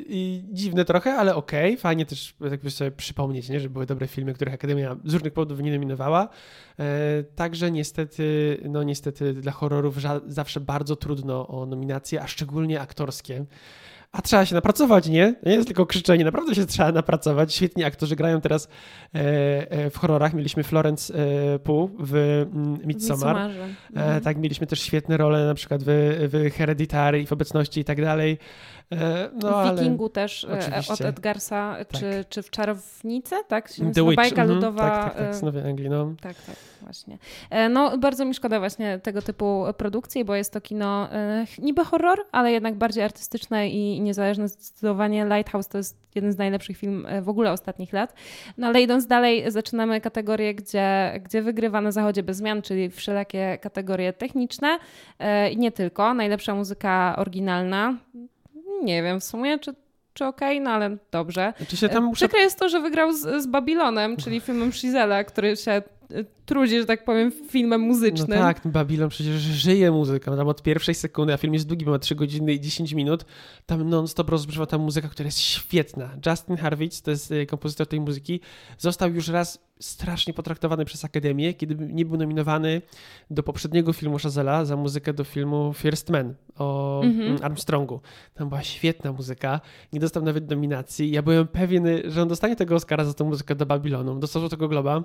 i 0.08 0.44
dziwne 0.52 0.84
trochę, 0.84 1.14
ale 1.14 1.34
okej, 1.34 1.70
okay. 1.72 1.80
fajnie 1.80 2.06
też 2.06 2.34
jakby 2.50 2.70
sobie 2.70 2.90
przypomnieć, 2.90 3.48
nie, 3.48 3.60
że 3.60 3.70
były 3.70 3.86
dobre 3.86 4.06
filmy, 4.06 4.34
których 4.34 4.54
Akademia 4.54 4.96
z 5.04 5.12
różnych 5.12 5.32
powodów 5.32 5.60
nie 5.60 5.72
nominowała. 5.72 6.28
Także 7.34 7.70
niestety, 7.70 8.58
no 8.68 8.82
niestety 8.82 9.32
dla 9.32 9.52
horrorów 9.52 9.96
zawsze 10.26 10.60
bardzo 10.60 10.96
trudno 10.96 11.48
o 11.48 11.66
nominacje, 11.66 12.22
a 12.22 12.26
szczególnie 12.26 12.80
aktorskie 12.80 13.44
a 14.14 14.22
trzeba 14.22 14.46
się 14.46 14.54
napracować, 14.54 15.08
nie? 15.08 15.34
Nie 15.46 15.52
jest 15.52 15.66
tylko 15.66 15.86
krzyczenie, 15.86 16.24
naprawdę 16.24 16.54
się 16.54 16.66
trzeba 16.66 16.92
napracować. 16.92 17.54
Świetni 17.54 17.84
aktorzy 17.84 18.16
grają 18.16 18.40
teraz 18.40 18.68
e, 19.14 19.20
e, 19.70 19.90
w 19.90 19.96
horrorach. 19.96 20.34
Mieliśmy 20.34 20.62
Florence 20.62 21.14
e, 21.14 21.58
Pugh 21.58 21.90
w 21.98 22.14
mm, 22.14 22.78
Midsommar. 22.86 23.36
Mhm. 23.36 24.20
Tak, 24.22 24.36
mieliśmy 24.36 24.66
też 24.66 24.80
świetne 24.80 25.16
role 25.16 25.46
na 25.46 25.54
przykład 25.54 25.82
w, 25.86 25.86
w 26.32 26.56
Hereditary 26.56 27.26
w 27.26 27.32
obecności 27.32 27.80
i 27.80 27.84
tak 27.84 28.00
dalej. 28.00 28.38
E, 29.00 29.30
no, 29.42 29.74
w 29.74 29.78
Wikingu 29.78 30.08
też 30.08 30.44
e, 30.44 30.58
oczywiście. 30.58 30.92
od 30.92 31.00
Edgarsa, 31.00 31.76
tak. 31.78 32.00
czy, 32.00 32.24
czy 32.28 32.42
w 32.42 32.50
Czarownicy, 32.50 33.34
tak? 33.48 33.70
The 33.94 34.04
Witch. 34.04 34.16
Bajka 34.16 34.42
mhm. 34.42 34.48
ludowa. 34.48 34.82
Tak, 34.82 35.14
tak, 35.14 35.26
tak, 35.26 35.34
z 35.34 35.42
Nowej 35.42 35.70
Anglii, 35.70 35.90
no. 35.90 36.14
Tak, 36.20 36.36
tak, 36.36 36.56
właśnie. 36.82 37.18
No, 37.70 37.98
bardzo 37.98 38.24
mi 38.24 38.34
szkoda 38.34 38.58
właśnie 38.58 38.98
tego 38.98 39.22
typu 39.22 39.64
produkcji, 39.76 40.24
bo 40.24 40.34
jest 40.34 40.52
to 40.52 40.60
kino 40.60 41.08
niby 41.58 41.84
horror, 41.84 42.18
ale 42.32 42.52
jednak 42.52 42.74
bardziej 42.74 43.04
artystyczne 43.04 43.68
i 43.68 44.00
niezależne. 44.00 44.48
Zdecydowanie 44.48 45.24
Lighthouse 45.24 45.68
to 45.68 45.78
jest 45.78 46.04
jeden 46.14 46.32
z 46.32 46.38
najlepszych 46.38 46.76
film 46.76 47.06
w 47.22 47.28
ogóle 47.28 47.52
ostatnich 47.52 47.92
lat. 47.92 48.14
No 48.58 48.66
ale 48.66 48.82
idąc 48.82 49.06
dalej, 49.06 49.50
zaczynamy 49.50 50.00
kategorię, 50.00 50.54
gdzie, 50.54 51.20
gdzie 51.24 51.42
wygrywa 51.42 51.80
na 51.80 51.92
zachodzie 51.92 52.22
bez 52.22 52.36
zmian, 52.36 52.62
czyli 52.62 52.90
wszelakie 52.90 53.58
kategorie 53.60 54.12
techniczne 54.12 54.78
i 55.52 55.56
nie 55.56 55.72
tylko. 55.72 56.14
Najlepsza 56.14 56.54
muzyka 56.54 57.14
oryginalna, 57.18 57.94
nie 58.82 59.02
wiem 59.02 59.20
w 59.20 59.24
sumie, 59.24 59.58
czy, 59.58 59.74
czy 60.12 60.24
okej, 60.24 60.58
okay, 60.58 60.64
no 60.64 60.70
ale 60.70 60.96
dobrze. 61.10 61.52
Znaczy 61.56 61.76
się 61.76 61.88
tam 61.88 62.04
muszę... 62.04 62.16
Przykre 62.16 62.40
jest 62.40 62.58
to, 62.58 62.68
że 62.68 62.80
wygrał 62.80 63.12
z, 63.12 63.42
z 63.42 63.46
Babilonem, 63.46 64.16
czyli 64.16 64.40
filmem 64.40 64.72
Shizela, 64.72 65.24
który 65.24 65.56
się 65.56 65.82
trudzi, 66.46 66.80
że 66.80 66.86
tak 66.86 67.04
powiem, 67.04 67.32
filmem 67.48 67.80
muzycznym. 67.80 68.38
No 68.38 68.44
tak, 68.44 68.60
Babylon 68.64 69.08
przecież 69.08 69.34
żyje 69.40 69.90
muzyką, 69.90 70.36
tam 70.36 70.48
od 70.48 70.62
pierwszej 70.62 70.94
sekundy, 70.94 71.32
a 71.32 71.36
film 71.36 71.54
jest 71.54 71.66
długi, 71.66 71.86
ma 71.86 71.98
3 71.98 72.14
godziny 72.14 72.52
i 72.52 72.60
10 72.60 72.92
minut, 72.92 73.24
tam 73.66 73.88
non-stop 73.88 74.30
rozbrzmiewa 74.30 74.66
ta 74.66 74.78
muzyka, 74.78 75.08
która 75.08 75.26
jest 75.26 75.40
świetna. 75.40 76.10
Justin 76.26 76.56
Harwitz, 76.56 77.02
to 77.02 77.10
jest 77.10 77.32
e, 77.32 77.46
kompozytor 77.46 77.86
tej 77.86 78.00
muzyki, 78.00 78.40
został 78.78 79.14
już 79.14 79.28
raz 79.28 79.64
strasznie 79.80 80.34
potraktowany 80.34 80.84
przez 80.84 81.04
Akademię, 81.04 81.54
kiedy 81.54 81.76
nie 81.92 82.04
był 82.04 82.16
nominowany 82.16 82.82
do 83.30 83.42
poprzedniego 83.42 83.92
filmu 83.92 84.18
Chazela 84.18 84.64
za 84.64 84.76
muzykę 84.76 85.12
do 85.12 85.24
filmu 85.24 85.72
First 85.72 86.10
Man 86.10 86.34
o 86.58 87.00
mm 87.04 87.36
-hmm. 87.36 87.44
Armstrongu. 87.44 88.00
Tam 88.34 88.48
była 88.48 88.62
świetna 88.62 89.12
muzyka, 89.12 89.60
nie 89.92 90.00
dostał 90.00 90.22
nawet 90.22 90.50
nominacji. 90.50 91.10
Ja 91.10 91.22
byłem 91.22 91.46
pewien, 91.48 91.86
że 92.04 92.22
on 92.22 92.28
dostanie 92.28 92.56
tego 92.56 92.74
Oscara 92.74 93.04
za 93.04 93.14
tę 93.14 93.24
muzykę 93.24 93.54
do 93.54 93.66
Babylonu. 93.66 94.18
Dostał 94.18 94.48
tego 94.48 94.68
Globa 94.68 95.02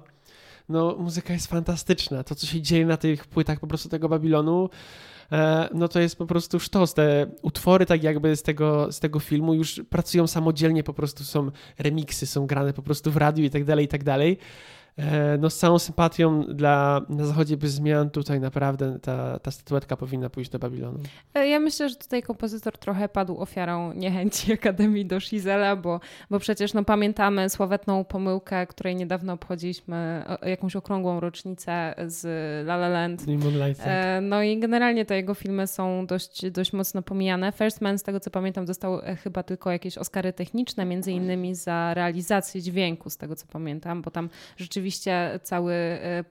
no 0.69 0.95
muzyka 0.99 1.33
jest 1.33 1.47
fantastyczna. 1.47 2.23
To, 2.23 2.35
co 2.35 2.47
się 2.47 2.61
dzieje 2.61 2.85
na 2.85 2.97
tych 2.97 3.27
płytach 3.27 3.59
po 3.59 3.67
prostu 3.67 3.89
tego 3.89 4.09
Babilonu, 4.09 4.69
e, 5.31 5.69
no 5.73 5.87
to 5.87 5.99
jest 5.99 6.15
po 6.15 6.25
prostu 6.25 6.59
sztos. 6.59 6.93
Te 6.93 7.27
utwory 7.41 7.85
tak 7.85 8.03
jakby 8.03 8.35
z 8.35 8.43
tego, 8.43 8.91
z 8.91 8.99
tego 8.99 9.19
filmu 9.19 9.53
już 9.53 9.81
pracują 9.89 10.27
samodzielnie, 10.27 10.83
po 10.83 10.93
prostu 10.93 11.23
są 11.23 11.51
remiksy, 11.79 12.27
są 12.27 12.47
grane 12.47 12.73
po 12.73 12.81
prostu 12.81 13.11
w 13.11 13.17
radiu 13.17 13.45
i 13.45 13.49
tak 13.49 13.65
dalej, 13.65 13.85
i 13.85 13.87
tak 13.87 14.03
dalej. 14.03 14.37
E, 14.97 15.37
no 15.37 15.49
z 15.49 15.57
całą 15.57 15.79
sympatią 15.79 16.43
dla 16.43 17.01
na 17.09 17.25
zachodzie 17.25 17.57
bez 17.57 17.71
zmian 17.71 18.09
tutaj 18.09 18.39
naprawdę 18.39 18.99
ta, 18.99 19.39
ta 19.39 19.51
statuetka 19.51 19.97
powinna 19.97 20.29
pójść 20.29 20.51
do 20.51 20.59
Babilonu. 20.59 20.99
E, 21.33 21.47
ja 21.47 21.59
myślę, 21.59 21.89
że 21.89 21.95
tutaj 21.95 22.23
kompozytor 22.23 22.77
trochę 22.77 23.09
padł 23.09 23.37
ofiarą 23.37 23.93
niechęci 23.93 24.53
Akademii 24.59 25.05
do 25.05 25.19
Shizela, 25.19 25.75
bo, 25.75 25.99
bo 26.29 26.39
przecież 26.39 26.73
no, 26.73 26.83
pamiętamy 26.83 27.49
sławetną 27.49 28.03
pomyłkę, 28.03 28.67
której 28.67 28.95
niedawno 28.95 29.33
obchodziliśmy 29.33 30.23
jakąś 30.45 30.75
okrągłą 30.75 31.19
rocznicę 31.19 31.95
z 32.07 32.25
La 32.67 32.75
La 32.75 32.87
Land. 32.87 33.27
Moonlight, 33.27 33.83
tak. 33.83 33.87
E, 33.87 34.21
no 34.21 34.43
i 34.43 34.59
generalnie 34.59 35.05
te 35.05 35.15
jego 35.15 35.33
filmy 35.33 35.67
są 35.67 36.05
dość, 36.05 36.49
dość 36.51 36.73
mocno 36.73 37.01
pomijane. 37.01 37.51
First 37.51 37.81
Man, 37.81 37.99
z 37.99 38.03
tego 38.03 38.19
co 38.19 38.29
pamiętam, 38.29 38.65
dostał 38.65 39.01
chyba 39.23 39.43
tylko 39.43 39.71
jakieś 39.71 39.97
Oscary 39.97 40.33
techniczne, 40.33 40.85
między 40.85 41.11
innymi 41.11 41.55
za 41.55 41.93
realizację 41.93 42.61
dźwięku, 42.61 43.09
z 43.09 43.17
tego 43.17 43.35
co 43.35 43.47
pamiętam, 43.47 44.01
bo 44.01 44.11
tam 44.11 44.29
rzeczywiście 44.57 44.78
rzeczywiście 44.79 45.39
cały 45.43 45.73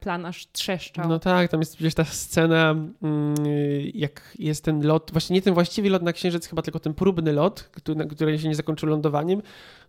plan 0.01 0.26
aż 0.26 0.53
trzeszczał. 0.53 1.09
No 1.09 1.18
tak, 1.18 1.51
tam 1.51 1.61
jest 1.61 1.74
przecież 1.74 1.94
ta 1.94 2.05
scena, 2.05 2.70
mm, 3.03 3.34
jak 3.94 4.34
jest 4.38 4.64
ten 4.64 4.86
lot, 4.86 5.11
właśnie 5.12 5.34
nie 5.34 5.42
ten 5.42 5.55
właściwy 5.55 5.90
lot 5.90 6.03
na 6.03 6.12
Księżyc, 6.12 6.46
chyba 6.46 6.62
tylko 6.62 6.80
ten 6.80 6.94
próbny 6.94 7.32
lot, 7.32 7.62
który, 7.62 8.07
który 8.07 8.38
się 8.38 8.49
nie 8.49 8.55
zakończył 8.55 8.88
lądowaniem, 8.88 9.42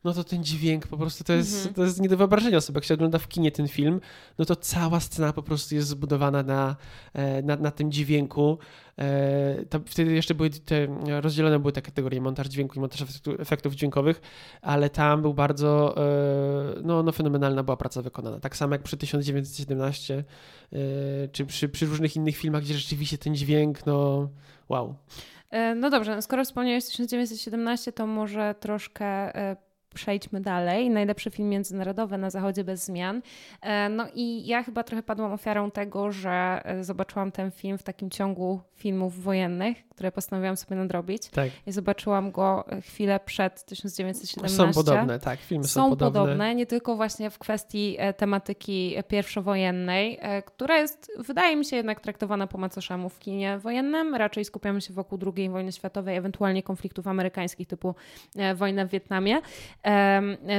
no 0.04 0.14
to 0.14 0.24
ten 0.24 0.44
dźwięk 0.44 0.88
po 0.88 0.98
prostu 0.98 1.24
to 1.24 1.34
jest, 1.34 1.56
mhm. 1.56 1.76
to 1.76 1.84
jest 1.84 2.02
nie 2.02 2.10
do 2.10 2.18
wyobrażenia 2.18 2.62
sobie. 2.62 2.78
Jak 2.78 2.84
się 2.84 2.94
ogląda 2.94 3.20
w 3.20 3.28
kinie 3.28 3.52
ten 3.52 3.68
film, 3.68 4.02
no 4.38 4.46
to 4.46 4.56
cała 4.56 5.00
scena 5.00 5.34
po 5.34 5.44
prostu 5.44 5.76
jest 5.76 5.88
zbudowana 5.88 6.44
na, 6.44 6.76
e, 7.14 7.42
na, 7.42 7.56
na 7.56 7.72
tym 7.72 7.92
dźwięku. 7.92 8.58
E, 9.00 9.66
to 9.70 9.80
wtedy 9.86 10.14
jeszcze 10.14 10.36
były 10.36 10.50
te, 10.50 10.88
rozdzielone 11.22 11.60
były 11.60 11.72
te 11.72 11.82
kategorie 11.82 12.22
montaż 12.22 12.48
dźwięku 12.48 12.76
i 12.76 12.80
montaż 12.80 13.06
efektów 13.40 13.76
dźwiękowych, 13.76 14.22
ale 14.62 14.90
tam 14.90 15.22
był 15.22 15.34
bardzo, 15.34 15.96
e, 15.98 16.82
no, 16.84 17.04
no 17.04 17.12
fenomenalna 17.12 17.64
była 17.64 17.78
praca 17.78 18.02
wykonana. 18.02 18.40
Tak 18.40 18.56
samo 18.56 18.76
jak 18.76 18.84
przy 18.84 18.98
1917, 18.98 20.24
czy 21.32 21.46
przy, 21.46 21.70
przy 21.70 21.86
różnych 21.86 22.16
innych 22.16 22.38
filmach, 22.38 22.64
gdzie 22.64 22.74
rzeczywiście 22.74 23.18
ten 23.18 23.36
dźwięk, 23.36 23.86
no 23.86 24.30
wow. 24.70 24.96
No 25.76 25.90
dobrze, 25.90 26.22
skoro 26.22 26.46
wspomniałeś 26.46 26.86
1917, 26.86 27.92
to 27.92 28.08
może 28.08 28.56
troszkę 28.60 29.34
przejdźmy 29.94 30.42
dalej. 30.42 30.90
Najlepszy 30.90 31.32
film 31.32 31.50
międzynarodowy 31.50 32.18
na 32.18 32.30
zachodzie 32.30 32.64
bez 32.64 32.86
zmian. 32.86 33.22
E, 33.62 33.90
no 33.90 34.08
i 34.14 34.48
ja 34.48 34.64
chyba 34.64 34.84
trochę 34.84 35.04
padłam 35.04 35.34
ofiarą 35.34 35.72
tego, 35.72 36.12
że 36.12 36.62
e, 36.64 36.84
zobaczyłam 36.84 37.32
ten 37.32 37.52
film 37.52 37.78
w 37.78 37.84
takim 37.84 38.10
ciągu 38.10 38.62
filmów 38.74 39.24
wojennych, 39.24 39.90
które 39.90 40.12
postanowiłam 40.12 40.58
sobie 40.58 40.76
nadrobić. 40.76 41.30
Tak. 41.30 41.50
I 41.68 41.72
zobaczyłam 41.72 42.32
go 42.32 42.66
e, 42.72 42.82
chwilę 42.82 43.20
przed 43.26 43.66
1917. 43.66 44.58
Są 44.58 44.74
podobne, 44.74 45.20
tak, 45.20 45.40
filmy 45.40 45.64
są, 45.64 45.84
są 45.84 45.90
podobne. 45.90 46.22
podobne. 46.22 46.56
nie 46.56 46.66
tylko 46.66 46.96
właśnie 46.96 47.30
w 47.30 47.40
kwestii 47.40 47.98
tematyki 48.18 48.96
pierwszowojennej, 49.08 50.20
która 50.46 50.78
jest, 50.78 51.12
wydaje 51.18 51.56
mi 51.56 51.66
się, 51.66 51.76
jednak 51.76 52.00
traktowana 52.00 52.48
po 52.48 52.58
macoszemu 52.58 53.10
w 53.10 53.20
kinie 53.20 53.58
wojennym. 53.58 54.16
Raczej 54.16 54.46
skupiamy 54.46 54.82
się 54.82 54.94
wokół 54.94 55.20
II 55.38 55.50
wojny 55.50 55.72
światowej, 55.72 56.18
ewentualnie 56.18 56.64
konfliktów 56.64 57.08
amerykańskich 57.08 57.68
typu 57.68 57.96
wojna 58.56 58.86
w 58.86 58.90
Wietnamie. 58.90 59.42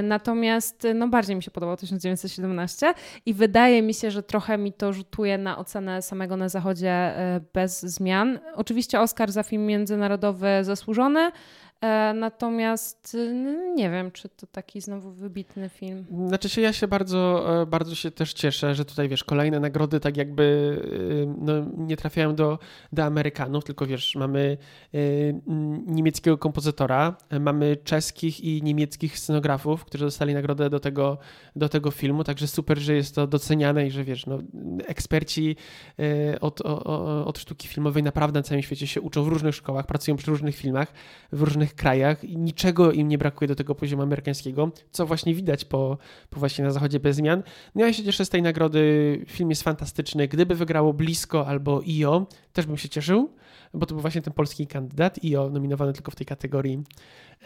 Natomiast 0.03 0.87
no, 0.95 1.09
bardziej 1.09 1.37
mi 1.37 1.43
się 1.43 1.51
podobał 1.51 1.77
1917 1.77 2.95
i 3.27 3.35
wydaje 3.35 3.83
mi 3.83 3.95
się, 3.95 4.11
że 4.11 4.23
trochę 4.23 4.59
mi 4.59 4.73
to 4.73 4.93
rzutuje 4.93 5.39
na 5.39 5.59
ocenę 5.59 6.03
samego 6.03 6.37
na 6.37 6.49
zachodzie 6.49 6.91
e, 6.91 7.41
bez 7.53 7.83
zmian. 7.83 8.39
Oczywiście 8.55 9.01
Oscar 9.01 9.33
za 9.33 9.43
film 9.43 9.67
międzynarodowy 9.67 10.49
zasłużony, 10.63 11.33
natomiast 12.15 13.15
y, 13.15 13.73
nie 13.75 13.91
wiem, 13.91 14.11
czy 14.11 14.29
to 14.29 14.47
taki 14.47 14.81
znowu 14.81 15.11
wybitny 15.13 15.69
film. 15.69 16.07
Znaczy 16.29 16.49
się, 16.49 16.61
ja 16.61 16.73
się 16.73 16.89
bardzo, 16.89 17.47
e, 17.63 17.67
bardzo 17.67 17.95
się 17.95 18.11
też 18.11 18.33
cieszę, 18.33 18.75
że 18.75 18.85
tutaj 18.85 19.09
wiesz, 19.09 19.25
kolejne 19.25 19.61
nagrody 19.61 20.01
tak 20.01 20.17
jakby 20.17 20.43
y, 20.43 21.35
no, 21.39 21.53
nie 21.77 21.97
trafiają 21.97 22.35
do, 22.35 22.59
do 22.93 23.05
Amerykanów, 23.05 23.65
tylko 23.65 23.87
wiesz, 23.87 24.17
mamy 24.17 24.57
y, 24.95 25.41
niemieckiego 25.87 26.39
kompozytora, 26.39 27.17
mamy 27.41 27.77
czeskich 27.77 28.41
i 28.41 28.63
niemieckich 28.63 29.19
scenografów, 29.19 29.85
którzy 29.85 30.05
dostali 30.05 30.35
nagrodę 30.35 30.71
do 30.71 30.81
tego, 30.81 31.19
do 31.57 31.69
tego 31.69 31.91
filmu, 31.91 32.25
także 32.25 32.47
super, 32.47 32.79
że 32.79 32.95
jest 32.95 33.15
to 33.15 33.27
doceniane 33.27 33.87
i 33.87 33.91
że 33.91 34.05
wiesz, 34.05 34.27
no, 34.27 34.39
eksperci 34.87 35.57
od, 36.41 36.61
od 37.25 37.39
sztuki 37.39 37.69
filmowej 37.69 38.03
naprawdę 38.03 38.39
na 38.39 38.43
całym 38.43 38.63
świecie 38.63 38.87
się 38.87 39.01
uczą 39.01 39.25
w 39.25 39.29
różnych 39.29 39.55
szkołach, 39.55 39.87
pracują 39.87 40.17
przy 40.17 40.31
różnych 40.31 40.57
filmach, 40.57 40.93
w 41.33 41.43
różnych 41.43 41.70
innych 41.71 41.75
krajach 41.75 42.25
i 42.25 42.37
niczego 42.37 42.93
im 42.93 43.09
nie 43.09 43.19
brakuje 43.19 43.49
do 43.49 43.55
tego 43.55 43.75
poziomu 43.75 44.03
amerykańskiego, 44.03 44.71
co 44.91 45.07
właśnie 45.07 45.35
widać 45.35 45.65
po, 45.65 45.99
po 46.31 46.41
właśnie 46.41 46.65
na 46.65 46.71
zachodzie 46.71 47.01
bez 47.01 47.17
zmian. 47.17 47.43
No 47.75 47.87
ja 47.87 47.93
się 47.93 48.05
cieszę 48.05 48.25
z 48.25 48.29
tej 48.29 48.43
nagrody, 48.43 49.25
film 49.29 49.51
jest 49.51 49.63
fantastyczny. 49.63 50.29
Gdyby 50.29 50.55
wygrało 50.55 50.93
Blisko 50.93 51.47
albo 51.47 51.83
IO, 51.87 52.27
też 52.53 52.67
bym 52.67 52.77
się 52.77 52.89
cieszył, 52.89 53.31
bo 53.75 53.87
to 53.87 53.95
był 53.95 54.03
właśnie 54.03 54.23
ten 54.23 54.33
polski 54.33 54.67
kandydat, 54.67 55.25
IO 55.25 55.51
nominowany 55.51 55.93
tylko 55.93 56.11
w 56.11 56.17
tej 56.17 56.27
kategorii 56.27 56.83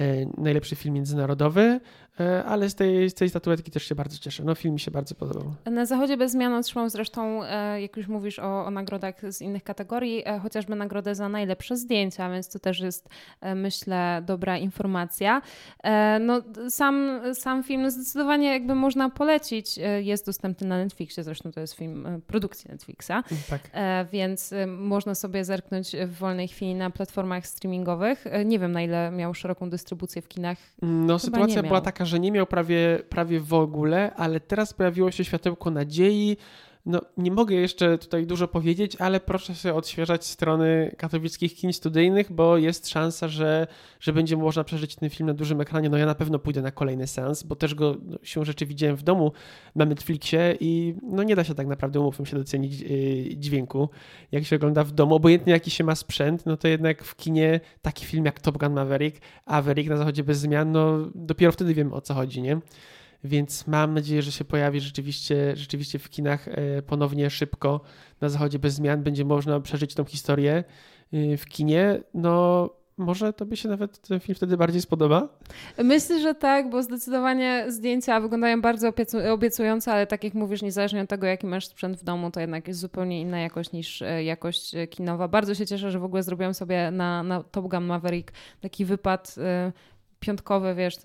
E, 0.00 0.26
najlepszy 0.38 0.76
film 0.76 0.94
międzynarodowy, 0.94 1.80
e, 2.20 2.44
ale 2.44 2.70
z 2.70 2.74
tej, 2.74 3.10
z 3.10 3.14
tej 3.14 3.28
statuetki 3.28 3.70
też 3.70 3.84
się 3.84 3.94
bardzo 3.94 4.18
cieszę. 4.18 4.44
No 4.44 4.54
film 4.54 4.74
mi 4.74 4.80
się 4.80 4.90
bardzo 4.90 5.14
podobał. 5.14 5.54
Na 5.64 5.86
Zachodzie 5.86 6.16
bez 6.16 6.32
zmian 6.32 6.54
otrzymał 6.54 6.88
zresztą, 6.88 7.44
e, 7.44 7.80
jak 7.80 7.96
już 7.96 8.08
mówisz 8.08 8.38
o, 8.38 8.66
o 8.66 8.70
nagrodach 8.70 9.32
z 9.32 9.40
innych 9.40 9.64
kategorii, 9.64 10.24
chociażby 10.42 10.76
nagrodę 10.76 11.14
za 11.14 11.28
najlepsze 11.28 11.76
zdjęcia, 11.76 12.30
więc 12.30 12.48
to 12.48 12.58
też 12.58 12.80
jest, 12.80 13.08
myślę, 13.54 14.22
dobra 14.26 14.58
informacja. 14.58 15.42
No, 16.20 16.42
sam, 16.68 17.20
sam 17.34 17.62
film 17.62 17.90
zdecydowanie 17.90 18.48
jakby 18.48 18.74
można 18.74 19.10
polecić. 19.10 19.78
Jest 20.00 20.26
dostępny 20.26 20.68
na 20.68 20.78
Netflixie, 20.78 21.24
zresztą 21.24 21.52
to 21.52 21.60
jest 21.60 21.74
film 21.74 22.22
produkcji 22.26 22.70
Netflixa, 22.70 23.12
tak. 23.50 23.60
więc 24.12 24.54
można 24.66 25.14
sobie 25.14 25.44
zerknąć 25.44 25.96
w 26.06 26.13
wolnej 26.14 26.48
chwili 26.48 26.74
na 26.74 26.90
platformach 26.90 27.46
streamingowych. 27.46 28.24
Nie 28.44 28.58
wiem, 28.58 28.72
na 28.72 28.82
ile 28.82 29.10
miał 29.10 29.34
szeroką 29.34 29.70
dystrybucję 29.70 30.22
w 30.22 30.28
kinach. 30.28 30.58
No, 30.82 31.18
sytuacja 31.18 31.62
była 31.62 31.80
taka, 31.80 32.04
że 32.04 32.20
nie 32.20 32.32
miał 32.32 32.46
prawie, 32.46 32.98
prawie 33.08 33.40
w 33.40 33.54
ogóle, 33.54 34.14
ale 34.16 34.40
teraz 34.40 34.74
pojawiło 34.74 35.10
się 35.10 35.24
światełko 35.24 35.70
nadziei. 35.70 36.36
No, 36.86 37.00
nie 37.16 37.30
mogę 37.30 37.54
jeszcze 37.54 37.98
tutaj 37.98 38.26
dużo 38.26 38.48
powiedzieć, 38.48 38.96
ale 38.96 39.20
proszę 39.20 39.54
się 39.54 39.74
odświeżać 39.74 40.26
strony 40.26 40.94
katowickich 40.98 41.54
kin 41.54 41.72
studyjnych, 41.72 42.32
bo 42.32 42.58
jest 42.58 42.88
szansa, 42.88 43.28
że, 43.28 43.66
że 44.00 44.12
będzie 44.12 44.36
można 44.36 44.64
przeżyć 44.64 44.96
ten 44.96 45.10
film 45.10 45.26
na 45.26 45.34
dużym 45.34 45.60
ekranie. 45.60 45.88
No 45.88 45.96
ja 45.96 46.06
na 46.06 46.14
pewno 46.14 46.38
pójdę 46.38 46.62
na 46.62 46.70
kolejny 46.70 47.06
seans, 47.06 47.42
bo 47.42 47.56
też 47.56 47.74
go 47.74 47.96
no, 48.02 48.18
się 48.22 48.44
rzeczy 48.44 48.66
widziałem 48.66 48.96
w 48.96 49.02
domu 49.02 49.32
na 49.74 49.84
Netflixie 49.84 50.56
i 50.60 50.94
no 51.02 51.22
nie 51.22 51.36
da 51.36 51.44
się 51.44 51.54
tak 51.54 51.66
naprawdę, 51.66 52.00
umówmy 52.00 52.26
się, 52.26 52.36
docenić 52.36 52.80
yy, 52.80 53.36
dźwięku, 53.36 53.88
jak 54.32 54.44
się 54.44 54.56
ogląda 54.56 54.84
w 54.84 54.92
domu. 54.92 55.14
Obojętnie 55.14 55.52
jaki 55.52 55.70
się 55.70 55.84
ma 55.84 55.94
sprzęt, 55.94 56.46
no 56.46 56.56
to 56.56 56.68
jednak 56.68 57.04
w 57.04 57.16
kinie 57.16 57.60
taki 57.82 58.04
film 58.04 58.24
jak 58.24 58.40
Top 58.40 58.58
Gun 58.58 58.72
Maverick, 58.72 59.20
Maverick 59.46 59.90
na 59.90 59.96
zachodzie 59.96 60.24
bez 60.24 60.38
zmian, 60.38 60.72
no 60.72 60.98
dopiero 61.14 61.52
wtedy 61.52 61.74
wiemy 61.74 61.94
o 61.94 62.00
co 62.00 62.14
chodzi, 62.14 62.42
nie? 62.42 62.60
Więc 63.24 63.66
mam 63.66 63.94
nadzieję, 63.94 64.22
że 64.22 64.32
się 64.32 64.44
pojawi 64.44 64.80
rzeczywiście, 64.80 65.56
rzeczywiście 65.56 65.98
w 65.98 66.10
kinach 66.10 66.48
e, 66.48 66.82
ponownie 66.82 67.30
szybko 67.30 67.80
na 68.20 68.28
zachodzie 68.28 68.58
bez 68.58 68.74
zmian. 68.74 69.02
Będzie 69.02 69.24
można 69.24 69.60
przeżyć 69.60 69.94
tą 69.94 70.04
historię 70.04 70.64
e, 71.12 71.36
w 71.36 71.46
kinie. 71.46 72.00
No, 72.14 72.70
może 72.96 73.32
tobie 73.32 73.56
się 73.56 73.68
nawet 73.68 73.98
ten 73.98 74.20
film 74.20 74.36
wtedy 74.36 74.56
bardziej 74.56 74.80
spodoba? 74.80 75.28
Myślę, 75.78 76.20
że 76.20 76.34
tak, 76.34 76.70
bo 76.70 76.82
zdecydowanie 76.82 77.64
zdjęcia 77.68 78.20
wyglądają 78.20 78.60
bardzo 78.60 78.92
obiecująco, 79.32 79.92
ale 79.92 80.06
tak 80.06 80.24
jak 80.24 80.34
mówisz, 80.34 80.62
niezależnie 80.62 81.02
od 81.02 81.08
tego, 81.08 81.26
jaki 81.26 81.46
masz 81.46 81.66
sprzęt 81.66 81.96
w 81.96 82.04
domu, 82.04 82.30
to 82.30 82.40
jednak 82.40 82.68
jest 82.68 82.80
zupełnie 82.80 83.20
inna 83.20 83.40
jakość 83.40 83.72
niż 83.72 84.02
e, 84.02 84.24
jakość 84.24 84.74
kinowa. 84.90 85.28
Bardzo 85.28 85.54
się 85.54 85.66
cieszę, 85.66 85.90
że 85.90 85.98
w 85.98 86.04
ogóle 86.04 86.22
zrobiłam 86.22 86.54
sobie 86.54 86.90
na, 86.90 87.22
na 87.22 87.42
Top 87.42 87.68
Gun 87.68 87.84
Maverick 87.84 88.32
taki 88.60 88.84
wypad 88.84 89.34
piątkowe, 90.26 90.74
wiesz, 90.74 90.96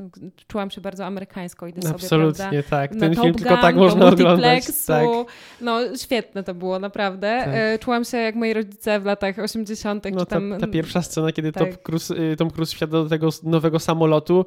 czułam 0.48 0.72
się 0.72 0.82
bardzo 0.82 1.06
amerykańsko, 1.06 1.68
idę 1.68 1.82
sobie, 1.82 1.94
Absolutnie, 1.96 2.64
tak. 2.64 2.96
Ten 2.96 3.16
film 3.16 3.34
tylko 3.34 3.58
tak 3.58 3.76
można 3.76 4.06
oglądać. 4.08 4.64
Tak. 4.88 5.06
No 5.62 5.98
świetne 5.98 6.44
to 6.44 6.54
było, 6.54 6.80
naprawdę. 6.80 7.42
Tak. 7.46 7.54
E, 7.54 7.80
czułam 7.80 8.06
się 8.06 8.18
jak 8.18 8.36
moi 8.36 8.54
rodzice 8.54 9.00
w 9.00 9.06
latach 9.06 9.40
80 9.40 10.06
no, 10.12 10.26
ta, 10.26 10.40
ta, 10.60 10.68
pierwsza 10.68 11.02
scena, 11.02 11.32
kiedy 11.32 11.52
tak. 11.52 11.70
Tom, 11.70 11.78
Cruise, 11.84 12.16
y, 12.18 12.36
Tom 12.36 12.52
Cruise 12.52 12.76
wsiada 12.76 13.04
do 13.04 13.10
tego 13.10 13.30
nowego 13.44 13.80
samolotu, 13.80 14.46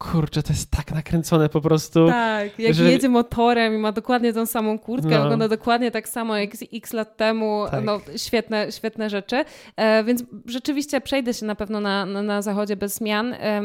kurczę, 0.00 0.42
to 0.42 0.52
jest 0.52 0.70
tak 0.70 0.92
nakręcone 0.92 1.48
po 1.48 1.60
prostu. 1.60 2.06
Tak, 2.06 2.58
jak 2.58 2.74
że... 2.74 2.90
jedzie 2.90 3.08
motorem 3.08 3.74
i 3.74 3.78
ma 3.78 3.92
dokładnie 3.92 4.32
tą 4.32 4.46
samą 4.46 4.78
kurtkę, 4.78 5.10
no. 5.10 5.22
wygląda 5.22 5.48
dokładnie 5.48 5.90
tak 5.90 6.08
samo 6.08 6.36
jak 6.36 6.50
x 6.72 6.92
lat 6.92 7.16
temu. 7.16 7.64
Tak. 7.70 7.84
No, 7.84 8.00
świetne, 8.16 8.72
świetne 8.72 9.10
rzeczy. 9.10 9.44
E, 9.76 10.04
więc 10.04 10.24
rzeczywiście 10.46 11.00
przejdę 11.00 11.34
się 11.34 11.46
na 11.46 11.54
pewno 11.54 11.80
na, 11.80 12.06
na, 12.06 12.22
na 12.22 12.42
zachodzie 12.42 12.76
bez 12.76 12.94
zmian. 12.94 13.32
E, 13.32 13.62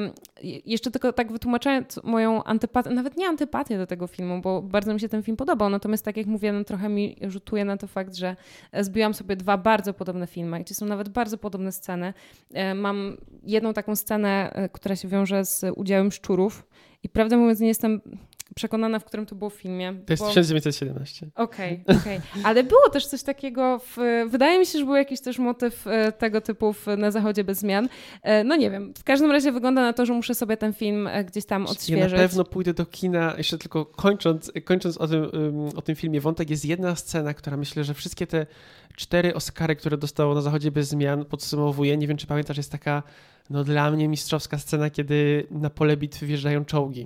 jeszcze 0.66 0.92
tylko 0.92 1.14
tak 1.14 1.32
wytłumaczając 1.32 2.00
moją 2.04 2.44
antypatię, 2.44 2.90
nawet 2.90 3.18
nie 3.18 3.28
antypatię 3.28 3.78
do 3.78 3.88
tego 3.88 4.08
filmu, 4.08 4.42
bo 4.42 4.62
bardzo 4.62 4.94
mi 4.94 5.00
się 5.00 5.10
ten 5.10 5.24
film 5.24 5.38
podobał, 5.38 5.70
natomiast 5.70 6.06
tak 6.06 6.18
jak 6.18 6.28
mówię, 6.28 6.54
no, 6.54 6.64
trochę 6.64 6.90
mi 6.90 7.18
rzutuje 7.28 7.66
na 7.66 7.78
to 7.78 7.88
fakt, 7.88 8.16
że 8.16 8.36
zbiłam 8.80 9.14
sobie 9.14 9.36
dwa 9.36 9.58
bardzo 9.58 9.94
podobne 9.94 10.28
filmy, 10.28 10.60
gdzie 10.60 10.76
są 10.76 10.86
nawet 10.86 11.10
bardzo 11.10 11.38
podobne 11.38 11.72
sceny. 11.72 12.14
E, 12.54 12.74
mam 12.74 13.18
jedną 13.44 13.74
taką 13.74 13.96
scenę, 13.96 14.52
e, 14.54 14.70
która 14.70 14.96
się 14.96 15.08
wiąże 15.08 15.46
z 15.46 15.66
udziałem 15.76 16.12
szczurów. 16.12 16.25
I 17.04 17.10
prawdę 17.10 17.38
mówiąc, 17.38 17.60
nie 17.60 17.68
jestem 17.68 18.02
przekonana, 18.56 19.00
w 19.00 19.06
którym 19.06 19.26
to 19.26 19.36
było 19.36 19.50
filmie. 19.50 19.94
To 20.06 20.14
jest 20.14 20.24
bo... 20.24 20.30
1917. 20.30 21.28
Okej, 21.36 21.84
okay, 21.84 21.98
okej. 21.98 22.18
Okay. 22.18 22.42
Ale 22.44 22.64
było 22.64 22.90
też 22.90 23.08
coś 23.08 23.24
takiego, 23.24 23.80
w... 23.80 23.98
wydaje 24.30 24.60
mi 24.60 24.66
się, 24.66 24.80
że 24.80 24.86
był 24.86 24.96
jakiś 24.96 25.22
też 25.22 25.40
motyw 25.40 25.88
e, 25.88 26.12
tego 26.12 26.42
typu 26.42 26.74
w, 26.74 26.88
na 26.98 27.12
Zachodzie 27.12 27.44
bez 27.44 27.60
zmian. 27.60 27.90
E, 28.22 28.44
no 28.44 28.56
nie 28.56 28.72
wiem, 28.72 28.94
w 28.98 29.04
każdym 29.04 29.32
razie 29.32 29.52
wygląda 29.52 29.82
na 29.82 29.94
to, 29.94 30.06
że 30.06 30.14
muszę 30.14 30.36
sobie 30.36 30.58
ten 30.58 30.74
film 30.74 31.08
e, 31.08 31.24
gdzieś 31.24 31.46
tam 31.46 31.66
odświeżyć. 31.66 32.12
Ja 32.12 32.18
na 32.18 32.24
pewno 32.24 32.44
pójdę 32.44 32.74
do 32.74 32.86
kina, 32.86 33.34
jeszcze 33.38 33.58
tylko 33.58 33.86
kończąc, 33.86 34.52
kończąc 34.66 34.98
o, 34.98 35.08
tym, 35.08 35.30
o 35.76 35.82
tym 35.82 35.96
filmie 35.96 36.22
Wątek, 36.22 36.50
jest 36.50 36.66
jedna 36.66 36.96
scena, 36.96 37.34
która 37.34 37.58
myślę, 37.58 37.84
że 37.84 37.94
wszystkie 37.94 38.28
te 38.28 38.46
cztery 38.96 39.34
Oscary, 39.34 39.76
które 39.76 39.98
dostało 39.98 40.36
na 40.36 40.42
Zachodzie 40.42 40.72
bez 40.72 40.88
zmian 40.88 41.26
podsumowuje. 41.26 41.98
Nie 41.98 42.08
wiem, 42.08 42.18
czy 42.18 42.28
pamiętasz, 42.28 42.58
jest 42.58 42.72
taka 42.72 43.04
no 43.50 43.64
dla 43.64 43.92
mnie 43.92 44.08
mistrzowska 44.08 44.58
scena, 44.58 44.90
kiedy 44.90 45.48
na 45.52 45.70
pole 45.70 45.98
bitwy 45.98 46.26
wjeżdżają 46.26 46.66
czołgi. 46.66 47.06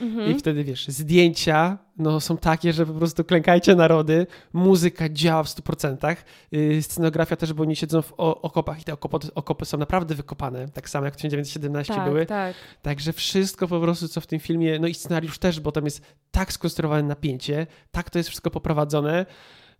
Mhm. 0.00 0.30
I 0.30 0.38
wtedy 0.38 0.64
wiesz, 0.64 0.88
zdjęcia 0.88 1.78
no, 1.98 2.20
są 2.20 2.36
takie, 2.36 2.72
że 2.72 2.86
po 2.86 2.92
prostu 2.92 3.24
klękajcie 3.24 3.74
narody, 3.74 4.26
muzyka 4.52 5.08
działa 5.08 5.42
w 5.42 5.48
100%, 5.48 6.16
yy, 6.52 6.82
scenografia 6.82 7.36
też, 7.36 7.52
bo 7.52 7.62
oni 7.62 7.76
siedzą 7.76 8.02
w 8.02 8.12
okopach 8.16 8.80
i 8.80 8.84
te 8.84 8.92
okopy, 8.92 9.18
okopy 9.34 9.64
są 9.64 9.78
naprawdę 9.78 10.14
wykopane, 10.14 10.68
tak 10.68 10.88
samo 10.88 11.04
jak 11.04 11.14
w 11.14 11.16
1917 11.16 11.94
tak, 11.94 12.04
były. 12.04 12.26
Tak. 12.26 12.56
Także 12.82 13.12
wszystko 13.12 13.68
po 13.68 13.80
prostu, 13.80 14.08
co 14.08 14.20
w 14.20 14.26
tym 14.26 14.40
filmie, 14.40 14.78
no 14.78 14.86
i 14.86 14.94
scenariusz 14.94 15.38
też, 15.38 15.60
bo 15.60 15.72
tam 15.72 15.84
jest 15.84 16.02
tak 16.30 16.52
skonstruowane 16.52 17.02
napięcie, 17.02 17.66
tak 17.90 18.10
to 18.10 18.18
jest 18.18 18.28
wszystko 18.28 18.50
poprowadzone, 18.50 19.26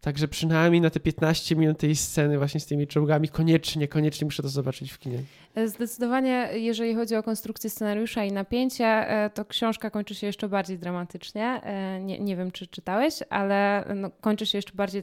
Także 0.04 0.28
przynajmniej 0.28 0.80
na 0.80 0.90
te 0.90 1.00
15 1.00 1.56
minut 1.56 1.78
tej 1.78 1.96
sceny 1.96 2.38
właśnie 2.38 2.60
z 2.60 2.66
tymi 2.66 2.86
czołgami 2.86 3.28
koniecznie, 3.28 3.88
koniecznie 3.88 4.24
muszę 4.24 4.42
to 4.42 4.48
zobaczyć 4.48 4.92
w 4.92 4.98
kinie. 4.98 5.18
Zdecydowanie, 5.66 6.48
jeżeli 6.54 6.94
chodzi 6.94 7.16
o 7.16 7.22
konstrukcję 7.22 7.70
scenariusza 7.70 8.24
i 8.24 8.32
napięcie, 8.32 8.84
e, 8.84 9.30
to 9.30 9.44
książka 9.44 9.90
kończy 9.90 10.14
się 10.14 10.26
jeszcze 10.26 10.48
bardziej 10.48 10.78
dramatycznie. 10.78 11.44
E, 11.62 12.00
nie, 12.00 12.18
nie 12.18 12.36
wiem, 12.36 12.50
czy 12.50 12.66
czytałeś, 12.66 13.14
ale 13.30 13.84
no, 13.94 14.10
kończy 14.20 14.46
się 14.46 14.58
jeszcze 14.58 14.72
bardziej 14.74 15.02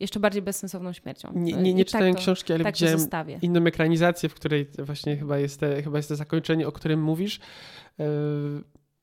jeszcze 0.00 0.20
bardziej 0.20 0.42
bezsensowną 0.42 0.92
śmiercią. 0.92 1.32
Nie, 1.34 1.52
nie, 1.52 1.74
nie 1.74 1.84
czytałem 1.84 2.14
tak 2.14 2.20
to, 2.20 2.22
książki, 2.22 2.52
ale 2.52 2.64
tak 2.64 2.74
widziałem 2.74 3.08
inną 3.42 3.66
ekranizację, 3.66 4.28
w 4.28 4.34
której 4.34 4.66
właśnie 4.78 5.16
chyba 5.16 5.38
jest, 5.38 5.60
te, 5.60 5.82
chyba 5.82 5.96
jest 5.96 6.08
to 6.08 6.16
zakończenie, 6.16 6.68
o 6.68 6.72
którym 6.72 7.02
mówisz. 7.02 7.40
E, 8.00 8.04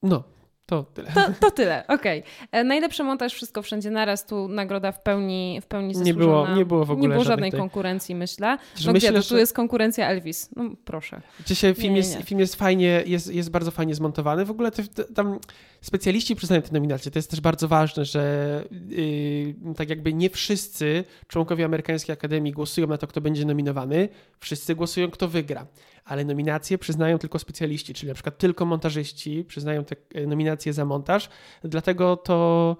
no, 0.03 0.23
to 0.65 0.83
tyle. 0.83 1.11
To, 1.11 1.21
to 1.39 1.51
tyle, 1.51 1.83
okej. 1.87 2.19
Okay. 2.19 2.33
E, 2.51 2.63
najlepszy 2.63 3.03
montaż, 3.03 3.33
wszystko 3.33 3.61
wszędzie 3.61 3.91
naraz, 3.91 4.25
tu 4.25 4.47
nagroda 4.47 4.91
w 4.91 5.01
pełni, 5.01 5.59
w 5.61 5.65
pełni 5.65 5.93
zasłużona. 5.93 6.15
Nie 6.19 6.25
było, 6.25 6.55
nie 6.55 6.65
było 6.65 6.85
w 6.85 6.91
ogóle 6.91 7.07
Nie 7.07 7.13
było 7.13 7.23
żadnej 7.23 7.51
tej... 7.51 7.59
konkurencji, 7.59 8.15
myślę. 8.15 8.57
No 8.85 8.93
myślę, 8.93 9.11
gdzie, 9.11 9.29
tu 9.29 9.37
jest 9.37 9.53
konkurencja 9.53 10.07
Elvis. 10.07 10.49
No 10.55 10.69
proszę. 10.85 11.21
Dzisiaj 11.45 11.75
film, 11.75 11.93
nie, 11.93 11.97
jest, 11.97 12.17
nie. 12.17 12.23
film 12.23 12.39
jest 12.39 12.55
fajnie, 12.55 13.03
jest, 13.05 13.33
jest 13.33 13.51
bardzo 13.51 13.71
fajnie 13.71 13.95
zmontowany. 13.95 14.45
W 14.45 14.51
ogóle 14.51 14.71
te, 14.71 14.83
tam 15.03 15.39
specjaliści 15.81 16.35
przyznają 16.35 16.61
te 16.61 16.73
nominacje. 16.73 17.11
To 17.11 17.19
jest 17.19 17.31
też 17.31 17.41
bardzo 17.41 17.67
ważne, 17.67 18.05
że 18.05 18.63
yy, 18.89 19.75
tak 19.75 19.89
jakby 19.89 20.13
nie 20.13 20.29
wszyscy 20.29 21.03
członkowie 21.27 21.65
Amerykańskiej 21.65 22.13
Akademii 22.13 22.53
głosują 22.53 22.87
na 22.87 22.97
to, 22.97 23.07
kto 23.07 23.21
będzie 23.21 23.45
nominowany. 23.45 24.09
Wszyscy 24.39 24.75
głosują, 24.75 25.11
kto 25.11 25.27
wygra 25.27 25.65
ale 26.05 26.25
nominacje 26.25 26.77
przyznają 26.77 27.17
tylko 27.17 27.39
specjaliści, 27.39 27.93
czyli 27.93 28.07
na 28.07 28.13
przykład 28.13 28.37
tylko 28.37 28.65
montażyści 28.65 29.45
przyznają 29.47 29.85
te 29.85 29.95
e, 30.13 30.27
nominacje 30.27 30.73
za 30.73 30.85
montaż, 30.85 31.29
dlatego 31.63 32.17
to 32.17 32.77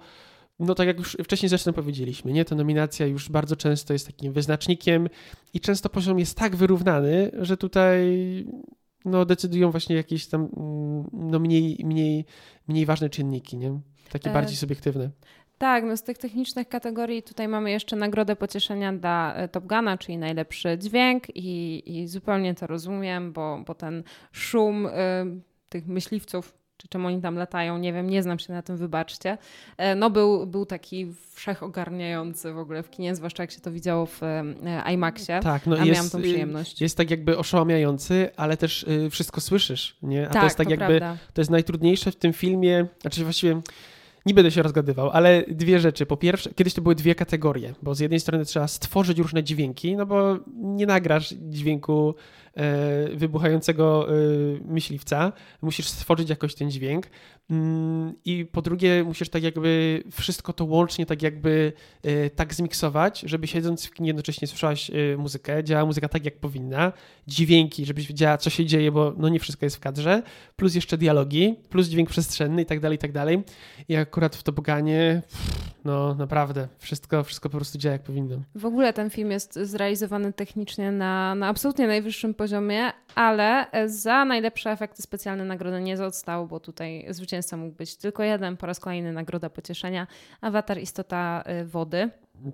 no 0.58 0.74
tak 0.74 0.86
jak 0.86 0.98
już 0.98 1.16
wcześniej 1.24 1.48
zresztą 1.48 1.72
powiedzieliśmy, 1.72 2.32
nie? 2.32 2.44
Ta 2.44 2.54
nominacja 2.54 3.06
już 3.06 3.28
bardzo 3.28 3.56
często 3.56 3.92
jest 3.92 4.06
takim 4.06 4.32
wyznacznikiem 4.32 5.08
i 5.54 5.60
często 5.60 5.88
poziom 5.88 6.18
jest 6.18 6.38
tak 6.38 6.56
wyrównany, 6.56 7.30
że 7.40 7.56
tutaj 7.56 8.06
no, 9.04 9.24
decydują 9.24 9.70
właśnie 9.70 9.96
jakieś 9.96 10.26
tam 10.26 10.48
mm, 10.56 11.10
no, 11.12 11.38
mniej, 11.38 11.78
mniej, 11.84 12.24
mniej 12.68 12.86
ważne 12.86 13.10
czynniki, 13.10 13.56
nie? 13.56 13.80
Takie 14.10 14.30
e, 14.30 14.32
bardziej 14.32 14.56
subiektywne. 14.56 15.10
Tak, 15.58 15.84
no 15.84 15.96
z 15.96 16.02
tych 16.02 16.18
technicznych 16.18 16.68
kategorii 16.68 17.22
tutaj 17.22 17.48
mamy 17.48 17.70
jeszcze 17.70 17.96
nagrodę 17.96 18.36
pocieszenia 18.36 18.92
dla 18.92 19.34
e, 19.34 19.48
Top 19.48 19.66
Guna, 19.66 19.98
czyli 19.98 20.18
najlepszy 20.18 20.78
dźwięk 20.78 21.36
i, 21.36 21.82
i 21.86 22.08
zupełnie 22.08 22.54
to 22.54 22.66
rozumiem, 22.66 23.32
bo, 23.32 23.62
bo 23.66 23.74
ten 23.74 24.02
szum 24.32 24.86
y, 24.86 24.90
tych 25.68 25.86
myśliwców, 25.86 26.54
czy 26.76 26.88
czemu 26.88 27.08
oni 27.08 27.22
tam 27.22 27.36
latają, 27.36 27.78
nie 27.78 27.92
wiem, 27.92 28.10
nie 28.10 28.22
znam 28.22 28.38
się 28.38 28.52
na 28.52 28.62
tym, 28.62 28.76
wybaczcie, 28.76 29.38
e, 29.76 29.94
no 29.94 30.10
był, 30.10 30.46
był 30.46 30.66
taki 30.66 31.12
wszechogarniający 31.32 32.52
w 32.52 32.58
ogóle 32.58 32.82
w 32.82 32.90
kinie, 32.90 33.14
zwłaszcza 33.14 33.42
jak 33.42 33.50
się 33.50 33.60
to 33.60 33.70
widziało 33.70 34.06
w 34.06 34.20
IMAXie, 34.92 35.40
tak, 35.42 35.66
no 35.66 35.76
a 35.76 35.84
jest, 35.84 35.92
miałam 35.92 36.10
tą 36.10 36.20
przyjemność. 36.20 36.80
Jest 36.80 36.96
tak 36.96 37.10
jakby 37.10 37.38
oszałamiający, 37.38 38.30
ale 38.36 38.56
też 38.56 38.82
y, 38.82 39.10
wszystko 39.10 39.40
słyszysz, 39.40 39.96
nie? 40.02 40.28
A 40.28 40.32
tak, 40.32 40.42
to 40.42 40.46
jest 40.46 40.56
tak 40.56 40.66
to 40.66 40.70
jakby, 40.70 40.98
prawda. 40.98 41.16
to 41.34 41.40
jest 41.40 41.50
najtrudniejsze 41.50 42.12
w 42.12 42.16
tym 42.16 42.32
filmie, 42.32 42.86
znaczy 43.00 43.24
właściwie 43.24 43.60
nie 44.26 44.34
będę 44.34 44.50
się 44.50 44.62
rozgadywał, 44.62 45.10
ale 45.10 45.44
dwie 45.48 45.80
rzeczy. 45.80 46.06
Po 46.06 46.16
pierwsze, 46.16 46.50
kiedyś 46.54 46.74
to 46.74 46.82
były 46.82 46.94
dwie 46.94 47.14
kategorie, 47.14 47.74
bo 47.82 47.94
z 47.94 48.00
jednej 48.00 48.20
strony 48.20 48.44
trzeba 48.44 48.68
stworzyć 48.68 49.18
różne 49.18 49.44
dźwięki, 49.44 49.96
no 49.96 50.06
bo 50.06 50.38
nie 50.56 50.86
nagrasz 50.86 51.34
dźwięku 51.34 52.14
wybuchającego 53.14 54.08
e, 54.08 54.12
myśliwca, 54.64 55.32
musisz 55.62 55.88
stworzyć 55.88 56.30
jakoś 56.30 56.54
ten 56.54 56.70
dźwięk. 56.70 57.06
Mm, 57.50 58.14
I 58.24 58.44
po 58.44 58.62
drugie, 58.62 59.04
musisz 59.04 59.28
tak 59.28 59.42
jakby 59.42 60.02
wszystko 60.12 60.52
to 60.52 60.64
łącznie 60.64 61.06
tak 61.06 61.22
jakby 61.22 61.72
e, 62.02 62.30
tak 62.30 62.54
zmiksować, 62.54 63.20
żeby 63.20 63.46
siedząc 63.46 63.86
w 63.86 63.90
kinie 63.90 64.06
jednocześnie 64.06 64.48
słyszałaś 64.48 64.90
e, 64.90 65.16
muzykę, 65.16 65.64
działa 65.64 65.86
muzyka 65.86 66.08
tak 66.08 66.24
jak 66.24 66.38
powinna, 66.38 66.92
dźwięki, 67.26 67.86
żebyś 67.86 68.06
wiedziała 68.06 68.38
co 68.38 68.50
się 68.50 68.66
dzieje, 68.66 68.92
bo 68.92 69.14
no 69.16 69.28
nie 69.28 69.40
wszystko 69.40 69.66
jest 69.66 69.76
w 69.76 69.80
kadrze, 69.80 70.22
plus 70.56 70.74
jeszcze 70.74 70.98
dialogi, 70.98 71.54
plus 71.70 71.88
dźwięk 71.88 72.10
przestrzenny 72.10 72.62
i 72.62 72.66
tak 72.66 72.80
dalej, 72.80 72.96
i 72.96 72.98
tak 72.98 73.12
dalej. 73.12 73.42
I 73.88 73.96
akurat 73.96 74.36
w 74.36 74.42
to 74.42 74.52
boganie, 74.52 75.22
no 75.84 76.14
naprawdę, 76.14 76.68
wszystko, 76.78 77.24
wszystko 77.24 77.48
po 77.48 77.56
prostu 77.56 77.78
działa 77.78 77.92
jak 77.92 78.02
powinno. 78.02 78.36
W 78.54 78.66
ogóle 78.66 78.92
ten 78.92 79.10
film 79.10 79.30
jest 79.30 79.58
zrealizowany 79.62 80.32
technicznie 80.32 80.92
na, 80.92 81.34
na 81.34 81.48
absolutnie 81.48 81.86
najwyższym 81.86 82.34
poziomie, 82.34 82.45
ale 83.14 83.66
za 83.86 84.24
najlepsze 84.24 84.70
efekty 84.70 85.02
specjalne 85.02 85.44
nagrody 85.44 85.80
nie 85.80 85.96
został, 85.96 86.46
bo 86.46 86.60
tutaj 86.60 87.06
zwycięzca 87.10 87.56
mógł 87.56 87.76
być 87.76 87.96
tylko 87.96 88.22
jeden, 88.22 88.56
po 88.56 88.66
raz 88.66 88.80
kolejny 88.80 89.12
nagroda 89.12 89.50
pocieszenia, 89.50 90.06
Awatar 90.40 90.78
Istota 90.78 91.44
y, 91.62 91.64
Wody. 91.64 92.10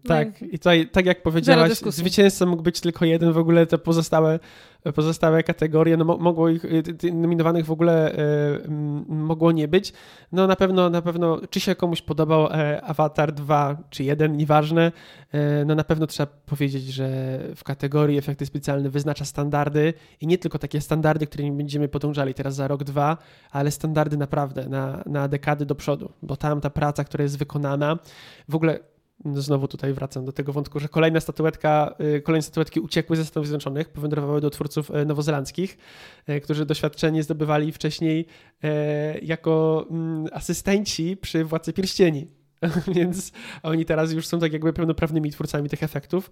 Tak, 0.09 0.41
no 0.41 0.47
i 0.47 0.59
tutaj, 0.59 0.89
tak 0.89 1.07
jak 1.07 1.23
powiedziałaś, 1.23 1.73
zwycięzca 1.73 2.47
mógł 2.47 2.63
być 2.63 2.81
tylko 2.81 3.05
jeden, 3.05 3.33
w 3.33 3.39
ogóle 3.39 3.67
te 3.67 3.79
pozostałe, 3.79 4.39
pozostałe 4.95 5.43
kategorie, 5.43 5.97
no 5.97 6.05
mogło 6.05 6.49
ich, 6.49 6.65
y, 6.65 7.13
nominowanych 7.13 7.67
w 7.67 7.71
ogóle 7.71 8.13
y, 8.13 8.69
mogło 9.09 9.53
nie 9.53 9.69
być. 9.69 9.93
No 10.33 10.47
na 10.47 10.57
pewno, 10.57 10.91
na 10.91 11.03
pewno, 11.03 11.41
czy 11.51 11.61
się 11.61 11.75
komuś 11.75 12.03
podobał 12.03 12.47
e, 12.47 12.83
Avatar 12.83 13.33
2 13.33 13.77
czy 13.91 14.05
1, 14.05 14.37
nieważne, 14.37 14.93
e, 15.33 15.65
no 15.65 15.75
na 15.75 15.85
pewno 15.85 16.07
trzeba 16.07 16.33
powiedzieć, 16.47 16.85
że 16.85 17.39
w 17.57 17.65
kategorii 17.65 18.19
efekty 18.19 18.47
specjalne 18.47 18.91
wyznacza 18.91 19.25
standardy 19.25 19.95
i 20.21 20.27
nie 20.27 20.39
tylko 20.39 20.59
takie 20.59 20.81
standardy, 20.81 21.27
którymi 21.27 21.53
będziemy 21.53 21.89
podążali 21.89 22.35
teraz 22.35 22.55
za 22.55 22.69
rok, 22.69 22.85
dwa, 22.85 23.19
ale 23.51 23.71
standardy 23.71 24.17
naprawdę 24.17 24.69
na, 24.69 25.03
na 25.07 25.29
dekady 25.29 25.67
do 25.67 25.75
przodu, 25.75 26.13
bo 26.23 26.37
tam 26.37 26.61
ta 26.61 26.71
praca, 26.71 27.05
która 27.05 27.23
jest 27.23 27.39
wykonana, 27.39 27.99
w 28.49 28.55
ogóle 28.55 28.92
znowu 29.35 29.69
tutaj 29.69 29.93
wracam 29.93 30.25
do 30.25 30.33
tego 30.33 30.53
wątku, 30.53 30.81
że 30.81 30.89
kolejna 30.89 31.21
statuetka, 31.21 31.95
y, 32.17 32.21
kolejne 32.21 32.43
statuetki 32.43 32.81
uciekły 32.81 33.17
ze 33.17 33.25
Stanów 33.25 33.47
Zjednoczonych, 33.47 33.89
powędrowały 33.89 34.41
do 34.41 34.51
twórców 34.51 34.91
y, 34.91 35.07
nowozelandzkich, 35.07 35.79
y, 36.29 36.41
którzy 36.41 36.67
doświadczenie 36.67 37.23
zdobywali 37.23 37.73
wcześniej 37.73 38.27
jako 39.23 39.87
mm, 39.91 40.27
asystenci 40.33 41.17
przy 41.17 41.45
Władcy 41.45 41.73
Pierścieni. 41.73 42.27
Więc 42.95 43.33
oni 43.63 43.85
teraz 43.85 44.13
już 44.13 44.27
są 44.27 44.39
tak 44.39 44.53
jakby 44.53 44.73
pełnoprawnymi 44.73 45.31
twórcami 45.31 45.69
tych 45.69 45.83
efektów 45.83 46.31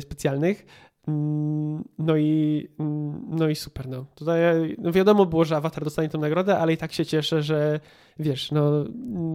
specjalnych. 0.00 0.66
Mm, 1.08 1.84
no 1.98 2.16
i, 2.16 2.68
mm, 2.78 3.26
no 3.28 3.48
i 3.48 3.56
super. 3.56 3.88
No. 3.88 4.06
Tutaj 4.14 4.38
no 4.78 4.92
wiadomo 4.92 5.26
było, 5.26 5.44
że 5.44 5.56
Avatar 5.56 5.84
dostanie 5.84 6.08
tę 6.08 6.18
nagrodę, 6.18 6.58
ale 6.58 6.72
i 6.72 6.76
tak 6.76 6.92
się 6.92 7.06
cieszę, 7.06 7.42
że 7.42 7.80
wiesz, 8.18 8.52
no 8.52 8.84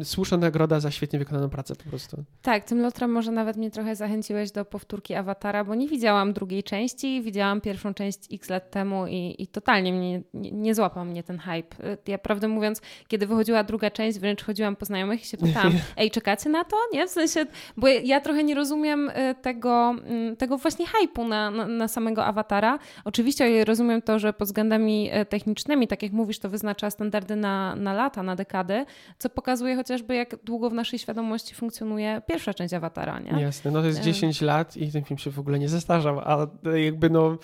słuszna 0.03 0.37
nagroda 0.37 0.79
za 0.79 0.91
świetnie 0.91 1.19
wykonaną 1.19 1.49
pracę 1.49 1.75
po 1.75 1.89
prostu. 1.89 2.23
Tak, 2.41 2.63
tym 2.63 2.81
lotrem 2.81 3.11
może 3.11 3.31
nawet 3.31 3.57
mnie 3.57 3.71
trochę 3.71 3.95
zachęciłeś 3.95 4.51
do 4.51 4.65
powtórki 4.65 5.13
Awatara, 5.13 5.63
bo 5.63 5.75
nie 5.75 5.87
widziałam 5.87 6.33
drugiej 6.33 6.63
części, 6.63 7.21
widziałam 7.21 7.61
pierwszą 7.61 7.93
część 7.93 8.19
x 8.33 8.49
lat 8.49 8.71
temu 8.71 9.07
i, 9.07 9.35
i 9.39 9.47
totalnie 9.47 9.93
mnie, 9.93 10.21
nie, 10.33 10.51
nie 10.51 10.75
złapał 10.75 11.05
mnie 11.05 11.23
ten 11.23 11.37
hype. 11.37 11.97
Ja 12.07 12.17
prawdę 12.17 12.47
mówiąc, 12.47 12.81
kiedy 13.07 13.27
wychodziła 13.27 13.63
druga 13.63 13.91
część, 13.91 14.19
wręcz 14.19 14.43
chodziłam 14.43 14.75
po 14.75 14.85
znajomych 14.85 15.21
i 15.21 15.25
się 15.25 15.37
pytałam, 15.37 15.73
ej, 15.97 16.11
czekacie 16.11 16.49
na 16.49 16.63
to? 16.63 16.77
Nie? 16.93 17.07
W 17.07 17.09
sensie, 17.09 17.45
bo 17.77 17.87
ja 17.87 18.21
trochę 18.21 18.43
nie 18.43 18.55
rozumiem 18.55 19.09
y, 19.09 19.35
tego, 19.41 19.95
mm, 20.05 20.35
tego 20.35 20.57
właśnie 20.57 20.85
hype'u 20.85 21.27
na, 21.27 21.51
na, 21.51 21.67
na 21.67 21.87
samego 21.87 22.25
Awatara. 22.25 22.79
Oczywiście 23.05 23.65
rozumiem 23.65 24.01
to, 24.01 24.19
że 24.19 24.33
pod 24.33 24.47
względami 24.47 25.11
y, 25.21 25.25
technicznymi, 25.25 25.87
tak 25.87 26.03
jak 26.03 26.11
mówisz, 26.11 26.39
to 26.39 26.49
wyznacza 26.49 26.89
standardy 26.89 27.35
na, 27.35 27.75
na 27.75 27.93
lata, 27.93 28.23
na 28.23 28.35
co 29.17 29.29
pokazuje 29.29 29.75
chociażby, 29.75 30.15
jak 30.15 30.35
długo 30.43 30.69
w 30.69 30.73
naszej 30.73 30.99
świadomości 30.99 31.55
funkcjonuje 31.55 32.21
pierwsza 32.27 32.53
część 32.53 32.73
Awatara, 32.73 33.19
nie? 33.19 33.41
Jasne, 33.41 33.71
no 33.71 33.81
to 33.81 33.87
jest 33.87 34.01
10 34.01 34.41
lat 34.41 34.77
i 34.77 34.91
ten 34.91 35.03
film 35.03 35.17
się 35.17 35.31
w 35.31 35.39
ogóle 35.39 35.59
nie 35.59 35.69
zestarzał, 35.69 36.19
a 36.19 36.47
jakby 36.77 37.09
no 37.09 37.37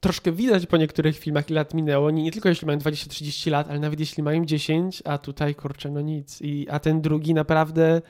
troszkę 0.00 0.32
widać 0.32 0.66
po 0.66 0.76
niektórych 0.76 1.18
filmach, 1.18 1.50
ile 1.50 1.60
lat 1.60 1.74
minęło. 1.74 2.10
Nie, 2.10 2.22
nie 2.22 2.32
tylko 2.32 2.48
jeśli 2.48 2.66
mają 2.66 2.78
20-30 2.78 3.50
lat, 3.50 3.70
ale 3.70 3.78
nawet 3.78 4.00
jeśli 4.00 4.22
mają 4.22 4.44
10, 4.44 5.02
a 5.04 5.18
tutaj 5.18 5.54
kurczę, 5.54 5.90
no 5.90 6.00
nic. 6.00 6.40
I, 6.40 6.66
a 6.70 6.78
ten 6.78 7.00
drugi 7.00 7.34
naprawdę, 7.34 8.02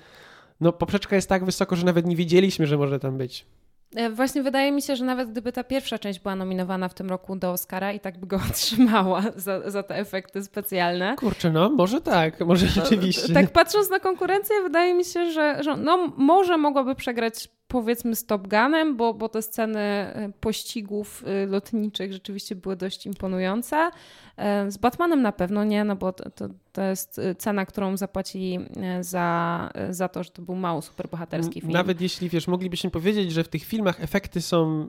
no 0.61 0.73
poprzeczka 0.73 1.17
jest 1.17 1.29
tak 1.29 1.45
wysoko, 1.45 1.77
że 1.77 1.87
nawet 1.87 2.07
nie 2.07 2.17
wiedzieliśmy, 2.17 2.67
że 2.67 2.79
może 2.79 2.99
tam 2.99 3.19
być. 3.19 3.47
E, 3.97 4.11
właśnie 4.11 4.43
wydaje 4.43 4.73
mi 4.73 4.83
się, 4.83 4.97
że 4.97 5.05
nawet 5.05 5.31
gdyby 5.31 5.53
ta 5.53 5.65
pierwsza 5.65 5.99
część 5.99 6.21
była 6.21 6.37
nominowana 6.37 6.89
w 6.89 6.95
tym 6.95 7.09
roku 7.09 7.37
do 7.37 7.51
Oscara 7.51 7.93
i 7.93 8.01
tak 8.01 8.19
by 8.19 8.27
go 8.27 8.37
otrzymała 8.51 9.23
za, 9.37 9.71
za 9.71 9.83
te 9.83 9.97
efekty 9.97 10.45
specjalne. 10.45 11.17
Kurczę, 11.19 11.51
no 11.51 11.71
może 11.71 12.01
tak, 12.01 12.41
może 12.41 12.67
rzeczywiście. 12.67 13.35
Tak 13.35 13.51
patrząc 13.51 13.91
na 13.91 14.01
konkurencję, 14.01 14.57
wydaje 14.63 14.95
mi 14.95 15.05
się, 15.05 15.31
że, 15.31 15.63
że 15.63 15.77
no, 15.77 16.13
może 16.17 16.59
mogłaby 16.59 16.95
przegrać 16.95 17.49
powiedzmy 17.69 18.17
z 18.17 18.27
Top 18.27 18.49
Gunem, 18.49 18.97
bo, 18.97 19.15
bo 19.15 19.29
te 19.29 19.43
sceny 19.43 19.79
e, 19.79 20.33
pościgów 20.41 21.25
e, 21.27 21.47
lotniczych 21.47 22.13
rzeczywiście 22.13 22.57
były 22.57 22.77
dość 22.77 23.07
imponujące. 23.07 23.91
E, 24.37 24.71
z 24.71 24.77
Batmanem 24.77 25.23
na 25.23 25.33
pewno 25.33 25.65
nie, 25.65 25.85
no 25.85 25.97
bo 25.97 26.13
to, 26.13 26.31
to, 26.31 26.49
to 26.73 26.83
jest 26.83 27.21
cena, 27.39 27.67
którą 27.67 27.97
zapłacili 27.97 28.59
za, 29.01 29.71
za 29.91 30.09
to, 30.09 30.23
że 30.23 30.31
to 30.31 30.43
był 30.43 30.55
mało 30.55 30.83
superbohaterski 30.83 31.61
film. 31.61 31.73
Nawet 31.73 32.01
jeśli, 32.01 32.29
wiesz, 32.29 32.49
moglibyśmy 32.49 32.91
powiedzieć, 32.91 33.33
że 33.33 33.45
w 33.45 33.49
tych 33.49 33.65
filmach 33.65 34.03
efekty 34.03 34.41
są, 34.41 34.89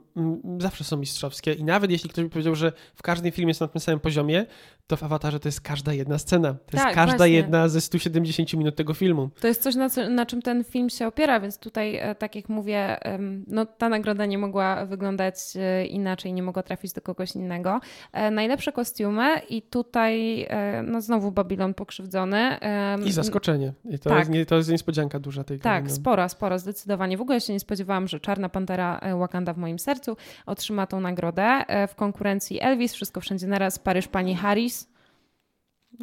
zawsze 0.58 0.84
są 0.84 0.96
mistrzowskie 0.96 1.52
i 1.52 1.64
nawet 1.64 1.90
jeśli 1.90 2.10
ktoś 2.10 2.24
by 2.24 2.30
powiedział, 2.30 2.54
że 2.54 2.72
w 2.94 3.02
każdym 3.02 3.32
filmie 3.32 3.54
są 3.54 3.64
na 3.64 3.68
tym 3.68 3.80
samym 3.80 4.00
poziomie, 4.00 4.46
to 4.86 4.96
w 4.96 5.02
Awatarze 5.02 5.40
to 5.40 5.48
jest 5.48 5.60
każda 5.60 5.92
jedna 5.92 6.18
scena. 6.18 6.54
To 6.54 6.76
tak, 6.76 6.84
jest 6.84 6.94
każda 6.94 7.16
właśnie. 7.16 7.34
jedna 7.34 7.68
ze 7.68 7.80
170 7.80 8.54
minut 8.54 8.76
tego 8.76 8.94
filmu. 8.94 9.30
To 9.40 9.48
jest 9.48 9.62
coś, 9.62 9.74
na, 9.74 9.88
na 10.10 10.26
czym 10.26 10.42
ten 10.42 10.64
film 10.64 10.90
się 10.90 11.06
opiera, 11.06 11.40
więc 11.40 11.58
tutaj, 11.58 12.00
tak 12.18 12.36
jak 12.36 12.48
mówię, 12.48 12.73
mówię, 12.74 12.98
no, 13.46 13.66
ta 13.66 13.88
nagroda 13.88 14.26
nie 14.26 14.38
mogła 14.38 14.86
wyglądać 14.86 15.36
e, 15.56 15.86
inaczej, 15.86 16.32
nie 16.32 16.42
mogła 16.42 16.62
trafić 16.62 16.92
do 16.92 17.00
kogoś 17.00 17.34
innego. 17.34 17.80
E, 18.12 18.30
najlepsze 18.30 18.72
kostiumy 18.72 19.38
i 19.48 19.62
tutaj 19.62 20.42
e, 20.42 20.82
no, 20.82 21.00
znowu 21.00 21.32
Babilon 21.32 21.74
pokrzywdzony. 21.74 22.58
I 23.06 23.12
zaskoczenie. 23.12 23.72
I 23.84 23.98
to, 23.98 24.10
tak. 24.10 24.18
jest, 24.18 24.30
nie, 24.30 24.46
to 24.46 24.56
jest 24.56 24.70
niespodzianka 24.70 25.18
duża 25.18 25.44
tej 25.44 25.58
Tak, 25.58 25.90
spora, 25.90 26.28
spora, 26.28 26.58
zdecydowanie. 26.58 27.16
W 27.16 27.20
ogóle 27.20 27.40
się 27.40 27.52
nie 27.52 27.60
spodziewałam, 27.60 28.08
że 28.08 28.20
Czarna 28.20 28.48
Pantera 28.48 29.00
Wakanda 29.18 29.52
w 29.52 29.58
moim 29.58 29.78
sercu 29.78 30.16
otrzyma 30.46 30.86
tą 30.86 31.00
nagrodę. 31.00 31.64
W 31.88 31.94
konkurencji 31.94 32.60
Elvis, 32.60 32.94
Wszystko 32.94 33.20
Wszędzie 33.20 33.46
Naraz, 33.46 33.78
Paryż 33.78 34.08
Pani 34.08 34.34
Harris. 34.34 34.93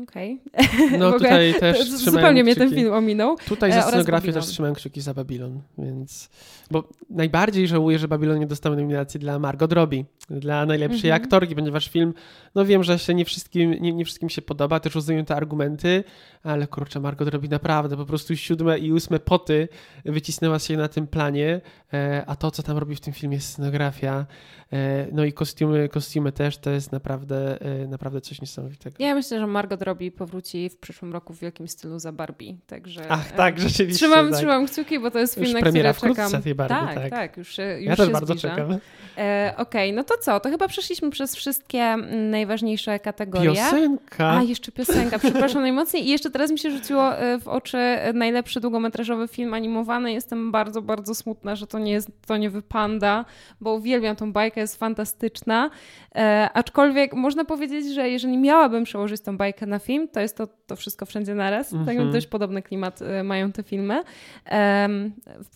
Okej. 0.04 0.40
Okay. 0.54 0.98
No 0.98 1.12
tutaj 1.20 1.54
też 1.60 1.90
Zupełnie 1.90 2.44
mnie 2.44 2.56
ten 2.56 2.70
film 2.70 2.94
ominął. 2.94 3.38
Tutaj 3.48 3.72
za 3.72 3.82
scenografię 3.82 4.34
też 4.34 4.46
trzymałem 4.46 4.76
kciuki 4.76 5.02
za 5.02 5.14
Babylon, 5.14 5.62
więc... 5.78 6.30
Bo 6.72 6.84
najbardziej 7.10 7.68
żałuję, 7.68 8.00
że 8.00 8.08
Babylon 8.08 8.40
nie 8.40 8.48
dostał 8.48 8.76
nominacji 8.76 9.20
dla 9.20 9.40
Margot 9.40 9.74
Robbie, 9.74 10.06
dla 10.30 10.66
najlepszej 10.66 11.10
mm 11.10 11.22
-hmm. 11.22 11.24
aktorki, 11.24 11.56
ponieważ 11.56 11.90
film, 11.90 12.14
no 12.56 12.66
wiem, 12.66 12.84
że 12.84 13.00
się 13.00 13.14
nie 13.14 13.26
wszystkim, 13.26 13.72
nie, 13.72 13.94
nie 13.94 14.06
wszystkim 14.06 14.30
się 14.30 14.42
podoba, 14.42 14.80
też 14.80 14.96
rozumiem 14.96 15.26
te 15.26 15.36
argumenty, 15.36 16.04
ale 16.44 16.68
kurczę, 16.68 17.00
Margot 17.00 17.28
Robbie 17.28 17.50
naprawdę 17.50 17.98
po 17.98 18.06
prostu 18.06 18.36
siódme 18.36 18.80
i 18.80 18.92
ósme 18.92 19.20
poty 19.20 19.68
wycisnęła 20.06 20.60
się 20.60 20.78
na 20.78 20.88
tym 20.88 21.08
planie, 21.08 21.62
e, 21.94 22.24
a 22.28 22.36
to, 22.36 22.52
co 22.52 22.64
tam 22.64 22.78
robi 22.78 22.96
w 22.96 23.02
tym 23.02 23.14
filmie 23.14 23.40
scenografia, 23.40 24.26
e, 24.74 25.08
no 25.12 25.26
i 25.26 25.34
kostiumy, 25.34 25.90
kostiumy 25.90 26.32
też, 26.32 26.58
to 26.58 26.70
jest 26.70 26.92
naprawdę, 26.92 27.62
e, 27.62 27.88
naprawdę 27.88 28.22
coś 28.22 28.42
niesamowitego. 28.42 28.96
Ja 29.00 29.16
myślę, 29.16 29.40
że 29.40 29.48
Margot 29.48 29.81
Robbie 29.82 30.12
powróci 30.12 30.70
w 30.70 30.78
przyszłym 30.78 31.14
roku 31.14 31.34
w 31.34 31.40
wielkim 31.40 31.68
stylu 31.68 32.00
za 32.00 32.12
Barbie, 32.12 32.56
także... 32.68 33.06
Ach, 33.10 33.32
tak, 33.32 33.60
rzeczywiście. 33.60 34.06
Trzymam, 34.06 34.30
tak. 34.30 34.38
trzymam 34.38 34.68
kciuki, 34.68 35.00
bo 35.00 35.12
to 35.12 35.20
jest 35.20 35.34
film, 35.34 35.46
już 35.46 35.54
na 35.54 35.62
który 35.62 35.94
czekam. 35.94 36.42
Tej 36.42 36.56
Barbie, 36.56 36.76
tak, 36.76 36.96
tak, 36.96 37.10
tak, 37.10 37.38
już, 37.38 37.58
już 37.58 37.68
Ja 37.80 37.96
też 37.96 38.10
bardzo 38.10 38.34
zbliża. 38.34 38.50
czekam. 38.50 38.80
E, 39.18 39.54
Okej, 39.58 39.90
okay, 39.90 39.94
no 39.94 40.04
to 40.04 40.18
co? 40.18 40.40
To 40.40 40.50
chyba 40.50 40.68
przeszliśmy 40.68 41.10
przez 41.10 41.36
wszystkie 41.36 41.98
najważniejsze 42.30 43.00
kategorie. 43.00 43.52
Piosenka. 43.52 44.32
A, 44.32 44.44
jeszcze 44.44 44.72
piosenka, 44.72 45.20
przepraszam 45.20 45.62
najmocniej. 45.72 46.06
I 46.06 46.10
jeszcze 46.10 46.32
teraz 46.32 46.52
mi 46.52 46.60
się 46.60 46.72
rzuciło 46.72 47.18
e, 47.18 47.40
w 47.40 47.48
oczy 47.48 47.78
najlepszy 48.14 48.60
długometrażowy 48.60 49.28
film 49.28 49.54
animowany. 49.54 50.14
Jestem 50.14 50.52
bardzo, 50.52 50.82
bardzo 50.82 51.16
smutna, 51.16 51.56
że 51.56 51.68
to 51.68 51.80
nie 51.80 51.92
jest 51.92 52.10
to 52.28 52.38
nie 52.38 52.50
wypanda, 52.50 53.26
bo 53.62 53.74
uwielbiam 53.74 54.16
tą 54.16 54.34
bajkę, 54.34 54.62
jest 54.62 54.80
fantastyczna. 54.80 55.70
E, 56.16 56.50
aczkolwiek 56.54 57.14
można 57.14 57.46
powiedzieć, 57.46 57.94
że 57.94 58.10
jeżeli 58.10 58.38
miałabym 58.38 58.84
przełożyć 58.84 59.22
tą 59.22 59.38
bajkę 59.38 59.66
na 59.72 59.80
film, 59.80 60.08
to 60.08 60.20
jest 60.20 60.38
to, 60.38 60.48
to 60.68 60.76
wszystko 60.76 61.06
wszędzie 61.06 61.36
naraz. 61.36 61.74
Mm 61.74 61.86
-hmm. 61.86 62.12
Dość 62.12 62.28
podobny 62.28 62.62
klimat 62.62 63.02
e, 63.02 63.24
mają 63.24 63.52
te 63.52 63.64
filmy. 63.64 64.04
E, 64.46 64.90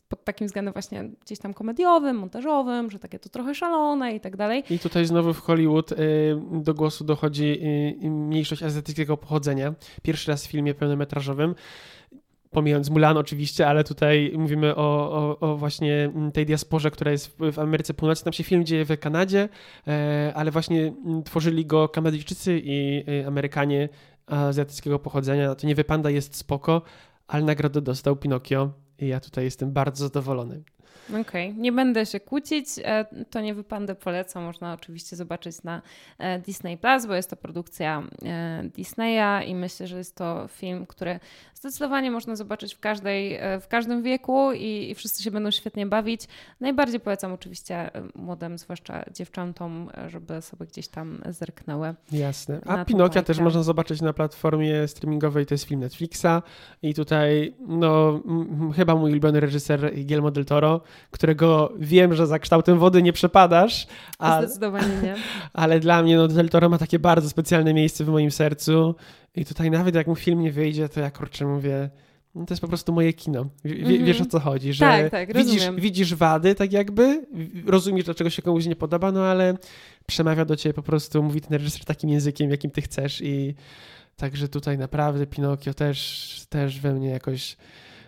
pod 0.10 0.24
takim 0.24 0.48
względem 0.48 0.74
właśnie 0.74 1.10
gdzieś 1.26 1.40
tam 1.40 1.54
komediowym, 1.54 2.18
montażowym, 2.18 2.92
że 2.92 3.00
takie 3.00 3.20
to 3.20 3.30
trochę 3.30 3.56
szalone 3.56 4.16
i 4.16 4.20
tak 4.20 4.38
dalej. 4.38 4.64
I 4.70 4.80
tutaj 4.80 5.06
znowu 5.06 5.34
w 5.34 5.40
Hollywood 5.40 5.92
y, 5.92 5.96
do 6.52 6.74
głosu 6.74 7.04
dochodzi 7.04 7.60
y, 8.04 8.10
mniejszość 8.10 8.64
azjatyckiego 8.64 9.18
pochodzenia. 9.18 9.74
Pierwszy 10.04 10.32
raz 10.32 10.48
w 10.48 10.52
filmie 10.52 10.74
pełnometrażowym 10.74 11.56
pomijając 12.56 12.90
Mulan 12.90 13.18
oczywiście, 13.18 13.68
ale 13.68 13.84
tutaj 13.84 14.34
mówimy 14.38 14.76
o, 14.76 15.12
o, 15.12 15.40
o, 15.40 15.58
właśnie 15.58 16.12
tej 16.34 16.46
diasporze, 16.46 16.92
która 16.92 17.12
jest 17.12 17.38
w, 17.52 17.60
Ameryce 17.60 17.94
Północnej. 17.94 18.24
Tam 18.24 18.34
się 18.34 18.44
film 18.44 18.66
dzieje 18.66 18.86
w 18.86 19.00
Kanadzie, 19.00 19.50
e, 19.88 20.32
ale 20.36 20.52
właśnie 20.52 20.94
tworzyli 21.26 21.66
go 21.66 21.90
Kanadyjczycy 21.90 22.62
i 22.64 23.04
e, 23.22 23.28
Amerykanie 23.28 23.90
azjatyckiego 24.28 25.00
pochodzenia. 25.00 25.56
To 25.56 25.68
nie 25.68 25.76
wypanda 25.76 26.10
jest 26.10 26.36
spoko, 26.36 26.82
ale 27.28 27.44
nagrodę 27.44 27.82
dostał 27.82 28.16
Pinokio 28.16 28.72
i 29.00 29.08
ja 29.08 29.20
tutaj 29.20 29.44
jestem 29.44 29.72
bardzo 29.74 30.04
zadowolony. 30.04 30.64
Okej, 31.10 31.22
okay. 31.22 31.54
nie 31.62 31.72
będę 31.72 32.06
się 32.06 32.20
kłócić. 32.20 32.68
E, 32.84 33.06
to 33.30 33.42
nie 33.42 33.54
wypandę 33.54 33.96
polecam. 33.96 34.44
Można 34.44 34.74
oczywiście 34.74 35.16
zobaczyć 35.16 35.64
na 35.64 35.82
e, 36.18 36.40
Disney 36.40 36.78
Plus, 36.78 37.06
bo 37.06 37.16
jest 37.16 37.30
to 37.30 37.36
produkcja 37.36 38.04
e, 38.26 38.64
Disneya 38.64 39.48
i 39.48 39.56
myślę, 39.56 39.88
że 39.88 39.98
jest 39.98 40.16
to 40.16 40.48
film, 40.48 40.86
który 40.86 41.20
zdecydowanie 41.54 42.12
można 42.12 42.36
zobaczyć 42.36 42.76
w, 42.76 42.80
każdej, 42.80 43.40
w 43.62 43.68
każdym 43.68 44.04
wieku 44.04 44.52
i, 44.52 44.90
i 44.92 44.96
wszyscy 44.96 45.24
się 45.24 45.32
będą 45.32 45.52
świetnie 45.52 45.86
bawić. 45.86 46.22
Najbardziej 46.60 47.00
polecam 47.00 47.34
oczywiście 47.34 47.92
młodym, 48.16 48.58
zwłaszcza 48.58 49.06
dziewczętom, 49.12 49.90
żeby 50.08 50.42
sobie 50.42 50.66
gdzieś 50.66 50.88
tam 50.88 51.22
zerknęły. 51.30 51.94
Jasne. 52.12 52.60
A 52.66 52.86
Pinokia 52.86 53.22
też 53.22 53.40
można 53.40 53.64
zobaczyć 53.64 54.02
na 54.02 54.14
platformie 54.14 54.88
streamingowej, 54.88 55.46
to 55.46 55.54
jest 55.54 55.64
film 55.64 55.80
Netflixa 55.80 56.42
i 56.82 56.94
tutaj 56.94 57.56
no 57.68 58.22
chyba 58.76 58.96
mój 58.96 59.12
ulubiony 59.12 59.40
reżyser 59.40 59.94
Guillermo 59.96 60.32
del 60.32 60.46
Toro 60.46 60.82
którego 61.12 61.74
wiem, 61.80 62.14
że 62.14 62.28
za 62.28 62.40
kształtem 62.40 62.80
wody 62.80 63.04
nie 63.04 63.14
przepadasz. 63.14 63.88
A, 64.20 64.42
Zdecydowanie 64.42 65.02
nie. 65.04 65.16
Ale 65.54 65.80
dla 65.80 66.04
mnie 66.04 66.18
no, 66.18 66.28
Del 66.28 66.50
Toro 66.50 66.70
ma 66.70 66.78
takie 66.78 67.00
bardzo 67.00 67.30
specjalne 67.30 67.74
miejsce 67.74 68.04
w 68.04 68.10
moim 68.10 68.32
sercu 68.32 68.96
i 69.36 69.46
tutaj 69.46 69.72
nawet 69.72 69.96
jak 69.96 70.08
mu 70.08 70.16
film 70.16 70.40
nie 70.42 70.52
wyjdzie, 70.52 70.90
to 70.90 71.00
ja 71.00 71.12
kurczę 71.12 71.46
mówię, 71.46 71.90
no 72.36 72.46
to 72.46 72.54
jest 72.54 72.62
po 72.62 72.68
prostu 72.68 72.94
moje 72.94 73.14
kino. 73.14 73.44
W, 73.44 73.66
mm 73.66 73.78
-hmm. 73.84 74.06
Wiesz 74.06 74.22
o 74.22 74.26
co 74.26 74.40
chodzi, 74.40 74.74
że 74.74 74.86
tak, 74.86 75.12
tak, 75.12 75.34
widzisz, 75.34 75.64
widzisz 75.78 76.16
wady 76.16 76.56
tak 76.56 76.74
jakby, 76.74 77.26
rozumiesz 77.66 78.06
dlaczego 78.06 78.30
się 78.30 78.42
komuś 78.42 78.66
nie 78.66 78.76
podoba, 78.76 79.12
no 79.12 79.24
ale 79.24 79.58
przemawia 80.06 80.46
do 80.46 80.56
ciebie 80.56 80.74
po 80.74 80.84
prostu, 80.84 81.24
mówi 81.24 81.42
ten 81.42 81.54
reżyser 81.58 81.86
takim 81.86 82.10
językiem, 82.10 82.50
jakim 82.52 82.72
ty 82.72 82.82
chcesz 82.82 83.22
i 83.22 83.56
także 84.16 84.48
tutaj 84.48 84.78
naprawdę 84.78 85.28
Pinokio 85.28 85.74
też, 85.74 86.46
też 86.50 86.80
we 86.80 86.94
mnie 86.94 87.10
jakoś 87.10 87.58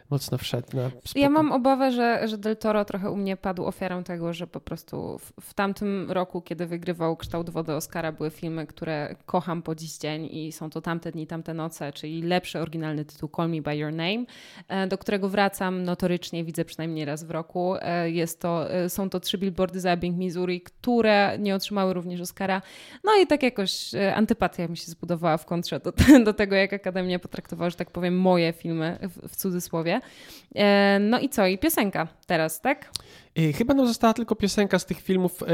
mocno 0.10 0.38
wszedł 0.38 0.78
na 0.78 0.90
spoko. 0.90 1.20
Ja 1.20 1.30
mam 1.30 1.52
obawę, 1.52 1.92
że, 1.92 2.28
że 2.28 2.38
Del 2.38 2.58
Toro 2.58 2.86
trochę 2.86 3.12
u 3.12 3.18
mnie 3.18 3.38
padł 3.38 3.66
ofiarą 3.66 4.04
tego, 4.04 4.34
że 4.34 4.48
po 4.48 4.60
prostu 4.60 5.18
w, 5.18 5.32
w 5.42 5.54
tamtym 5.54 6.12
roku, 6.12 6.42
kiedy 6.42 6.66
wygrywał 6.66 7.18
Kształt 7.18 7.50
Wody 7.50 7.74
Oscara, 7.74 8.12
były 8.12 8.30
filmy, 8.30 8.68
które 8.68 9.16
kocham 9.26 9.62
po 9.62 9.76
dziś 9.76 9.98
dzień 9.98 10.30
i 10.32 10.52
są 10.52 10.70
to 10.70 10.82
Tamte 10.82 11.12
Dni, 11.12 11.28
Tamte 11.28 11.54
Noce, 11.54 11.94
czyli 11.94 12.22
lepszy 12.22 12.60
oryginalny 12.60 13.06
tytuł 13.06 13.30
Call 13.36 13.50
Me 13.50 13.62
By 13.62 13.76
Your 13.76 13.94
Name, 13.94 14.26
e, 14.68 14.88
do 14.88 14.98
którego 14.98 15.30
wracam 15.30 15.84
notorycznie, 15.84 16.44
widzę 16.44 16.66
przynajmniej 16.66 17.06
raz 17.06 17.24
w 17.24 17.32
roku. 17.32 17.76
E, 17.82 18.10
jest 18.10 18.42
to, 18.42 18.72
e, 18.74 18.90
są 18.90 19.10
to 19.10 19.20
trzy 19.20 19.38
billboardy 19.38 19.80
za 19.80 19.92
Ebbing, 19.92 20.18
Missouri, 20.18 20.62
które 20.62 21.38
nie 21.40 21.56
otrzymały 21.56 21.94
również 21.94 22.22
Oscara. 22.22 22.62
No 23.04 23.12
i 23.24 23.28
tak 23.28 23.44
jakoś 23.44 23.92
antypatia 24.16 24.68
mi 24.68 24.78
się 24.78 24.92
zbudowała 24.92 25.38
w 25.38 25.46
kontrze 25.46 25.80
do, 25.80 25.94
do 26.26 26.34
tego, 26.34 26.56
jak 26.56 26.74
Akademia 26.74 27.20
potraktowała, 27.20 27.70
że 27.70 27.76
tak 27.76 27.92
powiem, 27.92 28.20
moje 28.20 28.54
filmy 28.54 28.98
w, 29.02 29.30
w 29.30 29.36
cudzysłowie. 29.36 29.97
E, 30.56 31.00
no 31.00 31.20
i 31.20 31.30
co? 31.30 31.48
I 31.48 31.58
piosenka 31.58 32.08
teraz, 32.26 32.62
tak? 32.62 32.92
E, 33.36 33.54
chyba 33.54 33.74
nam 33.74 33.88
została 33.88 34.14
tylko 34.14 34.36
piosenka 34.36 34.80
z 34.80 34.86
tych 34.86 35.02
filmów 35.02 35.44
e, 35.44 35.46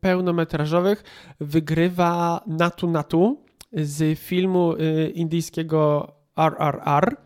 pełnometrażowych. 0.00 1.04
Wygrywa 1.40 2.40
Natu 2.46 2.90
Natu 2.90 3.42
z 3.72 4.18
filmu 4.18 4.74
indyjskiego 5.14 6.12
RRR. 6.36 7.16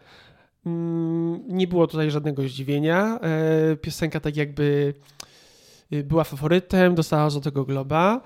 Mm, 0.67 1.43
nie 1.49 1.67
było 1.67 1.87
tutaj 1.87 2.11
żadnego 2.11 2.43
zdziwienia. 2.43 3.21
Piosenka 3.81 4.21
tak 4.21 4.37
jakby 4.37 4.95
była 5.91 6.25
faworytem, 6.25 6.95
dostała 6.95 7.31
Złotego 7.31 7.65
Globa. 7.65 8.21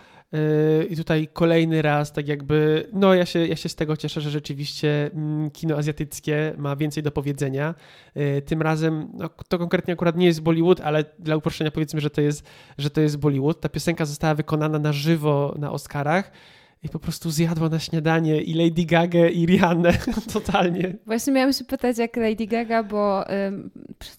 I 0.91 0.97
tutaj 0.97 1.29
kolejny 1.33 1.83
raz, 1.83 2.13
tak 2.13 2.29
jakby, 2.29 2.89
no 2.93 3.15
ja 3.15 3.27
się, 3.27 3.47
ja 3.47 3.57
się 3.57 3.69
z 3.69 3.75
tego 3.75 3.97
cieszę, 3.97 4.21
że 4.21 4.31
rzeczywiście 4.31 5.11
mm, 5.15 5.51
kino 5.51 5.77
azjatyckie 5.77 6.55
ma 6.59 6.77
więcej 6.77 7.03
do 7.03 7.11
powiedzenia. 7.11 7.75
Y, 8.17 8.43
tym 8.43 8.63
razem, 8.63 9.09
no, 9.15 9.29
to 9.49 9.59
konkretnie 9.59 9.95
akurat 9.95 10.17
nie 10.17 10.27
jest 10.27 10.43
Bollywood, 10.43 10.81
ale 10.81 11.05
dla 11.19 11.37
uproszczenia 11.37 11.71
powiedzmy, 11.71 12.01
że 12.01 12.11
to 12.11 12.21
jest, 12.21 12.47
że 12.79 12.91
to 12.91 13.01
jest 13.01 13.17
Bollywood. 13.17 13.61
Ta 13.61 13.69
piosenka 13.69 14.05
została 14.05 14.35
wykonana 14.35 14.79
na 14.79 14.93
żywo 14.93 15.55
na 15.59 15.73
Oscarach 15.73 16.33
i 16.83 16.89
po 16.89 16.99
prostu 16.99 17.31
zjadła 17.31 17.69
na 17.69 17.79
śniadanie 17.79 18.43
i 18.43 18.55
Lady 18.55 18.85
Gaga 18.85 19.29
i 19.29 19.47
Rihanna 19.47 19.91
totalnie. 20.33 20.97
Właśnie 21.07 21.33
miałam 21.33 21.53
się 21.53 21.65
pytać 21.65 21.99
jak 21.99 22.17
Lady 22.17 22.47
Gaga, 22.47 22.83
bo 22.83 23.31
y, 23.31 23.53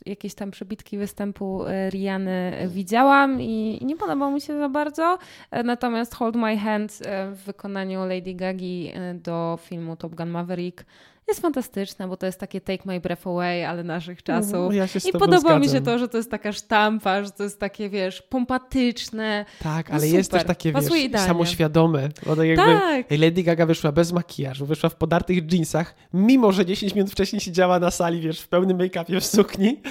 jakieś 0.06 0.34
tam 0.34 0.52
przebitki 0.52 0.98
występu 0.98 1.66
y, 1.66 1.90
Rihanny 1.90 2.68
widziałam 2.68 3.42
i, 3.42 3.80
nie 3.86 3.96
podobał 3.96 4.32
mi 4.32 4.42
się 4.42 4.58
za 4.58 4.70
bardzo. 4.70 5.18
E, 5.52 5.64
natomiast 5.64 6.16
Hold 6.16 6.36
My 6.36 6.58
Hand 6.58 6.92
y, 6.92 7.36
w 7.36 7.44
wykonaniu 7.46 8.06
Lady 8.06 8.34
Gagi 8.34 8.92
do 9.16 9.60
filmu 9.62 9.96
Top 9.96 10.16
Gun 10.16 10.30
Maverick 10.30 10.86
jest 11.28 11.42
fantastyczna, 11.42 12.08
bo 12.08 12.18
to 12.18 12.26
jest 12.26 12.40
takie 12.40 12.62
Take 12.62 12.84
My 12.86 13.00
Breath 13.00 13.28
Away, 13.28 13.66
ale 13.66 13.84
naszych 13.84 14.24
czasów. 14.24 14.52
No, 14.54 14.72
ja 14.72 14.86
I 15.06 15.12
podoba 15.12 15.40
zgadzam. 15.40 15.62
mi 15.62 15.70
się 15.70 15.82
to, 15.82 16.00
że 16.00 16.08
to 16.08 16.18
jest 16.18 16.32
taka 16.32 16.52
sztampa, 16.52 17.24
że 17.24 17.32
to 17.32 17.44
jest 17.44 17.60
takie, 17.60 17.90
wiesz, 17.90 18.22
pompatyczne. 18.22 19.46
Tak, 19.64 19.90
no 19.90 19.96
ale 19.96 20.02
super. 20.04 20.18
jest 20.18 20.32
też 20.32 20.44
takie, 20.44 20.74
wiesz, 20.74 20.86
idealnie. 20.86 21.28
samoświadome. 21.28 22.10
Bo 22.26 22.36
tak 22.36 22.48
jakby 22.48 22.64
tak. 22.64 23.06
Lady 23.12 23.44
Gaga 23.44 23.66
wyszła 23.66 23.92
bez 23.92 24.12
makijażu, 24.12 24.66
wyszła 24.66 24.90
w 24.90 24.96
podartych 24.96 25.52
jeansach, 25.52 25.96
mimo 26.14 26.52
że 26.52 26.66
10 26.66 26.96
minut 26.96 27.12
wcześniej 27.12 27.40
siedziała 27.40 27.80
na 27.80 27.92
sali, 27.92 28.22
wiesz, 28.22 28.42
w 28.42 28.48
pełnym 28.48 28.78
make-upie, 28.78 29.20
w 29.20 29.26
sukni. 29.26 29.82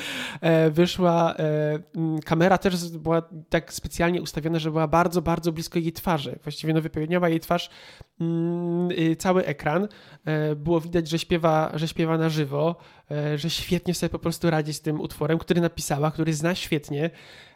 E, 0.41 0.71
wyszła, 0.71 1.35
e, 1.39 2.23
kamera 2.25 2.59
też 2.59 2.89
była 2.89 3.23
tak 3.49 3.73
specjalnie 3.73 4.23
ustawiona, 4.23 4.59
że 4.59 4.71
była 4.71 4.89
bardzo, 4.89 5.23
bardzo 5.23 5.53
blisko 5.53 5.79
jej 5.79 5.93
twarzy. 5.93 6.39
Właściwie 6.43 6.75
no, 6.75 6.81
wypełniała 6.81 7.29
jej 7.29 7.41
twarz 7.41 7.71
cały 9.19 9.47
ekran. 9.47 9.89
E, 10.25 10.57
było 10.57 10.81
widać, 10.81 11.09
że 11.09 11.19
śpiewa, 11.19 11.73
że 11.75 11.89
śpiewa 11.89 12.19
na 12.19 12.29
żywo, 12.29 12.77
e, 13.11 13.39
że 13.39 13.51
świetnie 13.51 13.95
sobie 13.95 14.11
po 14.11 14.19
prostu 14.19 14.51
radzi 14.51 14.73
z 14.73 14.81
tym 14.81 15.01
utworem, 15.01 15.39
który 15.39 15.61
napisała, 15.61 16.11
który 16.11 16.35
zna 16.35 16.55
świetnie. 16.55 17.11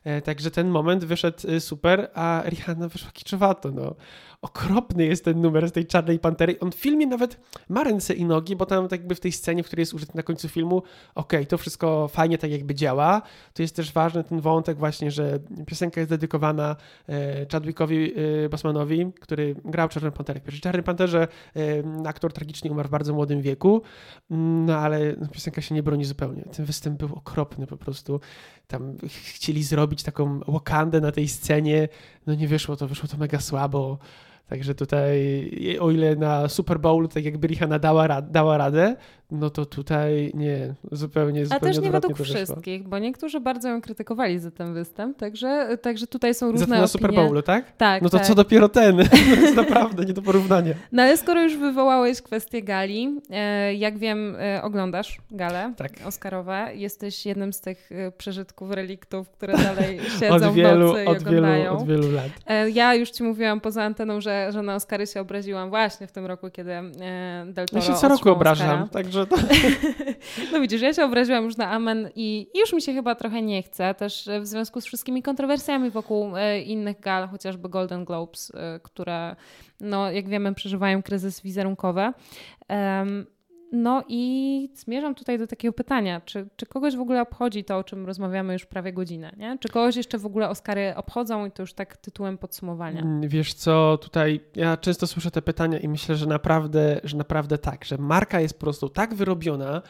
E, 0.04 0.22
także 0.22 0.50
ten 0.50 0.68
moment 0.68 1.04
wyszedł 1.04 1.48
e, 1.48 1.60
super, 1.60 2.10
a 2.14 2.42
Rihanna 2.46 2.88
wyszła 2.88 3.10
kiczowato. 3.10 3.70
No. 3.70 3.94
Okropny 4.44 5.04
jest 5.04 5.24
ten 5.24 5.40
numer 5.40 5.68
z 5.68 5.72
tej 5.72 5.86
Czarnej 5.86 6.18
Pantery. 6.18 6.60
On 6.60 6.72
w 6.72 6.74
filmie 6.74 7.06
nawet 7.06 7.40
ma 7.68 7.84
ręce 7.84 8.14
i 8.14 8.24
nogi, 8.24 8.56
bo 8.56 8.66
tam 8.66 8.88
tak 8.88 9.00
jakby 9.00 9.14
w 9.14 9.20
tej 9.20 9.32
scenie, 9.32 9.62
w 9.62 9.66
której 9.66 9.82
jest 9.82 9.94
użyty 9.94 10.12
na 10.14 10.22
końcu 10.22 10.48
filmu, 10.48 10.76
okej, 10.78 10.86
okay, 11.14 11.46
to 11.46 11.58
wszystko 11.58 12.08
fajnie 12.08 12.38
tak 12.38 12.50
jakby 12.50 12.74
działa. 12.74 13.22
To 13.54 13.62
jest 13.62 13.76
też 13.76 13.92
ważny 13.92 14.24
ten 14.24 14.40
wątek 14.40 14.78
właśnie, 14.78 15.10
że 15.10 15.38
piosenka 15.66 16.00
jest 16.00 16.10
dedykowana 16.10 16.76
Chadwickowi 17.52 18.14
Bosmanowi, 18.50 19.12
który 19.20 19.56
grał 19.64 19.88
Czarną 19.88 20.10
Panterę. 20.10 20.40
W 20.46 20.60
Czarnej 20.60 20.82
Panterze 20.82 21.28
aktor 22.06 22.32
tragicznie 22.32 22.70
umarł 22.70 22.88
w 22.88 22.90
bardzo 22.90 23.14
młodym 23.14 23.42
wieku, 23.42 23.82
no 24.30 24.76
ale 24.76 25.16
piosenka 25.32 25.60
się 25.60 25.74
nie 25.74 25.82
broni 25.82 26.04
zupełnie. 26.04 26.42
Ten 26.56 26.66
występ 26.66 26.98
był 26.98 27.14
okropny 27.14 27.66
po 27.66 27.76
prostu. 27.76 28.20
Tam 28.66 28.96
chcieli 29.08 29.62
zrobić 29.62 30.02
taką 30.02 30.40
Wakandę 30.40 31.00
na 31.00 31.12
tej 31.12 31.28
scenie, 31.28 31.88
no 32.26 32.34
nie 32.34 32.48
wyszło 32.48 32.76
to, 32.76 32.88
wyszło 32.88 33.08
to 33.08 33.16
mega 33.16 33.40
słabo. 33.40 33.98
Także 34.48 34.74
tutaj, 34.74 35.48
o 35.80 35.90
ile 35.90 36.16
na 36.16 36.48
Super 36.48 36.80
Bowl 36.80 37.08
tak 37.08 37.24
jakby 37.24 37.46
Rihanna 37.46 37.78
dała, 37.78 38.22
dała 38.22 38.58
radę, 38.58 38.96
no 39.34 39.50
to 39.50 39.66
tutaj 39.66 40.32
nie, 40.34 40.74
zupełnie, 40.92 41.46
zupełnie 41.46 41.46
A 41.50 41.60
też 41.60 41.78
nie 41.78 41.90
według 41.90 42.18
wszystkich, 42.18 42.88
bo 42.88 42.98
niektórzy 42.98 43.40
bardzo 43.40 43.68
ją 43.68 43.80
krytykowali 43.80 44.38
za 44.38 44.50
ten 44.50 44.74
występ, 44.74 45.18
także, 45.18 45.78
także 45.82 46.06
tutaj 46.06 46.34
są 46.34 46.50
różne 46.50 46.66
za 46.66 46.74
to 46.74 46.80
na 46.80 46.88
Super 46.88 47.14
Bowlu, 47.14 47.42
tak? 47.42 47.76
Tak, 47.76 48.02
No 48.02 48.08
to 48.08 48.18
tak. 48.18 48.26
co 48.26 48.34
dopiero 48.34 48.68
ten, 48.68 48.96
to 49.34 49.40
jest 49.40 49.56
naprawdę 49.56 50.04
nie 50.04 50.12
do 50.12 50.22
porównania. 50.22 50.74
No 50.92 51.02
ale 51.02 51.16
skoro 51.16 51.42
już 51.42 51.56
wywołałeś 51.56 52.22
kwestię 52.22 52.62
gali, 52.62 53.20
e, 53.30 53.74
jak 53.74 53.98
wiem, 53.98 54.36
e, 54.40 54.62
oglądasz 54.62 55.18
galę 55.30 55.72
tak. 55.76 55.92
Oscarowe, 56.04 56.68
jesteś 56.74 57.26
jednym 57.26 57.52
z 57.52 57.60
tych 57.60 57.92
e, 57.92 58.12
przeżytków, 58.12 58.70
reliktów, 58.70 59.30
które 59.30 59.56
dalej 59.56 60.00
siedzą 60.20 60.34
od 60.34 60.54
wielu, 60.54 60.88
w 60.88 60.92
nocy 60.92 61.04
i 61.04 61.06
od 61.06 61.18
oglądają. 61.18 61.64
Wielu, 61.64 61.76
od 61.76 61.86
wielu 61.86 62.12
lat. 62.12 62.30
Ja 62.72 62.94
już 62.94 63.10
ci 63.10 63.22
mówiłam 63.22 63.60
poza 63.60 63.82
anteną, 63.82 64.20
że, 64.20 64.52
że 64.52 64.62
na 64.62 64.74
Oscary 64.74 65.06
się 65.06 65.20
obraziłam 65.20 65.70
właśnie 65.70 66.06
w 66.06 66.12
tym 66.12 66.26
roku, 66.26 66.50
kiedy 66.50 66.70
Del 67.46 67.66
Toro 67.66 67.66
Ja 67.72 67.80
się 67.80 67.94
co 67.94 68.08
roku 68.08 68.30
obrażam, 68.30 68.88
także 68.88 69.23
to... 69.26 69.36
No 70.52 70.60
widzisz, 70.60 70.82
ja 70.82 70.92
się 70.92 71.04
obraziłam 71.04 71.44
już 71.44 71.56
na 71.56 71.70
Amen 71.70 72.10
i 72.14 72.50
już 72.54 72.72
mi 72.72 72.82
się 72.82 72.92
chyba 72.92 73.14
trochę 73.14 73.42
nie 73.42 73.62
chce, 73.62 73.94
też 73.94 74.28
w 74.40 74.46
związku 74.46 74.80
z 74.80 74.84
wszystkimi 74.84 75.22
kontrowersjami 75.22 75.90
wokół 75.90 76.36
e, 76.36 76.60
innych 76.60 77.00
gal, 77.00 77.28
chociażby 77.28 77.68
Golden 77.68 78.04
Globes, 78.04 78.52
e, 78.54 78.80
które, 78.82 79.36
no 79.80 80.10
jak 80.10 80.28
wiemy, 80.28 80.54
przeżywają 80.54 81.02
kryzys 81.02 81.40
wizerunkowy. 81.40 82.12
No 83.74 84.04
i 84.08 84.68
zmierzam 84.74 85.14
tutaj 85.14 85.38
do 85.38 85.46
takiego 85.46 85.72
pytania, 85.72 86.20
czy, 86.20 86.46
czy 86.56 86.66
kogoś 86.66 86.96
w 86.96 87.00
ogóle 87.00 87.22
obchodzi 87.22 87.64
to, 87.64 87.78
o 87.78 87.84
czym 87.84 88.06
rozmawiamy 88.06 88.52
już 88.52 88.66
prawie 88.66 88.92
godzinę, 88.92 89.32
nie? 89.36 89.58
Czy 89.60 89.68
kogoś 89.68 89.96
jeszcze 89.96 90.18
w 90.18 90.26
ogóle 90.26 90.48
Oscary 90.48 90.92
obchodzą 90.96 91.46
i 91.46 91.50
to 91.50 91.62
już 91.62 91.72
tak 91.72 91.96
tytułem 91.96 92.38
podsumowania? 92.38 93.00
Mm, 93.00 93.28
wiesz 93.28 93.54
co, 93.54 93.98
tutaj 94.02 94.40
ja 94.56 94.76
często 94.76 95.06
słyszę 95.06 95.30
te 95.30 95.42
pytania 95.42 95.78
i 95.78 95.88
myślę, 95.88 96.16
że 96.16 96.26
naprawdę, 96.26 97.00
że 97.04 97.16
naprawdę 97.16 97.58
tak, 97.58 97.84
że 97.84 97.98
marka 97.98 98.40
jest 98.40 98.54
po 98.54 98.60
prostu 98.60 98.88
tak 98.88 99.14
wyrobiona, 99.14 99.82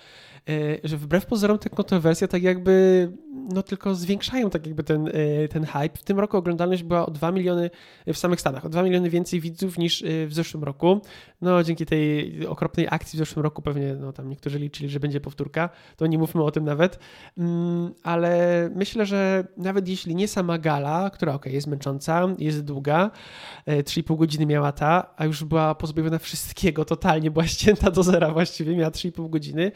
że 0.85 0.97
wbrew 0.97 1.27
pozorom 1.27 1.59
te 1.59 1.71
kontrowersje 1.71 2.29
tak 2.29 2.43
jakby 2.43 3.09
no 3.53 3.63
tylko 3.63 3.95
zwiększają 3.95 4.51
tak 4.51 4.67
jakby 4.67 4.85
ten, 4.85 5.09
e, 5.09 5.49
ten 5.49 5.65
hype. 5.65 5.99
W 5.99 6.03
tym 6.03 6.21
roku 6.21 6.37
oglądalność 6.37 6.83
była 6.83 7.07
o 7.07 7.11
2 7.11 7.33
miliony 7.33 7.71
w 8.07 8.17
samych 8.17 8.41
Stanach, 8.41 8.65
o 8.65 8.69
2 8.69 8.83
miliony 8.83 9.11
więcej 9.11 9.41
widzów 9.41 9.79
niż 9.79 10.03
e, 10.03 10.27
w 10.27 10.35
zeszłym 10.35 10.65
roku. 10.65 11.01
No 11.41 11.63
dzięki 11.63 11.87
tej 11.87 12.47
okropnej 12.47 12.87
akcji 12.91 13.17
w 13.17 13.19
zeszłym 13.19 13.43
roku 13.43 13.63
pewnie 13.63 13.95
no 13.95 14.13
tam 14.13 14.29
niektórzy 14.29 14.59
liczyli, 14.59 14.89
że 14.89 15.01
będzie 15.01 15.21
powtórka, 15.21 15.69
to 15.97 16.07
nie 16.07 16.19
mówmy 16.19 16.43
o 16.43 16.51
tym 16.51 16.65
nawet, 16.65 16.99
mm, 17.39 17.95
ale 18.03 18.71
myślę, 18.75 19.07
że 19.07 19.47
nawet 19.57 19.89
jeśli 19.89 20.15
nie 20.15 20.29
sama 20.29 20.59
gala, 20.59 21.11
która 21.11 21.35
ok, 21.35 21.47
jest 21.47 21.67
męcząca, 21.67 22.29
jest 22.39 22.65
długa, 22.65 23.11
3,5 23.67 24.17
godziny 24.17 24.47
miała 24.47 24.73
ta, 24.73 25.15
a 25.17 25.25
już 25.25 25.45
była 25.45 25.75
pozbawiona 25.75 26.19
wszystkiego, 26.19 26.85
totalnie 26.85 27.31
była 27.31 27.47
ścięta 27.47 27.91
do 27.91 28.03
zera 28.03 28.33
właściwie, 28.33 28.77
miała 28.77 28.91
3,5 28.91 29.31
godziny, 29.31 29.73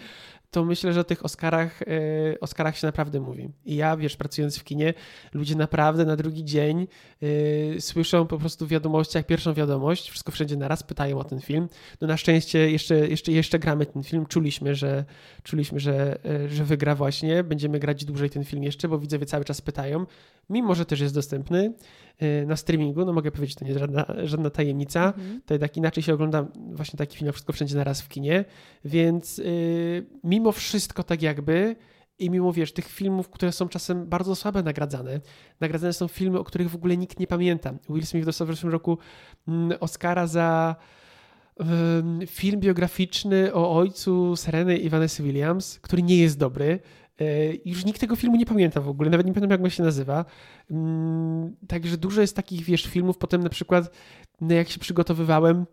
to 0.50 0.64
myślę, 0.64 0.92
że 0.92 1.00
o 1.00 1.04
tych 1.04 1.24
Oscarach, 1.24 1.80
yy, 1.80 2.40
Oscarach 2.40 2.78
się 2.78 2.86
naprawdę 2.86 3.20
mówi. 3.20 3.48
I 3.64 3.76
ja, 3.76 3.96
wiesz, 3.96 4.16
pracując 4.16 4.58
w 4.58 4.64
kinie, 4.64 4.94
ludzie 5.32 5.56
naprawdę 5.56 6.04
na 6.04 6.16
drugi 6.16 6.44
dzień 6.44 6.86
yy, 7.20 7.80
słyszą 7.80 8.26
po 8.26 8.38
prostu 8.38 8.66
w 8.66 8.68
wiadomościach 8.68 9.26
pierwszą 9.26 9.54
wiadomość, 9.54 10.10
wszystko 10.10 10.32
wszędzie 10.32 10.56
naraz 10.56 10.82
pytają 10.82 11.18
o 11.18 11.24
ten 11.24 11.40
film. 11.40 11.68
No 12.00 12.08
na 12.08 12.16
szczęście 12.16 12.70
jeszcze, 12.70 13.08
jeszcze, 13.08 13.32
jeszcze 13.32 13.58
gramy 13.58 13.86
ten 13.86 14.02
film, 14.02 14.26
czuliśmy, 14.26 14.74
że, 14.74 15.04
czuliśmy, 15.42 15.80
że, 15.80 16.18
yy, 16.24 16.48
że 16.48 16.64
wygra 16.64 16.94
właśnie, 16.94 17.44
będziemy 17.44 17.78
grać 17.78 18.04
dłużej 18.04 18.30
ten 18.30 18.44
film 18.44 18.62
jeszcze, 18.62 18.88
bo 18.88 18.98
widzowie 18.98 19.26
cały 19.26 19.44
czas 19.44 19.60
pytają, 19.60 20.06
mimo 20.50 20.74
że 20.74 20.86
też 20.86 21.00
jest 21.00 21.14
dostępny 21.14 21.72
na 22.46 22.56
streamingu, 22.56 23.04
no 23.04 23.12
mogę 23.12 23.32
powiedzieć, 23.32 23.56
to 23.56 23.64
nie 23.64 23.70
jest 23.70 23.80
żadna, 23.80 24.06
żadna 24.24 24.50
tajemnica, 24.50 25.06
mhm. 25.06 25.40
to 25.46 25.58
tak 25.58 25.76
inaczej 25.76 26.02
się 26.02 26.14
ogląda 26.14 26.46
właśnie 26.72 26.96
taki 26.96 27.16
film, 27.18 27.32
wszystko 27.32 27.52
wszędzie 27.52 27.76
naraz 27.76 28.02
w 28.02 28.08
kinie, 28.08 28.44
więc 28.84 29.40
mimo 30.24 30.48
mimo 30.48 30.52
wszystko 30.52 31.02
tak 31.02 31.22
jakby 31.22 31.76
i 32.18 32.30
mimo, 32.30 32.52
wiesz, 32.52 32.72
tych 32.72 32.88
filmów, 32.88 33.28
które 33.28 33.52
są 33.52 33.68
czasem 33.68 34.06
bardzo 34.06 34.36
słabe 34.36 34.62
nagradzane, 34.62 35.20
nagradzane 35.60 35.92
są 35.92 36.08
filmy, 36.08 36.38
o 36.38 36.44
których 36.44 36.70
w 36.70 36.74
ogóle 36.74 36.96
nikt 36.96 37.20
nie 37.20 37.26
pamięta. 37.26 37.74
Will 37.88 38.06
Smith 38.06 38.26
dostał 38.26 38.46
w 38.46 38.50
zeszłym 38.50 38.72
roku 38.72 38.98
mm, 39.48 39.78
Oscara 39.80 40.26
za 40.26 40.76
film 42.26 42.60
biograficzny 42.60 43.54
o 43.54 43.76
ojcu 43.76 44.36
Sereny 44.36 44.76
i 44.76 44.88
Vanessa 44.88 45.22
Williams, 45.22 45.78
który 45.80 46.02
nie 46.02 46.16
jest 46.16 46.38
dobry. 46.38 46.80
E, 47.20 47.24
już 47.64 47.84
nikt 47.84 48.00
tego 48.00 48.16
filmu 48.16 48.36
nie 48.36 48.46
pamięta 48.46 48.80
w 48.80 48.88
ogóle, 48.88 49.10
nawet 49.10 49.26
nie 49.26 49.32
pamiętam 49.32 49.58
jak 49.58 49.64
on 49.64 49.70
się 49.70 49.82
nazywa. 49.82 50.24
Um, 50.70 51.56
także 51.68 51.96
dużo 51.96 52.20
jest 52.20 52.36
takich, 52.36 52.64
wiesz, 52.64 52.86
filmów. 52.86 53.18
Potem 53.18 53.42
na 53.42 53.48
przykład, 53.48 53.90
no, 54.40 54.54
jak 54.54 54.68
się 54.68 54.78
przygotowywałem, 54.78 55.66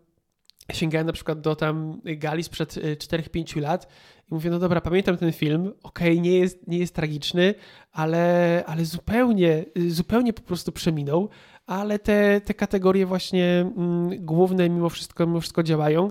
sięgałem 0.72 1.06
na 1.06 1.12
przykład 1.12 1.40
do 1.40 1.56
tam 1.56 2.00
gali 2.04 2.42
sprzed 2.42 2.74
4-5 2.74 3.58
y, 3.58 3.60
lat 3.60 3.88
i 4.30 4.34
mówię, 4.34 4.50
no 4.50 4.58
dobra, 4.58 4.80
pamiętam 4.80 5.16
ten 5.16 5.32
film, 5.32 5.72
okej, 5.82 6.12
okay, 6.12 6.20
nie, 6.20 6.38
jest, 6.38 6.66
nie 6.66 6.78
jest 6.78 6.94
tragiczny, 6.94 7.54
ale, 7.92 8.64
ale 8.66 8.84
zupełnie, 8.84 9.64
y, 9.78 9.90
zupełnie 9.90 10.32
po 10.32 10.42
prostu 10.42 10.72
przeminął, 10.72 11.28
ale 11.66 11.98
te, 11.98 12.40
te 12.40 12.54
kategorie 12.54 13.06
właśnie 13.06 13.66
mm, 13.76 14.10
główne 14.24 14.70
mimo 14.70 14.88
wszystko, 14.88 15.26
mimo 15.26 15.40
wszystko 15.40 15.62
działają. 15.62 16.10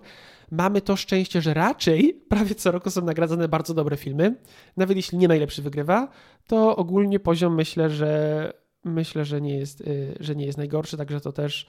Mamy 0.52 0.82
to 0.82 0.96
szczęście, 0.96 1.41
że 1.41 1.54
raczej 1.54 2.22
prawie 2.30 2.56
co 2.56 2.72
roku 2.72 2.89
są 2.89 3.02
nagradzane 3.02 3.48
bardzo 3.48 3.74
dobre 3.74 3.98
filmy. 3.98 4.36
Nawet 4.78 4.98
jeśli 4.98 5.18
nie 5.18 5.28
najlepszy 5.28 5.62
wygrywa, 5.62 6.08
to 6.48 6.76
ogólnie 6.76 7.20
poziom 7.20 7.56
myślę, 7.56 7.89
że 7.89 8.54
myślę, 8.84 9.26
że 9.26 9.41
nie 9.41 9.58
jest, 9.58 9.82
y, 9.82 10.18
że 10.20 10.36
nie 10.36 10.46
jest 10.46 10.58
najgorszy, 10.58 10.98
także 10.98 11.22
to 11.22 11.32
też 11.32 11.68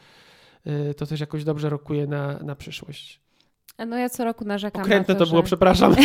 Y, 0.67 0.95
to 0.95 1.07
też 1.07 1.21
jakoś 1.21 1.45
dobrze 1.45 1.71
rokuje 1.71 2.07
na, 2.07 2.39
na 2.39 2.57
przyszłość. 2.57 3.21
No 3.79 3.99
ja 3.99 4.09
co 4.09 4.25
roku 4.25 4.45
narzekam 4.45 4.83
Okrętne 4.83 5.15
na 5.15 5.19
to, 5.19 5.25
to 5.25 5.31
było, 5.31 5.43
że... 5.43 5.47
przepraszam. 5.47 5.97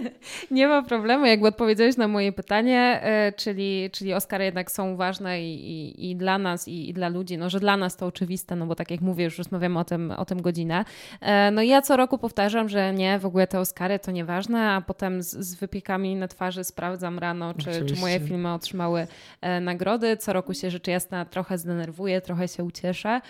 nie 0.50 0.68
ma 0.68 0.82
problemu, 0.82 1.26
jakby 1.26 1.48
odpowiedziałeś 1.48 1.96
na 1.96 2.08
moje 2.08 2.32
pytanie, 2.32 3.00
e, 3.02 3.32
czyli, 3.32 3.90
czyli 3.92 4.14
Oscary 4.14 4.44
jednak 4.44 4.70
są 4.70 4.96
ważne 4.96 5.42
i, 5.42 5.70
i, 5.70 6.10
i 6.10 6.16
dla 6.16 6.38
nas, 6.38 6.68
i, 6.68 6.88
i, 6.88 6.92
dla 6.92 7.08
ludzi. 7.08 7.38
No, 7.38 7.50
że 7.50 7.60
dla 7.60 7.76
nas 7.76 7.96
to 7.96 8.06
oczywiste, 8.06 8.56
no 8.56 8.66
bo 8.66 8.74
tak 8.74 8.90
jak 8.90 9.00
mówię, 9.00 9.24
już 9.24 9.38
rozmawiamy 9.38 9.78
o 9.78 9.84
tym, 9.84 10.10
o 10.10 10.24
tym 10.24 10.42
godzinę. 10.42 10.84
E, 11.20 11.50
no 11.50 11.62
ja 11.62 11.82
co 11.82 11.96
roku 11.96 12.18
powtarzam, 12.18 12.68
że 12.68 12.92
nie, 12.92 13.18
w 13.18 13.26
ogóle 13.26 13.46
te 13.46 13.60
Oscary 13.60 13.98
to 13.98 14.10
nieważne, 14.10 14.70
a 14.70 14.80
potem 14.80 15.22
z, 15.22 15.30
z 15.30 15.54
wypiekami 15.54 16.16
na 16.16 16.28
twarzy 16.28 16.64
sprawdzam 16.64 17.18
rano, 17.18 17.54
czy, 17.54 17.84
czy 17.84 18.00
moje 18.00 18.20
filmy 18.20 18.52
otrzymały 18.52 19.06
e, 19.40 19.60
nagrody. 19.60 20.16
Co 20.16 20.32
roku 20.32 20.54
się 20.54 20.70
rzecz 20.70 20.86
jasna 20.86 21.24
trochę 21.24 21.58
zdenerwuję, 21.58 22.20
trochę 22.20 22.48
się 22.48 22.64
ucieszę. 22.64 23.20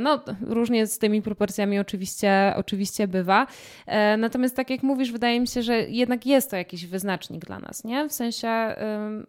No 0.00 0.20
różnie 0.40 0.86
z 0.86 0.98
tymi 0.98 1.22
proporcjami 1.22 1.78
oczywiście, 1.78 2.54
oczywiście 2.56 3.08
bywa 3.08 3.35
E, 3.86 4.16
natomiast 4.16 4.56
tak 4.56 4.70
jak 4.70 4.82
mówisz, 4.82 5.12
wydaje 5.12 5.40
mi 5.40 5.46
się, 5.48 5.62
że 5.62 5.80
jednak 5.80 6.26
jest 6.26 6.50
to 6.50 6.56
jakiś 6.56 6.86
wyznacznik 6.86 7.44
dla 7.44 7.58
nas, 7.58 7.84
nie? 7.84 8.08
W 8.08 8.12
sensie 8.12 8.74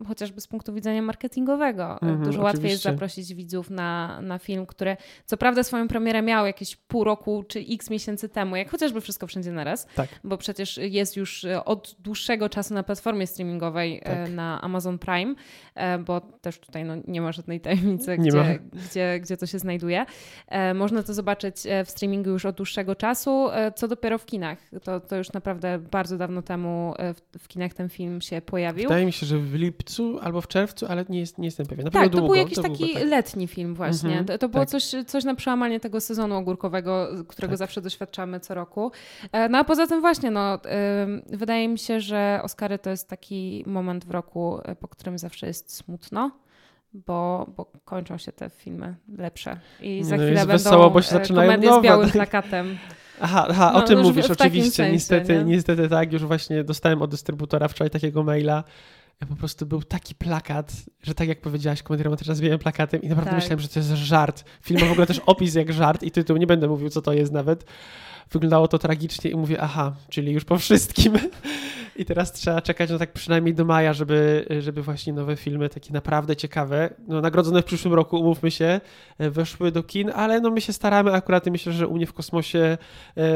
chociażby 0.08 0.42
z 0.42 0.48
punktu 0.48 0.74
widzenia 0.74 1.02
marketingowego. 1.02 2.02
Mm, 2.02 2.24
Dużo 2.24 2.42
łatwiej 2.42 2.72
jest 2.72 2.84
zaprosić 2.84 3.34
widzów 3.34 3.70
na, 3.70 4.22
na 4.22 4.40
film, 4.40 4.66
który 4.66 4.98
co 5.26 5.38
prawda 5.38 5.64
swoją 5.64 5.88
premierę 5.88 6.22
miał 6.22 6.46
jakieś 6.46 6.76
pół 6.76 7.04
roku 7.04 7.44
czy 7.48 7.60
x 7.70 7.90
miesięcy 7.90 8.30
temu, 8.30 8.56
jak 8.56 8.72
chociażby 8.72 9.02
Wszystko 9.02 9.28
Wszędzie 9.28 9.52
Naraz, 9.52 9.88
tak. 9.96 10.10
bo 10.24 10.38
przecież 10.38 10.78
jest 10.78 11.18
już 11.18 11.46
od 11.66 11.96
dłuższego 12.00 12.50
czasu 12.50 12.74
na 12.74 12.84
platformie 12.84 13.28
streamingowej 13.28 14.02
tak. 14.06 14.30
na 14.30 14.62
Amazon 14.62 15.00
Prime, 15.00 15.36
bo 16.06 16.22
też 16.22 16.60
tutaj 16.60 16.86
no, 16.86 16.94
nie 17.08 17.22
ma 17.22 17.32
żadnej 17.32 17.62
tajemnicy, 17.62 18.18
gdzie, 18.18 18.60
gdzie, 18.90 19.20
gdzie 19.20 19.38
to 19.38 19.46
się 19.46 19.60
znajduje. 19.60 20.06
Można 20.76 21.04
to 21.04 21.14
zobaczyć 21.14 21.56
w 21.86 21.90
streamingu 21.90 22.30
już 22.30 22.46
od 22.46 22.56
dłuższego 22.56 22.96
czasu, 22.96 23.50
co 23.76 23.88
dopiero 23.98 24.18
w 24.18 24.26
kinach. 24.26 24.58
To, 24.84 25.00
to 25.00 25.16
już 25.16 25.34
naprawdę 25.34 25.80
bardzo 25.80 26.18
dawno 26.18 26.42
temu 26.42 26.94
w, 27.00 27.40
w 27.40 27.48
kinach 27.48 27.74
ten 27.74 27.90
film 27.90 28.22
się 28.22 28.42
pojawił. 28.42 28.84
Wydaje 28.84 29.06
mi 29.06 29.14
się, 29.14 29.26
że 29.26 29.38
w 29.38 29.54
lipcu 29.54 30.20
albo 30.22 30.42
w 30.42 30.48
czerwcu, 30.48 30.86
ale 30.90 31.06
nie, 31.10 31.20
jest, 31.20 31.38
nie 31.38 31.48
jestem 31.48 31.66
pewien. 31.66 31.86
Na 31.86 31.92
tak, 31.92 32.04
to 32.04 32.10
długo, 32.10 32.28
był 32.28 32.36
jakiś 32.36 32.56
to 32.56 32.62
taki 32.62 32.94
tak. 32.94 33.04
letni 33.04 33.48
film 33.48 33.76
właśnie. 33.76 34.10
Mhm, 34.10 34.26
to, 34.26 34.38
to 34.38 34.50
było 34.50 34.66
tak. 34.66 34.70
coś, 34.70 34.84
coś 35.08 35.24
na 35.24 35.36
przełamanie 35.36 35.80
tego 35.80 36.02
sezonu 36.02 36.36
ogórkowego, 36.36 37.08
którego 37.28 37.52
tak. 37.52 37.58
zawsze 37.58 37.82
doświadczamy 37.82 38.40
co 38.40 38.54
roku. 38.54 38.92
E, 39.32 39.50
no 39.50 39.58
a 39.58 39.64
poza 39.64 39.88
tym 39.88 40.02
właśnie, 40.02 40.32
no, 40.32 40.60
wydaje 41.28 41.68
mi 41.68 41.80
się, 41.80 42.00
że 42.00 42.40
Oscary 42.44 42.80
to 42.80 42.90
jest 42.90 43.10
taki 43.10 43.64
moment 43.68 44.06
w 44.06 44.12
roku, 44.12 44.60
e, 44.64 44.76
po 44.76 44.88
którym 44.88 45.18
zawsze 45.18 45.48
jest 45.48 45.76
smutno 45.76 46.32
bo, 46.94 47.48
bo 47.58 47.72
kończą 47.86 48.18
się 48.18 48.32
te 48.32 48.50
filmy 48.50 48.96
lepsze. 49.18 49.60
I 49.82 50.04
za 50.04 50.18
no 50.18 50.24
chwilę 50.24 50.40
będą 50.40 50.54
wesoło, 50.54 50.90
bo 50.90 51.02
się 51.02 51.16
e, 51.16 51.20
zaczynają 51.20 51.48
komedie 51.52 51.70
nowe, 51.70 51.82
z 51.82 51.84
białym 51.84 52.06
tak. 52.06 52.14
plakatem. 52.14 52.78
Aha, 53.22 53.46
aha 53.50 53.72
no, 53.74 53.80
o 53.80 53.82
tym 53.82 53.98
no, 53.98 54.04
mówisz, 54.04 54.30
oczywiście. 54.30 54.72
Sensie, 54.72 54.94
niestety, 54.94 55.38
nie? 55.38 55.44
niestety 55.44 55.90
tak, 55.90 56.14
już 56.14 56.26
właśnie 56.26 56.64
dostałem 56.64 57.02
od 57.02 57.12
dystrybutora 57.12 57.68
wczoraj 57.68 57.90
takiego 57.90 58.24
maila. 58.24 58.64
Ja 59.22 59.28
po 59.28 59.36
prostu 59.36 59.66
był 59.66 59.84
taki 59.84 60.16
plakat, 60.16 60.72
że 61.04 61.14
tak 61.14 61.28
jak 61.28 61.42
powiedziałaś, 61.42 61.84
komedia 61.84 62.04
romantyczna 62.04 62.36
z 62.36 62.42
białym 62.42 62.60
plakatem 62.60 63.02
i 63.02 63.08
naprawdę 63.08 63.32
tak. 63.32 63.40
myślałem, 63.40 63.60
że 63.60 63.68
to 63.68 63.80
jest 63.80 63.90
żart. 63.90 64.44
Film 64.62 64.82
ma 64.82 64.88
w 64.88 64.92
ogóle 64.92 65.08
też 65.08 65.22
opis 65.26 65.56
jak 65.56 65.74
żart 65.74 66.04
i 66.04 66.12
tytuł, 66.12 66.38
nie 66.38 66.48
będę 66.48 66.68
mówił, 66.68 66.90
co 66.90 67.02
to 67.02 67.14
jest 67.14 67.32
nawet. 67.32 67.66
Wyglądało 68.32 68.68
to 68.68 68.80
tragicznie 68.80 69.32
i 69.32 69.36
mówię, 69.36 69.62
aha, 69.62 69.96
czyli 70.10 70.32
już 70.32 70.46
po 70.46 70.58
wszystkim. 70.58 71.14
I 71.98 72.06
teraz 72.06 72.32
trzeba 72.32 72.62
czekać 72.62 72.90
no 72.90 72.98
tak 72.98 73.14
przynajmniej 73.14 73.56
do 73.56 73.66
maja, 73.66 73.94
żeby, 73.94 74.46
żeby 74.60 74.82
właśnie 74.82 75.14
nowe 75.14 75.36
filmy, 75.36 75.70
takie 75.70 75.94
naprawdę 75.94 76.36
ciekawe, 76.36 76.90
no 77.08 77.22
nagrodzone 77.22 77.62
w 77.62 77.66
przyszłym 77.66 77.94
roku, 77.94 78.20
umówmy 78.20 78.52
się, 78.52 78.82
e, 79.18 79.30
weszły 79.30 79.72
do 79.72 79.84
kin, 79.84 80.12
ale 80.16 80.42
no 80.42 80.50
my 80.50 80.62
się 80.62 80.74
staramy 80.74 81.14
akurat 81.14 81.48
i 81.48 81.52
myślę, 81.52 81.74
że 81.74 81.88
u 81.88 81.96
mnie 81.96 82.06
w 82.06 82.14
kosmosie 82.14 82.78
e, 83.18 83.28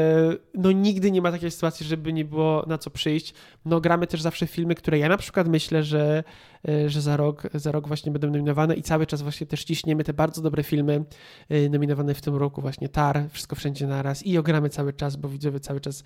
no 0.54 0.72
nigdy 0.72 1.10
nie 1.10 1.22
ma 1.22 1.32
takiej 1.32 1.50
sytuacji, 1.50 1.86
żeby 1.86 2.12
nie 2.12 2.24
było 2.24 2.64
na 2.66 2.78
co 2.78 2.90
przyjść. 2.90 3.34
No 3.64 3.80
gramy 3.80 4.06
też 4.06 4.22
zawsze 4.22 4.46
filmy, 4.46 4.74
które 4.74 4.98
ja 4.98 5.08
na 5.08 5.16
przykład 5.16 5.48
myślę, 5.48 5.82
że, 5.82 6.24
e, 6.68 6.90
że 6.90 7.00
za 7.00 7.16
rok, 7.16 7.42
za 7.54 7.72
rok 7.72 7.88
właśnie 7.88 8.12
będą 8.12 8.30
nominowane 8.30 8.74
i 8.74 8.82
cały 8.82 9.06
czas 9.06 9.22
właśnie 9.22 9.46
też 9.46 9.64
ciśniemy 9.64 10.04
te 10.04 10.12
bardzo 10.12 10.42
dobre 10.42 10.62
filmy 10.62 11.04
nominowane 11.70 12.14
w 12.14 12.20
tym 12.20 12.36
roku, 12.36 12.60
właśnie 12.60 12.88
Tar, 12.88 13.24
Wszystko 13.30 13.56
Wszędzie 13.56 13.86
Naraz 13.86 14.26
i 14.26 14.38
ogramy 14.38 14.68
cały 14.68 14.81
czas, 14.92 15.16
bo 15.16 15.28
widzowie 15.28 15.60
cały 15.60 15.80
czas 15.80 16.04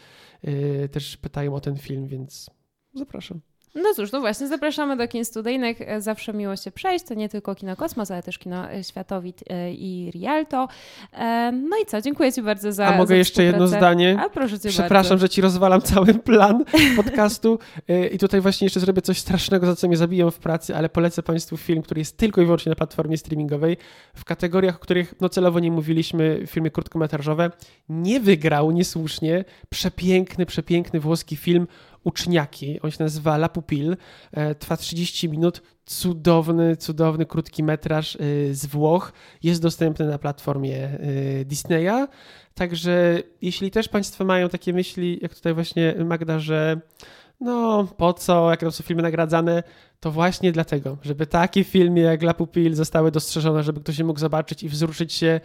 też 0.92 1.16
pytają 1.16 1.54
o 1.54 1.60
ten 1.60 1.76
film, 1.76 2.06
więc 2.06 2.50
zapraszam. 2.94 3.40
No 3.76 3.94
cóż, 3.94 4.12
no 4.12 4.20
właśnie, 4.20 4.48
zapraszamy 4.48 4.96
do 4.96 5.08
kin 5.08 5.24
studyjnych. 5.24 5.80
E, 5.80 6.00
zawsze 6.00 6.32
miło 6.32 6.56
się 6.56 6.70
przejść. 6.70 7.04
To 7.04 7.14
nie 7.14 7.28
tylko 7.28 7.54
kino 7.54 7.76
Kosmos, 7.76 8.10
ale 8.10 8.22
też 8.22 8.38
kino 8.38 8.70
e, 8.70 8.84
Światowit 8.84 9.44
e, 9.50 9.72
i 9.72 10.10
Rialto. 10.14 10.68
No 11.52 11.76
i 11.82 11.86
co, 11.86 12.00
dziękuję 12.00 12.32
Ci 12.32 12.42
bardzo 12.42 12.72
za. 12.72 12.86
A 12.86 12.96
mogę 12.96 13.08
za 13.08 13.14
jeszcze 13.14 13.42
jedno 13.42 13.66
zdanie? 13.66 14.18
A 14.20 14.28
proszę 14.28 14.60
Cię 14.60 14.68
Przepraszam, 14.68 15.10
bardzo. 15.10 15.24
że 15.24 15.28
Ci 15.28 15.40
rozwalam 15.40 15.82
cały 15.82 16.14
plan 16.14 16.64
podcastu. 16.96 17.58
I 18.12 18.18
tutaj 18.18 18.40
właśnie 18.40 18.64
jeszcze 18.64 18.80
zrobię 18.80 19.02
coś 19.02 19.18
strasznego, 19.18 19.66
za 19.66 19.76
co 19.76 19.88
mnie 19.88 19.96
zabiją 19.96 20.30
w 20.30 20.38
pracy, 20.38 20.76
ale 20.76 20.88
polecę 20.88 21.22
Państwu 21.22 21.56
film, 21.56 21.82
który 21.82 22.00
jest 22.00 22.16
tylko 22.16 22.40
i 22.40 22.44
wyłącznie 22.44 22.70
na 22.70 22.76
platformie 22.76 23.18
streamingowej. 23.18 23.76
W 24.14 24.24
kategoriach, 24.24 24.76
o 24.76 24.78
których 24.78 25.14
no, 25.20 25.28
celowo 25.28 25.60
nie 25.60 25.70
mówiliśmy, 25.70 26.42
filmy 26.46 26.70
krótkometrażowe. 26.70 27.50
Nie 27.88 28.20
wygrał 28.20 28.70
niesłusznie 28.70 29.44
przepiękny, 29.68 30.46
przepiękny 30.46 31.00
włoski 31.00 31.36
film 31.36 31.66
Uczniaki. 32.06 32.80
On 32.80 32.90
się 32.90 33.04
nazywa 33.04 33.34
La 33.34 33.48
Pupille. 33.48 33.96
E, 34.32 34.54
trwa 34.54 34.76
30 34.76 35.28
minut. 35.28 35.62
Cudowny, 35.86 36.76
cudowny, 36.76 37.26
krótki 37.26 37.62
metraż 37.62 38.16
e, 38.16 38.18
z 38.54 38.66
Włoch. 38.66 39.12
Jest 39.42 39.62
dostępny 39.62 40.06
na 40.06 40.18
platformie 40.18 40.76
e, 40.76 41.44
Disneya. 41.44 42.06
Także 42.54 43.18
jeśli 43.42 43.70
też 43.70 43.88
Państwo 43.88 44.24
mają 44.24 44.48
takie 44.48 44.72
myśli, 44.72 45.18
jak 45.22 45.34
tutaj 45.34 45.54
właśnie 45.54 45.94
Magda, 46.04 46.38
że 46.38 46.80
no 47.40 47.86
po 47.96 48.12
co, 48.12 48.50
jak 48.50 48.60
to 48.60 48.72
są 48.72 48.84
filmy 48.84 49.02
nagradzane, 49.02 49.62
to 50.00 50.10
właśnie 50.10 50.52
dlatego, 50.52 50.96
żeby 51.02 51.26
takie 51.26 51.64
filmy 51.64 52.00
jak 52.00 52.22
La 52.22 52.34
Pupille 52.34 52.76
zostały 52.76 53.10
dostrzeżone, 53.10 53.62
żeby 53.62 53.80
ktoś 53.80 53.98
je 53.98 54.04
mógł 54.04 54.20
zobaczyć 54.20 54.62
i 54.62 54.68
wzruszyć 54.68 55.12
się 55.12 55.40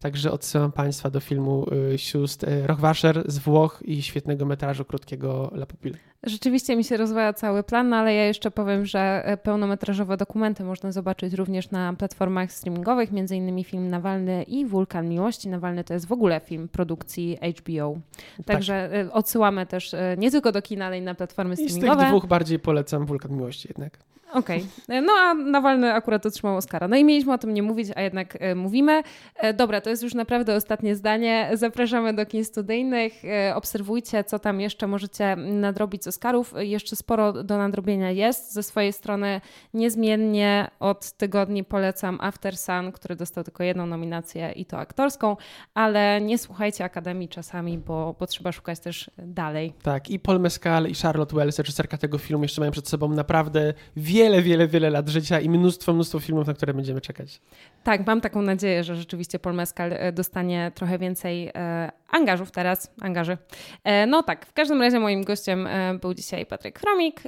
Także 0.00 0.32
odsyłam 0.32 0.72
Państwa 0.72 1.10
do 1.10 1.20
filmu 1.20 1.66
y, 1.94 1.98
sióstr 1.98 2.48
y, 2.48 2.66
Rochwasher 2.66 3.22
z 3.26 3.38
Włoch 3.38 3.82
i 3.84 4.02
świetnego 4.02 4.46
metrażu 4.46 4.84
krótkiego 4.84 5.50
La 5.54 5.66
Pupille. 5.66 5.98
Rzeczywiście 6.22 6.76
mi 6.76 6.84
się 6.84 6.96
rozwaja 6.96 7.32
cały 7.32 7.62
plan, 7.62 7.88
no 7.88 7.96
ale 7.96 8.14
ja 8.14 8.24
jeszcze 8.24 8.50
powiem, 8.50 8.86
że 8.86 9.22
e, 9.24 9.36
pełnometrażowe 9.36 10.16
dokumenty 10.16 10.64
można 10.64 10.92
zobaczyć 10.92 11.34
również 11.34 11.70
na 11.70 11.92
platformach 11.92 12.52
streamingowych, 12.52 13.12
między 13.12 13.36
innymi 13.36 13.64
film 13.64 13.90
Nawalny 13.90 14.42
i 14.42 14.66
Wulkan 14.66 15.08
Miłości. 15.08 15.48
Nawalny 15.48 15.84
to 15.84 15.94
jest 15.94 16.06
w 16.06 16.12
ogóle 16.12 16.40
film 16.40 16.68
produkcji 16.68 17.38
HBO. 17.58 17.98
Także 18.44 18.90
tak. 18.92 19.16
odsyłamy 19.16 19.66
też 19.66 19.94
e, 19.94 20.16
nie 20.18 20.30
tylko 20.30 20.52
do 20.52 20.62
kina, 20.62 20.86
ale 20.86 20.98
i 20.98 21.02
na 21.02 21.14
platformy 21.14 21.56
streamingowe. 21.56 21.92
I 21.92 21.96
z 21.96 21.98
tych 21.98 22.08
dwóch 22.08 22.26
bardziej 22.26 22.58
polecam 22.58 23.06
Wulkan 23.06 23.32
Miłości 23.32 23.68
jednak. 23.68 23.98
Okej. 24.32 24.66
Okay. 24.84 25.02
No 25.02 25.12
a 25.12 25.34
Nawalny 25.34 25.92
akurat 25.92 26.26
otrzymał 26.26 26.56
Oscara. 26.56 26.88
No 26.88 26.96
i 26.96 27.04
mieliśmy 27.04 27.32
o 27.32 27.38
tym 27.38 27.54
nie 27.54 27.62
mówić, 27.62 27.88
a 27.96 28.02
jednak 28.02 28.36
e, 28.40 28.54
mówimy. 28.54 29.02
E, 29.36 29.54
dobra, 29.54 29.80
to 29.80 29.90
jest 29.90 30.02
już 30.02 30.14
naprawdę 30.14 30.54
ostatnie 30.54 30.96
zdanie. 30.96 31.50
Zapraszamy 31.52 32.14
do 32.14 32.26
kin 32.26 32.44
studyjnych. 32.44 33.24
E, 33.24 33.54
obserwujcie, 33.54 34.24
co 34.24 34.38
tam 34.38 34.60
jeszcze 34.60 34.86
możecie 34.86 35.36
nadrobić 35.36 36.04
z 36.04 36.06
Oscarów. 36.06 36.54
Jeszcze 36.58 36.96
sporo 36.96 37.44
do 37.44 37.58
nadrobienia 37.58 38.10
jest. 38.10 38.52
Ze 38.52 38.62
swojej 38.62 38.92
strony 38.92 39.40
niezmiennie 39.74 40.70
od 40.80 41.12
tygodni 41.12 41.64
polecam 41.64 42.18
After 42.20 42.56
Sun, 42.56 42.92
który 42.92 43.16
dostał 43.16 43.44
tylko 43.44 43.62
jedną 43.64 43.86
nominację 43.86 44.52
i 44.52 44.64
to 44.64 44.78
aktorską, 44.78 45.36
ale 45.74 46.20
nie 46.20 46.38
słuchajcie 46.38 46.84
Akademii 46.84 47.28
czasami, 47.28 47.78
bo, 47.78 48.16
bo 48.20 48.26
trzeba 48.26 48.52
szukać 48.52 48.80
też 48.80 49.10
dalej. 49.18 49.72
Tak, 49.82 50.10
i 50.10 50.18
Paul 50.18 50.40
Mescal 50.40 50.86
i 50.86 50.94
Charlotte 50.94 51.36
Wells, 51.36 51.58
reżyserka 51.58 51.98
tego 51.98 52.18
filmu, 52.18 52.44
jeszcze 52.44 52.60
mają 52.60 52.72
przed 52.72 52.88
sobą 52.88 53.08
naprawdę 53.08 53.74
wiele 53.96 54.15
wiele, 54.16 54.42
wiele, 54.42 54.66
wiele 54.68 54.90
lat 54.90 55.08
życia 55.08 55.40
i 55.40 55.48
mnóstwo, 55.48 55.92
mnóstwo 55.92 56.20
filmów, 56.20 56.46
na 56.46 56.54
które 56.54 56.74
będziemy 56.74 57.00
czekać. 57.00 57.40
Tak, 57.84 58.06
mam 58.06 58.20
taką 58.20 58.42
nadzieję, 58.42 58.84
że 58.84 58.96
rzeczywiście 58.96 59.38
Paul 59.38 59.54
Mescal 59.54 59.92
e, 59.92 60.12
dostanie 60.12 60.72
trochę 60.74 60.98
więcej 60.98 61.50
e, 61.54 61.92
angażów 62.10 62.50
teraz, 62.50 62.94
angaży. 63.00 63.38
E, 63.84 64.06
no 64.06 64.22
tak, 64.22 64.46
w 64.46 64.52
każdym 64.52 64.82
razie 64.82 65.00
moim 65.00 65.24
gościem 65.24 65.68
był 66.00 66.14
dzisiaj 66.14 66.46
Patryk 66.46 66.78
Chromik 66.78 67.22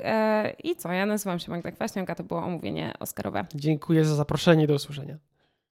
i 0.64 0.76
co, 0.76 0.92
ja 0.92 1.06
nazywam 1.06 1.38
się 1.38 1.50
Magda 1.50 1.70
Kwaśniak, 1.70 2.10
a 2.10 2.14
to 2.14 2.24
było 2.24 2.42
omówienie 2.42 2.92
Oscarowe. 3.00 3.46
Dziękuję 3.54 4.04
za 4.04 4.14
zaproszenie, 4.14 4.66
do 4.66 4.74
usłyszenia. 4.74 5.18